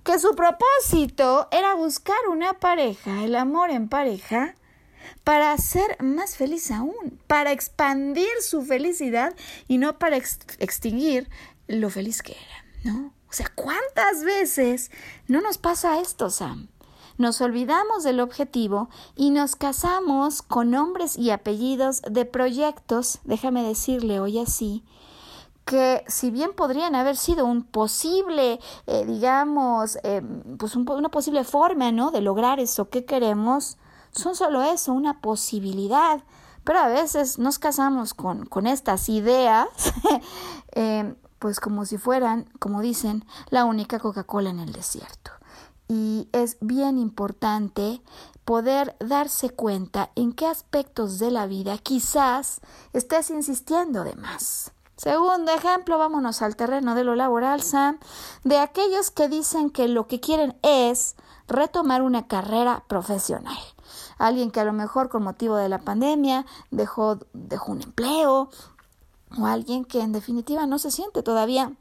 que 0.03 0.19
su 0.19 0.35
propósito 0.35 1.49
era 1.53 1.75
buscar 1.75 2.19
una 2.29 2.55
pareja, 2.55 3.23
el 3.23 3.37
amor 3.37 3.71
en 3.71 3.89
pareja, 3.89 4.57
para 5.25 5.57
ser 5.57 5.97
más 6.03 6.37
feliz 6.37 6.71
aún, 6.73 7.21
para 7.29 7.53
expandir 7.53 8.31
su 8.41 8.63
felicidad 8.63 9.35
y 9.69 9.79
no 9.79 9.99
para 9.99 10.17
extinguir 10.17 11.29
lo 11.69 11.91
feliz 11.91 12.23
que 12.23 12.33
era, 12.33 12.93
¿no? 12.93 13.15
O 13.31 13.33
sea, 13.33 13.47
¿cuántas 13.55 14.25
veces 14.25 14.91
no 15.29 15.41
nos 15.41 15.59
pasa 15.59 16.01
esto, 16.01 16.29
Sam? 16.29 16.69
Nos 17.19 17.41
olvidamos 17.41 18.03
del 18.03 18.21
objetivo 18.21 18.91
y 19.15 19.31
nos 19.31 19.55
casamos 19.55 20.43
con 20.43 20.71
nombres 20.71 21.17
y 21.17 21.31
apellidos 21.31 22.03
de 22.03 22.25
proyectos, 22.25 23.21
déjame 23.25 23.63
decirle 23.63 24.19
hoy 24.19 24.41
así, 24.41 24.85
que 25.65 26.05
si 26.09 26.31
bien 26.31 26.53
podrían 26.55 26.95
haber 26.95 27.17
sido 27.17 27.47
un 27.47 27.63
posible, 27.63 28.61
eh, 28.87 29.05
digamos, 29.07 29.99
eh, 30.03 30.23
pues 30.59 30.75
una 30.77 31.09
posible 31.09 31.45
forma, 31.45 31.93
¿no? 31.93 32.11
De 32.11 32.21
lograr 32.21 32.61
eso 32.61 32.89
que 32.89 33.05
queremos, 33.05 33.79
son 34.11 34.35
solo 34.35 34.63
eso, 34.63 34.93
una 34.93 35.21
posibilidad. 35.21 36.23
Pero 36.65 36.79
a 36.79 36.89
veces 36.89 37.39
nos 37.39 37.59
casamos 37.59 38.15
con, 38.15 38.47
con 38.47 38.67
estas 38.67 39.09
ideas, 39.09 39.69
eh, 40.73 41.15
pues 41.39 41.59
como 41.59 41.85
si 41.85 41.99
fueran, 41.99 42.49
como 42.59 42.81
dicen, 42.81 43.25
la 43.51 43.65
única 43.65 43.99
Coca-Cola 43.99 44.51
en 44.51 44.61
el 44.61 44.73
desierto. 44.73 45.33
Y 45.89 46.29
es 46.33 46.57
bien 46.61 46.99
importante 46.99 48.01
poder 48.45 48.97
darse 49.01 49.51
cuenta 49.51 50.11
en 50.15 50.33
qué 50.33 50.47
aspectos 50.47 51.19
de 51.19 51.31
la 51.31 51.47
vida 51.47 51.79
quizás 51.79 52.61
estés 52.93 53.31
insistiendo 53.31 54.05
de 54.05 54.15
más. 54.17 54.73
Segundo 55.03 55.51
ejemplo, 55.51 55.99
vámonos 55.99 56.43
al 56.43 56.55
terreno 56.55 56.95
de 56.95 57.03
lo 57.03 57.17
laboral, 57.17 57.61
Sam, 57.61 57.99
de 58.45 58.59
aquellos 58.59 59.11
que 59.11 59.29
dicen 59.29 59.71
que 59.71 59.89
lo 59.89 60.07
que 60.07 60.21
quieren 60.21 60.57
es 60.63 61.17
retomar 61.49 62.03
una 62.03 62.29
carrera 62.29 62.85
profesional. 62.87 63.59
Alguien 64.19 64.53
que 64.53 64.61
a 64.61 64.65
lo 64.65 64.73
mejor 64.73 65.09
con 65.09 65.25
motivo 65.25 65.57
de 65.57 65.69
la 65.69 65.81
pandemia 65.81 66.47
dejó, 66.71 67.19
dejó 67.33 67.73
un 67.73 67.83
empleo 67.83 68.49
o 69.37 69.47
alguien 69.47 69.85
que 69.85 70.03
en 70.03 70.13
definitiva 70.13 70.67
no 70.67 70.79
se 70.79 70.93
siente 70.93 71.25
todavía 71.25 71.73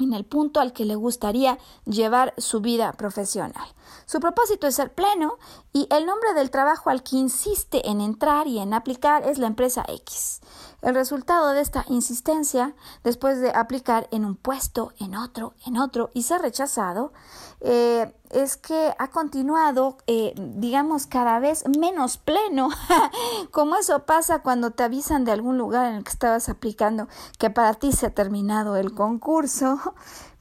en 0.00 0.14
el 0.14 0.24
punto 0.24 0.58
al 0.58 0.72
que 0.72 0.86
le 0.86 0.94
gustaría 0.94 1.58
llevar 1.84 2.32
su 2.38 2.60
vida 2.60 2.92
profesional. 2.92 3.66
Su 4.06 4.18
propósito 4.18 4.66
es 4.66 4.76
ser 4.76 4.94
pleno 4.94 5.36
y 5.74 5.86
el 5.90 6.06
nombre 6.06 6.32
del 6.32 6.50
trabajo 6.50 6.88
al 6.88 7.02
que 7.02 7.16
insiste 7.16 7.86
en 7.88 8.00
entrar 8.00 8.46
y 8.46 8.60
en 8.60 8.72
aplicar 8.72 9.28
es 9.28 9.36
la 9.36 9.46
empresa 9.46 9.84
X. 9.86 10.40
El 10.82 10.96
resultado 10.96 11.50
de 11.50 11.60
esta 11.60 11.84
insistencia, 11.88 12.74
después 13.04 13.40
de 13.40 13.50
aplicar 13.50 14.08
en 14.10 14.24
un 14.24 14.34
puesto, 14.34 14.92
en 14.98 15.14
otro, 15.14 15.54
en 15.64 15.78
otro 15.78 16.10
y 16.12 16.24
ser 16.24 16.42
rechazado, 16.42 17.12
eh, 17.60 18.12
es 18.30 18.56
que 18.56 18.92
ha 18.98 19.08
continuado, 19.08 19.98
eh, 20.08 20.34
digamos, 20.36 21.06
cada 21.06 21.38
vez 21.38 21.64
menos 21.78 22.16
pleno, 22.16 22.68
como 23.52 23.76
eso 23.76 24.00
pasa 24.06 24.40
cuando 24.40 24.72
te 24.72 24.82
avisan 24.82 25.24
de 25.24 25.30
algún 25.30 25.56
lugar 25.56 25.86
en 25.86 25.98
el 25.98 26.04
que 26.04 26.10
estabas 26.10 26.48
aplicando 26.48 27.06
que 27.38 27.48
para 27.48 27.74
ti 27.74 27.92
se 27.92 28.06
ha 28.06 28.10
terminado 28.10 28.74
el 28.74 28.92
concurso, 28.92 29.94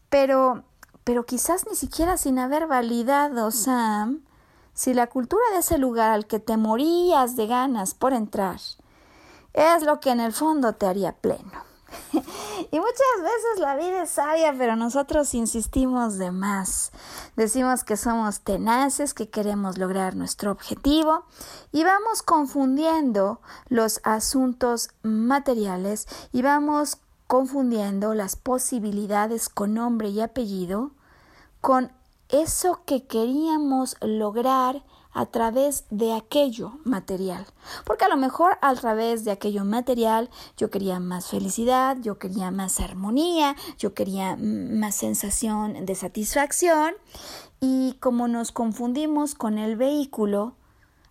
pero, 0.09 0.63
pero 1.03 1.23
quizás 1.27 1.67
ni 1.69 1.75
siquiera 1.75 2.17
sin 2.17 2.39
haber 2.39 2.65
validado, 2.65 3.51
Sam, 3.51 4.23
si 4.73 4.95
la 4.95 5.05
cultura 5.05 5.43
de 5.53 5.59
ese 5.59 5.77
lugar 5.77 6.09
al 6.09 6.25
que 6.25 6.39
te 6.39 6.57
morías 6.57 7.35
de 7.35 7.45
ganas 7.45 7.93
por 7.93 8.13
entrar, 8.13 8.59
es 9.54 9.84
lo 9.84 9.99
que 9.99 10.12
en 10.12 10.20
el 10.20 10.34
fondo 10.34 10.74
te 10.74 10.86
haría 10.86 11.14
pleno. 11.14 11.72
Y 12.72 12.80
muchas 12.80 13.22
veces 13.22 13.60
la 13.60 13.76
vida 13.76 14.04
es 14.04 14.12
sabia, 14.12 14.54
pero 14.58 14.76
nosotros 14.76 15.34
insistimos 15.34 16.18
de 16.18 16.32
más. 16.32 16.91
Decimos 17.36 17.84
que 17.84 17.97
somos 17.97 18.41
tenaces, 18.41 19.14
que 19.14 19.30
queremos 19.30 19.78
lograr 19.78 20.16
nuestro 20.16 20.52
objetivo 20.52 21.26
y 21.72 21.84
vamos 21.84 22.22
confundiendo 22.22 23.41
los 23.68 23.99
asuntos 24.04 24.89
materiales 25.02 26.08
y 26.32 26.43
vamos 26.43 26.97
confundiendo 27.28 28.14
las 28.14 28.36
posibilidades 28.36 29.49
con 29.49 29.74
nombre 29.74 30.10
y 30.10 30.22
apellido 30.22 30.91
con 31.62 31.91
eso 32.30 32.82
que 32.86 33.06
queríamos 33.08 33.95
lograr 34.02 34.84
a 35.14 35.26
través 35.26 35.86
de 35.89 36.14
aquello 36.14 36.80
material. 36.84 37.45
Porque 37.86 38.05
a 38.05 38.09
lo 38.09 38.18
mejor 38.18 38.57
a 38.62 38.74
través 38.76 39.24
de 39.26 39.32
aquello 39.32 39.66
material 39.66 40.30
yo 40.57 40.70
quería 40.70 40.99
más 40.99 41.28
felicidad, 41.28 41.97
yo 42.01 42.18
quería 42.18 42.51
más 42.51 42.80
armonía, 42.80 43.55
yo 43.78 43.93
quería 43.93 44.36
más 44.38 44.95
sensación 44.95 45.86
de 45.86 45.95
satisfacción 45.95 46.93
y 47.59 47.97
como 47.99 48.28
nos 48.28 48.51
confundimos 48.51 49.36
con 49.36 49.57
el 49.57 49.76
vehículo, 49.76 50.55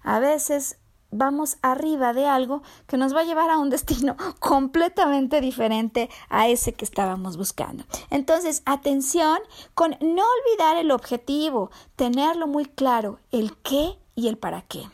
a 0.02 0.18
veces 0.18 0.79
vamos 1.10 1.56
arriba 1.62 2.12
de 2.12 2.26
algo 2.26 2.62
que 2.86 2.96
nos 2.96 3.14
va 3.14 3.20
a 3.20 3.24
llevar 3.24 3.50
a 3.50 3.58
un 3.58 3.70
destino 3.70 4.16
completamente 4.38 5.40
diferente 5.40 6.10
a 6.28 6.48
ese 6.48 6.72
que 6.72 6.84
estábamos 6.84 7.36
buscando. 7.36 7.84
Entonces, 8.10 8.62
atención 8.66 9.38
con 9.74 9.96
no 10.00 10.22
olvidar 10.22 10.76
el 10.76 10.90
objetivo, 10.90 11.70
tenerlo 11.96 12.46
muy 12.46 12.66
claro, 12.66 13.18
el 13.32 13.56
qué 13.58 13.98
y 14.14 14.28
el 14.28 14.38
para 14.38 14.62
qué. 14.62 14.88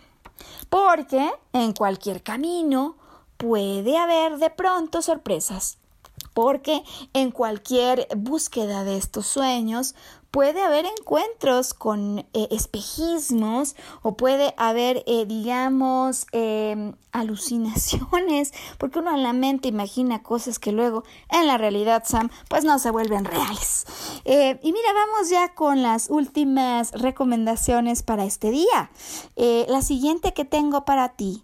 Porque 0.69 1.33
en 1.53 1.73
cualquier 1.73 2.23
camino 2.23 2.97
puede 3.37 3.99
haber 3.99 4.39
de 4.39 4.51
pronto 4.51 5.03
sorpresas. 5.03 5.79
Porque 6.33 6.83
en 7.13 7.31
cualquier 7.31 8.09
búsqueda 8.17 8.85
de 8.85 8.97
estos 8.97 9.27
sueños 9.27 9.95
puede 10.31 10.63
haber 10.63 10.87
encuentros 10.87 11.75
con 11.75 12.19
eh, 12.19 12.49
espejismos 12.51 13.77
o 14.03 14.17
puede 14.17 14.55
haber, 14.57 15.03
eh, 15.07 15.25
digamos, 15.27 16.27
em, 16.33 16.95
alucinaciones, 17.13 18.53
porque 18.79 18.99
uno 18.99 19.15
en 19.15 19.23
la 19.23 19.33
mente 19.33 19.69
imagina 19.69 20.23
cosas 20.23 20.59
que 20.59 20.73
luego 20.73 21.05
en 21.31 21.47
la 21.47 21.59
realidad, 21.59 22.03
Sam, 22.07 22.31
pues 22.49 22.65
no 22.65 22.79
se 22.79 22.91
vuelven 22.91 23.25
reales. 23.25 23.87
Eh, 24.25 24.59
y 24.63 24.73
mira, 24.73 24.93
vamos 24.93 25.31
ya 25.31 25.55
con 25.55 25.83
las 25.83 26.11
últimas 26.11 26.93
recomendaciones 26.93 28.03
para 28.03 28.25
este 28.25 28.51
día. 28.51 28.91
la 29.37 29.83
siguiente 29.83 30.35
que 30.35 30.45
tengo 30.45 30.85
para 30.85 31.11
ti 31.11 31.43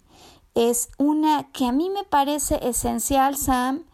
es 0.54 0.90
una 0.98 1.50
que 1.52 1.66
a 1.66 1.72
mí 1.72 1.90
me 1.90 2.04
parece 2.04 2.58
esencial, 2.62 3.36
Sam, 3.36 3.84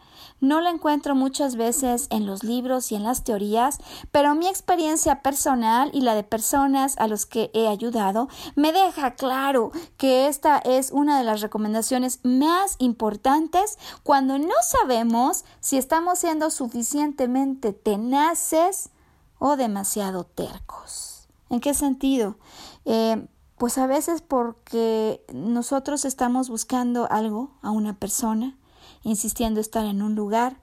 no 0.41 0.61
la 0.61 0.69
encuentro 0.69 1.15
muchas 1.15 1.55
veces 1.55 2.07
en 2.09 2.25
los 2.25 2.43
libros 2.43 2.91
y 2.91 2.95
en 2.95 3.03
las 3.03 3.23
teorías, 3.23 3.79
pero 4.11 4.35
mi 4.35 4.47
experiencia 4.47 5.21
personal 5.21 5.89
y 5.93 6.01
la 6.01 6.15
de 6.15 6.23
personas 6.23 6.97
a 6.97 7.07
los 7.07 7.25
que 7.25 7.51
he 7.53 7.67
ayudado 7.67 8.29
me 8.55 8.71
deja 8.71 9.15
claro 9.15 9.71
que 9.97 10.27
esta 10.27 10.57
es 10.59 10.91
una 10.91 11.17
de 11.17 11.23
las 11.23 11.41
recomendaciones 11.41 12.19
más 12.23 12.75
importantes 12.79 13.77
cuando 14.03 14.37
no 14.37 14.53
sabemos 14.61 15.45
si 15.59 15.77
estamos 15.77 16.19
siendo 16.19 16.49
suficientemente 16.49 17.73
tenaces 17.73 18.89
o 19.39 19.55
demasiado 19.55 20.23
tercos. 20.23 21.27
¿En 21.49 21.59
qué 21.59 21.73
sentido? 21.73 22.37
Eh, 22.85 23.27
pues 23.57 23.77
a 23.77 23.87
veces 23.87 24.21
porque 24.21 25.25
nosotros 25.33 26.05
estamos 26.05 26.49
buscando 26.49 27.11
algo 27.11 27.51
a 27.61 27.71
una 27.71 27.99
persona, 27.99 28.55
insistiendo 29.03 29.59
estar 29.59 29.85
en 29.85 30.01
un 30.01 30.15
lugar, 30.15 30.57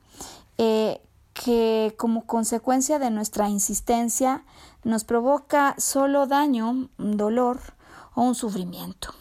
eh, 0.59 1.01
que 1.35 1.95
como 1.99 2.27
consecuencia 2.27 2.99
de 2.99 3.11
nuestra 3.11 3.49
insistencia 3.49 4.45
nos 4.85 5.05
provoca 5.05 5.75
solo 5.79 6.27
daño, 6.27 6.89
dolor 6.97 7.61
o 8.15 8.23
un 8.23 8.35
sufrimiento. 8.35 9.15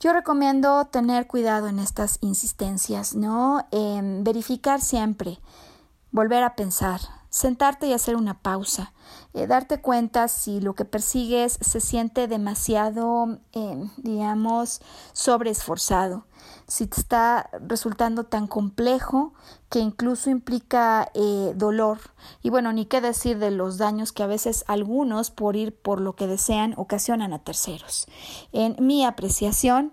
Yo 0.00 0.12
recomiendo 0.12 0.86
tener 0.86 1.26
cuidado 1.26 1.68
en 1.68 1.78
estas 1.78 2.18
insistencias, 2.20 3.14
¿no? 3.14 3.66
verificar 4.20 4.80
siempre, 4.80 5.38
volver 6.12 6.44
a 6.44 6.54
pensar, 6.54 7.00
sentarte 7.36 7.86
y 7.86 7.92
hacer 7.92 8.16
una 8.16 8.40
pausa, 8.40 8.94
eh, 9.34 9.46
darte 9.46 9.82
cuenta 9.82 10.26
si 10.26 10.58
lo 10.58 10.74
que 10.74 10.86
persigues 10.86 11.58
se 11.60 11.82
siente 11.82 12.28
demasiado, 12.28 13.40
eh, 13.52 13.84
digamos, 13.98 14.80
sobreesforzado, 15.12 16.24
si 16.66 16.86
te 16.86 16.98
está 16.98 17.50
resultando 17.60 18.24
tan 18.24 18.46
complejo 18.46 19.34
que 19.68 19.80
incluso 19.80 20.30
implica 20.30 21.10
eh, 21.12 21.52
dolor. 21.54 21.98
Y 22.42 22.48
bueno, 22.48 22.72
ni 22.72 22.86
qué 22.86 23.02
decir 23.02 23.38
de 23.38 23.50
los 23.50 23.76
daños 23.76 24.12
que 24.12 24.22
a 24.22 24.26
veces 24.26 24.64
algunos, 24.66 25.30
por 25.30 25.56
ir 25.56 25.78
por 25.78 26.00
lo 26.00 26.16
que 26.16 26.26
desean, 26.26 26.72
ocasionan 26.78 27.34
a 27.34 27.40
terceros. 27.40 28.06
En 28.52 28.76
mi 28.80 29.04
apreciación, 29.04 29.92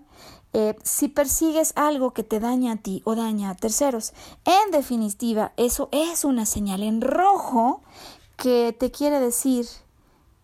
eh, 0.56 0.76
si 0.84 1.08
persigues 1.08 1.72
algo 1.74 2.12
que 2.12 2.22
te 2.22 2.38
daña 2.38 2.72
a 2.72 2.76
ti 2.76 3.02
o 3.04 3.16
daña 3.16 3.50
a 3.50 3.54
terceros. 3.56 4.12
En 4.44 4.70
definitiva, 4.70 5.52
eso 5.56 5.88
es 5.90 6.24
una 6.24 6.46
señal 6.46 6.84
en 6.84 7.00
rojo 7.00 7.82
que 8.36 8.72
te 8.78 8.92
quiere 8.92 9.18
decir 9.18 9.66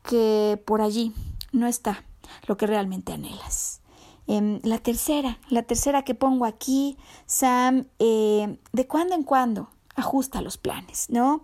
que 0.02 0.60
por 0.66 0.80
allí 0.82 1.14
no 1.52 1.68
está 1.68 2.04
lo 2.48 2.56
que 2.56 2.66
realmente 2.66 3.12
anhelas. 3.12 3.80
Em, 4.26 4.60
la 4.64 4.78
tercera, 4.78 5.38
la 5.48 5.62
tercera 5.62 6.02
que 6.02 6.16
pongo 6.16 6.44
aquí, 6.44 6.96
Sam, 7.26 7.86
eh, 8.00 8.58
de 8.72 8.86
cuando 8.88 9.14
en 9.14 9.22
cuando 9.22 9.68
ajusta 9.94 10.40
los 10.40 10.56
planes, 10.56 11.10
¿no? 11.10 11.42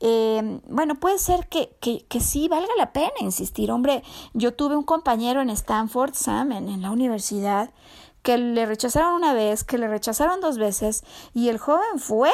Em, 0.00 0.60
bueno, 0.68 0.94
puede 0.94 1.18
ser 1.18 1.48
que, 1.48 1.76
que, 1.80 2.06
que, 2.08 2.20
sí 2.20 2.48
valga 2.48 2.72
la 2.78 2.92
pena 2.92 3.12
insistir. 3.20 3.70
Hombre, 3.70 4.02
yo 4.32 4.54
tuve 4.54 4.76
un 4.76 4.84
compañero 4.84 5.42
en 5.42 5.50
Stanford, 5.50 6.14
Sam, 6.14 6.52
en 6.52 6.80
la 6.82 6.90
universidad, 6.90 7.70
que 8.26 8.38
le 8.38 8.66
rechazaron 8.66 9.14
una 9.14 9.34
vez, 9.34 9.62
que 9.62 9.78
le 9.78 9.86
rechazaron 9.86 10.40
dos 10.40 10.58
veces, 10.58 11.04
y 11.32 11.48
el 11.48 11.58
joven 11.58 12.00
fue, 12.00 12.32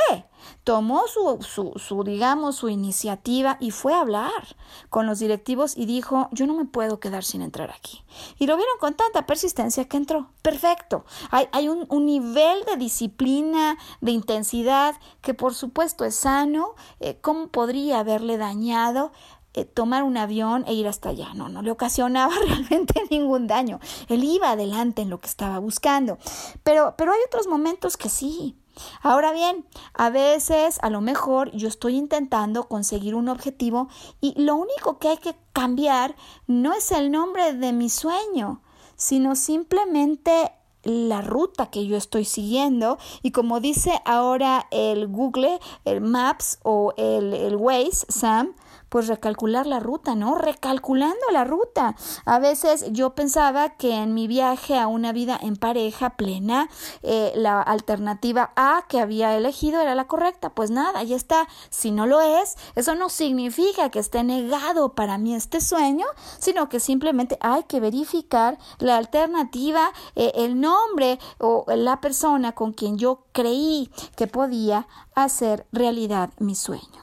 tomó 0.64 1.07
su, 1.07 1.43
su, 1.43 1.74
su, 1.76 2.03
digamos, 2.03 2.57
su 2.57 2.70
iniciativa 2.70 3.59
y 3.61 3.72
fue 3.72 3.93
a 3.93 4.01
hablar 4.01 4.57
con 4.88 5.05
los 5.05 5.18
directivos 5.18 5.76
y 5.76 5.84
dijo, 5.84 6.30
yo 6.32 6.47
no 6.47 6.55
me 6.55 6.64
puedo 6.64 6.99
quedar 6.99 7.24
sin 7.24 7.43
entrar 7.43 7.70
aquí. 7.70 8.03
Y 8.38 8.47
lo 8.47 8.57
vieron 8.57 8.78
con 8.80 8.95
tanta 8.95 9.26
persistencia 9.26 9.84
que 9.84 9.99
entró. 9.99 10.30
Perfecto. 10.40 11.05
Hay, 11.30 11.51
hay 11.53 11.68
un, 11.68 11.84
un, 11.90 12.07
nivel 12.07 12.64
de 12.64 12.78
disciplina, 12.78 13.76
de 14.01 14.12
intensidad, 14.12 14.95
que 15.20 15.34
por 15.34 15.53
supuesto 15.53 16.07
es 16.07 16.14
sano. 16.14 16.74
Eh, 17.01 17.18
¿Cómo 17.20 17.49
podría 17.49 17.99
haberle 17.99 18.38
dañado? 18.38 19.12
Eh, 19.55 19.66
tomar 19.66 20.03
un 20.03 20.16
avión 20.16 20.64
e 20.66 20.72
ir 20.72 20.88
hasta 20.88 21.11
allá. 21.11 21.34
No, 21.34 21.48
no 21.48 21.61
le 21.61 21.70
ocasionaba 21.70 22.32
realmente 22.46 23.03
ningún 23.11 23.46
daño. 23.46 23.80
Él 24.09 24.24
iba 24.24 24.50
adelante 24.50 25.03
en 25.03 25.11
lo 25.11 25.20
que 25.20 25.28
estaba 25.28 25.59
buscando. 25.59 26.18
Pero, 26.62 26.94
pero 26.96 27.12
hay 27.12 27.20
otros 27.26 27.46
momentos 27.46 27.96
que 27.96 28.09
sí. 28.09 28.57
Ahora 29.03 29.32
bien, 29.32 29.66
a 29.92 30.09
veces 30.09 30.78
a 30.80 30.88
lo 30.88 31.03
mejor 31.03 31.50
yo 31.53 31.68
estoy 31.68 31.96
intentando 31.96 32.68
conseguir 32.68 33.14
un 33.14 33.28
objetivo 33.28 33.88
y 34.22 34.40
lo 34.40 34.57
único 34.57 34.98
que 34.98 35.09
hay 35.09 35.18
que 35.18 35.36
cambiar 35.53 36.16
no 36.46 36.72
es 36.72 36.90
el 36.90 37.11
nombre 37.11 37.53
de 37.53 37.72
mi 37.74 37.90
sueño, 37.90 38.62
sino 38.96 39.36
simplemente 39.36 40.53
la 40.84 41.20
ruta 41.20 41.66
que 41.66 41.86
yo 41.86 41.96
estoy 41.96 42.24
siguiendo 42.24 42.98
y 43.22 43.30
como 43.30 43.61
dice 43.61 44.00
ahora 44.05 44.66
el 44.70 45.07
Google, 45.07 45.61
el 45.84 46.00
Maps 46.00 46.59
o 46.62 46.94
el, 46.96 47.34
el 47.34 47.57
Waze, 47.57 48.07
Sam, 48.09 48.55
pues 48.93 49.07
recalcular 49.07 49.66
la 49.66 49.80
ruta, 49.80 50.14
¿no? 50.14 50.36
Recalculando 50.36 51.24
la 51.32 51.45
ruta. 51.45 51.97
A 52.26 52.38
veces 52.38 52.84
yo 52.90 53.14
pensaba 53.14 53.70
que 53.70 53.95
en 53.95 54.12
mi 54.12 54.26
viaje 54.26 54.78
a 54.78 54.86
una 54.86 55.12
vida 55.12 55.38
en 55.40 55.57
pareja 55.57 56.11
plena, 56.11 56.68
eh, 57.03 57.32
la 57.34 57.62
alternativa 57.62 58.53
A 58.55 58.84
que 58.90 59.01
había 59.01 59.34
elegido 59.34 59.80
era 59.80 59.95
la 59.95 60.09
correcta. 60.09 60.51
Pues 60.51 60.70
nada, 60.70 61.03
ya 61.05 61.16
está. 61.16 61.49
Si 61.70 61.90
no 61.90 62.07
lo 62.07 62.20
es, 62.20 62.59
eso 62.74 62.95
no 62.95 63.09
significa 63.09 63.88
que 63.88 63.99
esté 63.99 64.24
negado 64.24 64.90
para 64.90 65.16
mí 65.16 65.34
este 65.34 65.62
sueño, 65.62 66.05
sino 66.38 66.68
que 66.68 66.78
simplemente 66.78 67.38
hay 67.40 67.62
que 67.62 67.80
verificar 67.80 68.59
la 68.78 68.99
alternativa, 68.99 69.90
eh, 70.16 70.32
el 70.34 70.61
nombre 70.61 71.18
o 71.38 71.64
la 71.66 72.03
persona 72.03 72.53
con 72.53 72.74
quien 72.74 72.99
yo 72.99 73.22
creí 73.32 73.90
que 74.16 74.26
podía 74.26 74.86
hacer 75.14 75.66
realidad 75.72 76.28
mi 76.38 76.55
sueño. 76.55 77.01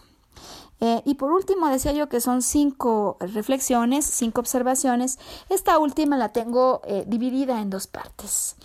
Eh, 0.81 1.01
y 1.05 1.15
por 1.15 1.31
último, 1.31 1.67
decía 1.67 1.91
yo 1.91 2.09
que 2.09 2.21
son 2.21 2.41
cinco 2.41 3.17
reflexiones, 3.19 4.05
cinco 4.05 4.41
observaciones. 4.41 5.19
Esta 5.49 5.77
última 5.77 6.17
la 6.17 6.29
tengo 6.29 6.81
eh, 6.85 7.03
dividida 7.07 7.61
en 7.61 7.69
dos 7.69 7.87
partes. 7.87 8.55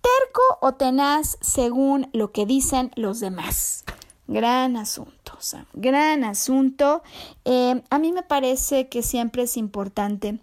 Terco 0.00 0.42
o 0.60 0.74
tenaz 0.74 1.36
según 1.40 2.08
lo 2.12 2.32
que 2.32 2.46
dicen 2.46 2.90
los 2.96 3.20
demás. 3.20 3.84
Gran 4.26 4.76
asunto, 4.76 5.38
gran 5.72 6.24
asunto. 6.24 7.02
Eh, 7.44 7.82
a 7.90 7.98
mí 7.98 8.12
me 8.12 8.22
parece 8.22 8.88
que 8.88 9.02
siempre 9.02 9.42
es 9.42 9.56
importante 9.56 10.38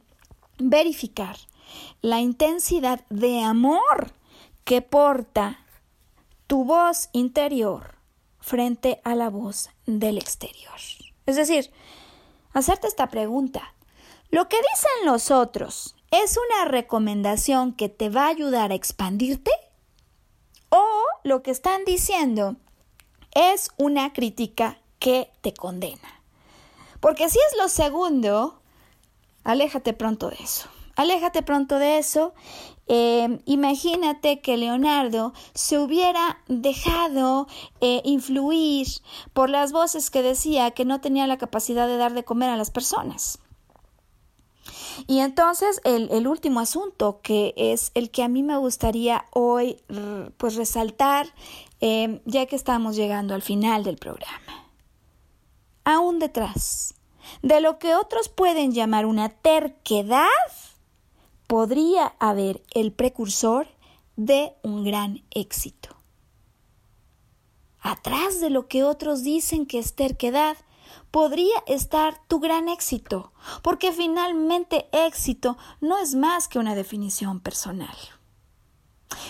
verificar 0.59 1.37
la 2.01 2.19
intensidad 2.19 3.01
de 3.09 3.41
amor 3.41 4.11
que 4.65 4.81
porta 4.81 5.59
tu 6.47 6.65
voz 6.65 7.09
interior 7.13 7.95
frente 8.39 9.01
a 9.03 9.15
la 9.15 9.29
voz 9.29 9.69
del 9.85 10.17
exterior. 10.17 10.79
Es 11.27 11.35
decir, 11.35 11.69
hacerte 12.53 12.87
esta 12.87 13.07
pregunta. 13.07 13.75
¿Lo 14.31 14.47
que 14.49 14.57
dicen 14.57 15.05
los 15.05 15.29
otros 15.29 15.95
es 16.09 16.37
una 16.37 16.65
recomendación 16.65 17.73
que 17.73 17.89
te 17.89 18.09
va 18.09 18.25
a 18.25 18.29
ayudar 18.29 18.71
a 18.71 18.75
expandirte? 18.75 19.51
¿O 20.69 20.83
lo 21.23 21.43
que 21.43 21.51
están 21.51 21.83
diciendo 21.85 22.55
es 23.35 23.71
una 23.77 24.13
crítica 24.13 24.79
que 24.99 25.29
te 25.41 25.53
condena? 25.53 26.21
Porque 27.01 27.29
si 27.29 27.37
es 27.37 27.57
lo 27.57 27.67
segundo, 27.67 28.61
aléjate 29.43 29.93
pronto 29.93 30.29
de 30.29 30.37
eso. 30.41 30.69
Aléjate 30.95 31.43
pronto 31.43 31.77
de 31.77 31.99
eso. 31.99 32.33
Eh, 32.87 33.39
imagínate 33.45 34.39
que 34.39 34.57
Leonardo 34.57 35.33
se 35.53 35.77
hubiera 35.77 36.39
dejado 36.47 37.47
eh, 37.81 38.01
influir 38.05 38.87
por 39.33 39.49
las 39.49 39.71
voces 39.71 40.09
que 40.09 40.21
decía 40.21 40.71
que 40.71 40.85
no 40.85 41.01
tenía 41.01 41.27
la 41.27 41.37
capacidad 41.37 41.87
de 41.87 41.97
dar 41.97 42.13
de 42.13 42.23
comer 42.23 42.49
a 42.49 42.57
las 42.57 42.71
personas. 42.71 43.39
Y 45.05 45.19
entonces 45.19 45.79
el, 45.83 46.27
último 46.27 46.59
asunto, 46.59 47.19
que 47.21 47.53
es 47.55 47.91
el 47.93 48.09
que 48.09 48.23
a 48.23 48.27
mí 48.27 48.41
me 48.41 48.57
gustaría 48.57 49.25
hoy 49.31 49.79
pues 50.37 50.55
resaltar, 50.55 51.27
eh, 51.81 52.21
ya 52.25 52.47
que 52.47 52.55
estamos 52.55 52.95
llegando 52.95 53.35
al 53.35 53.43
final 53.43 53.83
del 53.83 53.97
programa. 53.97 54.65
Aún 55.83 56.19
detrás 56.19 56.95
de 57.41 57.61
lo 57.61 57.77
que 57.77 57.95
otros 57.95 58.29
pueden 58.29 58.73
llamar 58.73 59.05
una 59.05 59.29
terquedad, 59.29 60.27
podría 61.47 62.13
haber 62.19 62.61
el 62.73 62.91
precursor 62.91 63.67
de 64.15 64.53
un 64.63 64.83
gran 64.83 65.23
éxito. 65.31 65.95
Atrás 67.79 68.41
de 68.41 68.49
lo 68.49 68.67
que 68.67 68.83
otros 68.83 69.23
dicen 69.23 69.65
que 69.65 69.79
es 69.79 69.95
terquedad, 69.95 70.57
podría 71.11 71.63
estar 71.67 72.19
tu 72.27 72.39
gran 72.39 72.67
éxito, 72.67 73.31
porque 73.61 73.91
finalmente 73.91 74.89
éxito 74.91 75.57
no 75.79 75.97
es 75.97 76.15
más 76.15 76.47
que 76.47 76.59
una 76.59 76.75
definición 76.75 77.39
personal. 77.39 77.95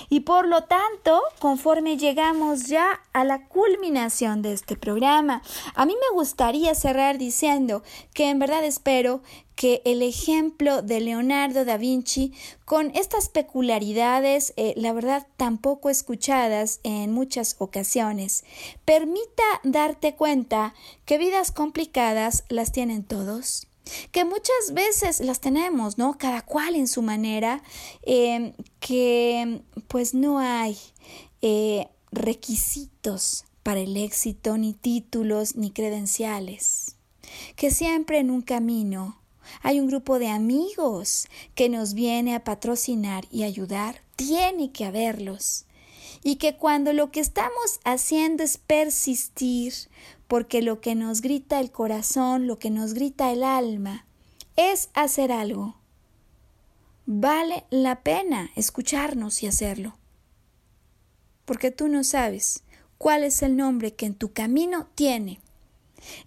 Y 0.09 0.21
por 0.21 0.47
lo 0.47 0.63
tanto, 0.63 1.21
conforme 1.39 1.97
llegamos 1.97 2.65
ya 2.65 3.01
a 3.13 3.23
la 3.23 3.47
culminación 3.47 4.41
de 4.41 4.53
este 4.53 4.75
programa, 4.75 5.41
a 5.75 5.85
mí 5.85 5.93
me 5.93 6.15
gustaría 6.15 6.73
cerrar 6.73 7.17
diciendo 7.17 7.83
que 8.13 8.29
en 8.29 8.39
verdad 8.39 8.63
espero 8.63 9.21
que 9.57 9.81
el 9.85 10.03
ejemplo 10.03 10.83
de 10.83 10.99
Leonardo 10.99 11.65
da 11.65 11.77
Vinci, 11.77 12.31
con 12.63 12.95
estas 12.95 13.27
peculiaridades, 13.27 14.53
eh, 14.55 14.73
la 14.77 14.93
verdad 14.93 15.25
tampoco 15.35 15.89
escuchadas 15.89 16.79
en 16.83 17.11
muchas 17.11 17.55
ocasiones, 17.57 18.45
permita 18.85 19.43
darte 19.63 20.15
cuenta 20.15 20.75
que 21.05 21.17
vidas 21.17 21.51
complicadas 21.51 22.45
las 22.49 22.71
tienen 22.71 23.03
todos 23.03 23.67
que 24.11 24.25
muchas 24.25 24.73
veces 24.73 25.21
las 25.21 25.39
tenemos, 25.39 25.97
¿no? 25.97 26.17
Cada 26.17 26.41
cual 26.41 26.75
en 26.75 26.89
su 26.89 27.01
manera, 27.01 27.63
em, 28.01 28.51
que 28.81 29.61
pues 29.87 30.13
no 30.13 30.39
hay 30.39 30.77
eh, 31.41 31.87
requisitos 32.11 33.45
para 33.63 33.79
el 33.79 33.95
éxito, 33.95 34.57
ni 34.57 34.73
títulos, 34.73 35.55
ni 35.55 35.71
credenciales, 35.71 36.97
que 37.55 37.71
siempre 37.71 38.19
en 38.19 38.29
un 38.29 38.41
camino 38.41 39.17
hay 39.61 39.79
un 39.79 39.87
grupo 39.87 40.19
de 40.19 40.29
amigos 40.29 41.27
que 41.55 41.69
nos 41.69 41.93
viene 41.93 42.35
a 42.35 42.43
patrocinar 42.43 43.25
y 43.31 43.43
ayudar, 43.43 44.01
tiene 44.15 44.71
que 44.71 44.85
haberlos. 44.85 45.65
Y 46.23 46.37
que 46.37 46.57
cuando 46.57 46.93
lo 46.93 47.11
que 47.11 47.19
estamos 47.19 47.79
haciendo 47.83 48.43
es 48.43 48.57
persistir, 48.57 49.73
porque 50.27 50.61
lo 50.61 50.81
que 50.81 50.95
nos 50.95 51.21
grita 51.21 51.59
el 51.59 51.71
corazón, 51.71 52.47
lo 52.47 52.59
que 52.59 52.69
nos 52.69 52.93
grita 52.93 53.31
el 53.31 53.43
alma, 53.43 54.05
es 54.55 54.89
hacer 54.93 55.31
algo. 55.31 55.75
Vale 57.05 57.63
la 57.69 58.01
pena 58.01 58.49
escucharnos 58.55 59.41
y 59.41 59.47
hacerlo. 59.47 59.97
Porque 61.45 61.71
tú 61.71 61.87
no 61.87 62.03
sabes 62.03 62.63
cuál 62.97 63.23
es 63.23 63.41
el 63.41 63.55
nombre 63.55 63.93
que 63.93 64.05
en 64.05 64.15
tu 64.15 64.33
camino 64.33 64.87
tiene. 64.95 65.39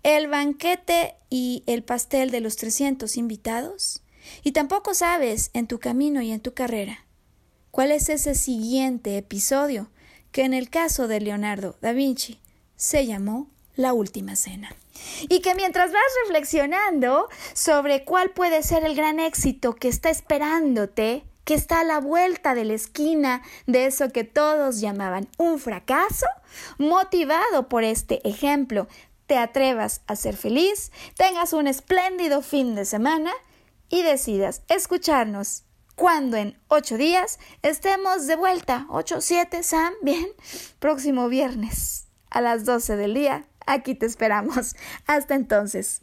El 0.02 0.28
banquete 0.28 1.14
y 1.28 1.62
el 1.66 1.82
pastel 1.82 2.30
de 2.30 2.40
los 2.40 2.56
300 2.56 3.16
invitados. 3.16 4.02
Y 4.42 4.52
tampoco 4.52 4.94
sabes 4.94 5.50
en 5.54 5.66
tu 5.66 5.78
camino 5.78 6.20
y 6.22 6.30
en 6.30 6.40
tu 6.40 6.52
carrera 6.54 7.04
cuál 7.70 7.92
es 7.92 8.08
ese 8.08 8.34
siguiente 8.34 9.16
episodio 9.16 9.90
que 10.32 10.42
en 10.42 10.54
el 10.54 10.70
caso 10.70 11.08
de 11.08 11.20
Leonardo 11.20 11.76
da 11.80 11.92
Vinci 11.92 12.40
se 12.76 13.06
llamó 13.06 13.48
la 13.76 13.92
última 13.92 14.36
cena. 14.36 14.74
Y 15.28 15.40
que 15.40 15.54
mientras 15.54 15.92
vas 15.92 16.02
reflexionando 16.24 17.28
sobre 17.54 18.04
cuál 18.04 18.30
puede 18.30 18.62
ser 18.62 18.84
el 18.84 18.94
gran 18.94 19.18
éxito 19.18 19.74
que 19.74 19.88
está 19.88 20.10
esperándote, 20.10 21.24
que 21.44 21.54
está 21.54 21.80
a 21.80 21.84
la 21.84 22.00
vuelta 22.00 22.54
de 22.54 22.64
la 22.64 22.74
esquina 22.74 23.42
de 23.66 23.86
eso 23.86 24.10
que 24.10 24.24
todos 24.24 24.80
llamaban 24.80 25.28
un 25.38 25.58
fracaso, 25.58 26.26
motivado 26.78 27.68
por 27.68 27.82
este 27.82 28.26
ejemplo, 28.28 28.88
te 29.30 29.38
atrevas 29.38 30.00
a 30.08 30.16
ser 30.16 30.36
feliz, 30.36 30.90
tengas 31.16 31.52
un 31.52 31.68
espléndido 31.68 32.42
fin 32.42 32.74
de 32.74 32.84
semana 32.84 33.30
y 33.88 34.02
decidas 34.02 34.62
escucharnos 34.66 35.62
cuando 35.94 36.36
en 36.36 36.58
ocho 36.66 36.96
días 36.96 37.38
estemos 37.62 38.26
de 38.26 38.34
vuelta. 38.34 38.88
Ocho, 38.90 39.20
siete, 39.20 39.62
Sam, 39.62 39.94
bien, 40.02 40.26
próximo 40.80 41.28
viernes 41.28 42.08
a 42.28 42.40
las 42.40 42.64
doce 42.64 42.96
del 42.96 43.14
día 43.14 43.44
Aquí 43.66 43.94
te 43.94 44.06
esperamos. 44.06 44.74
Hasta 45.06 45.36
entonces. 45.36 46.02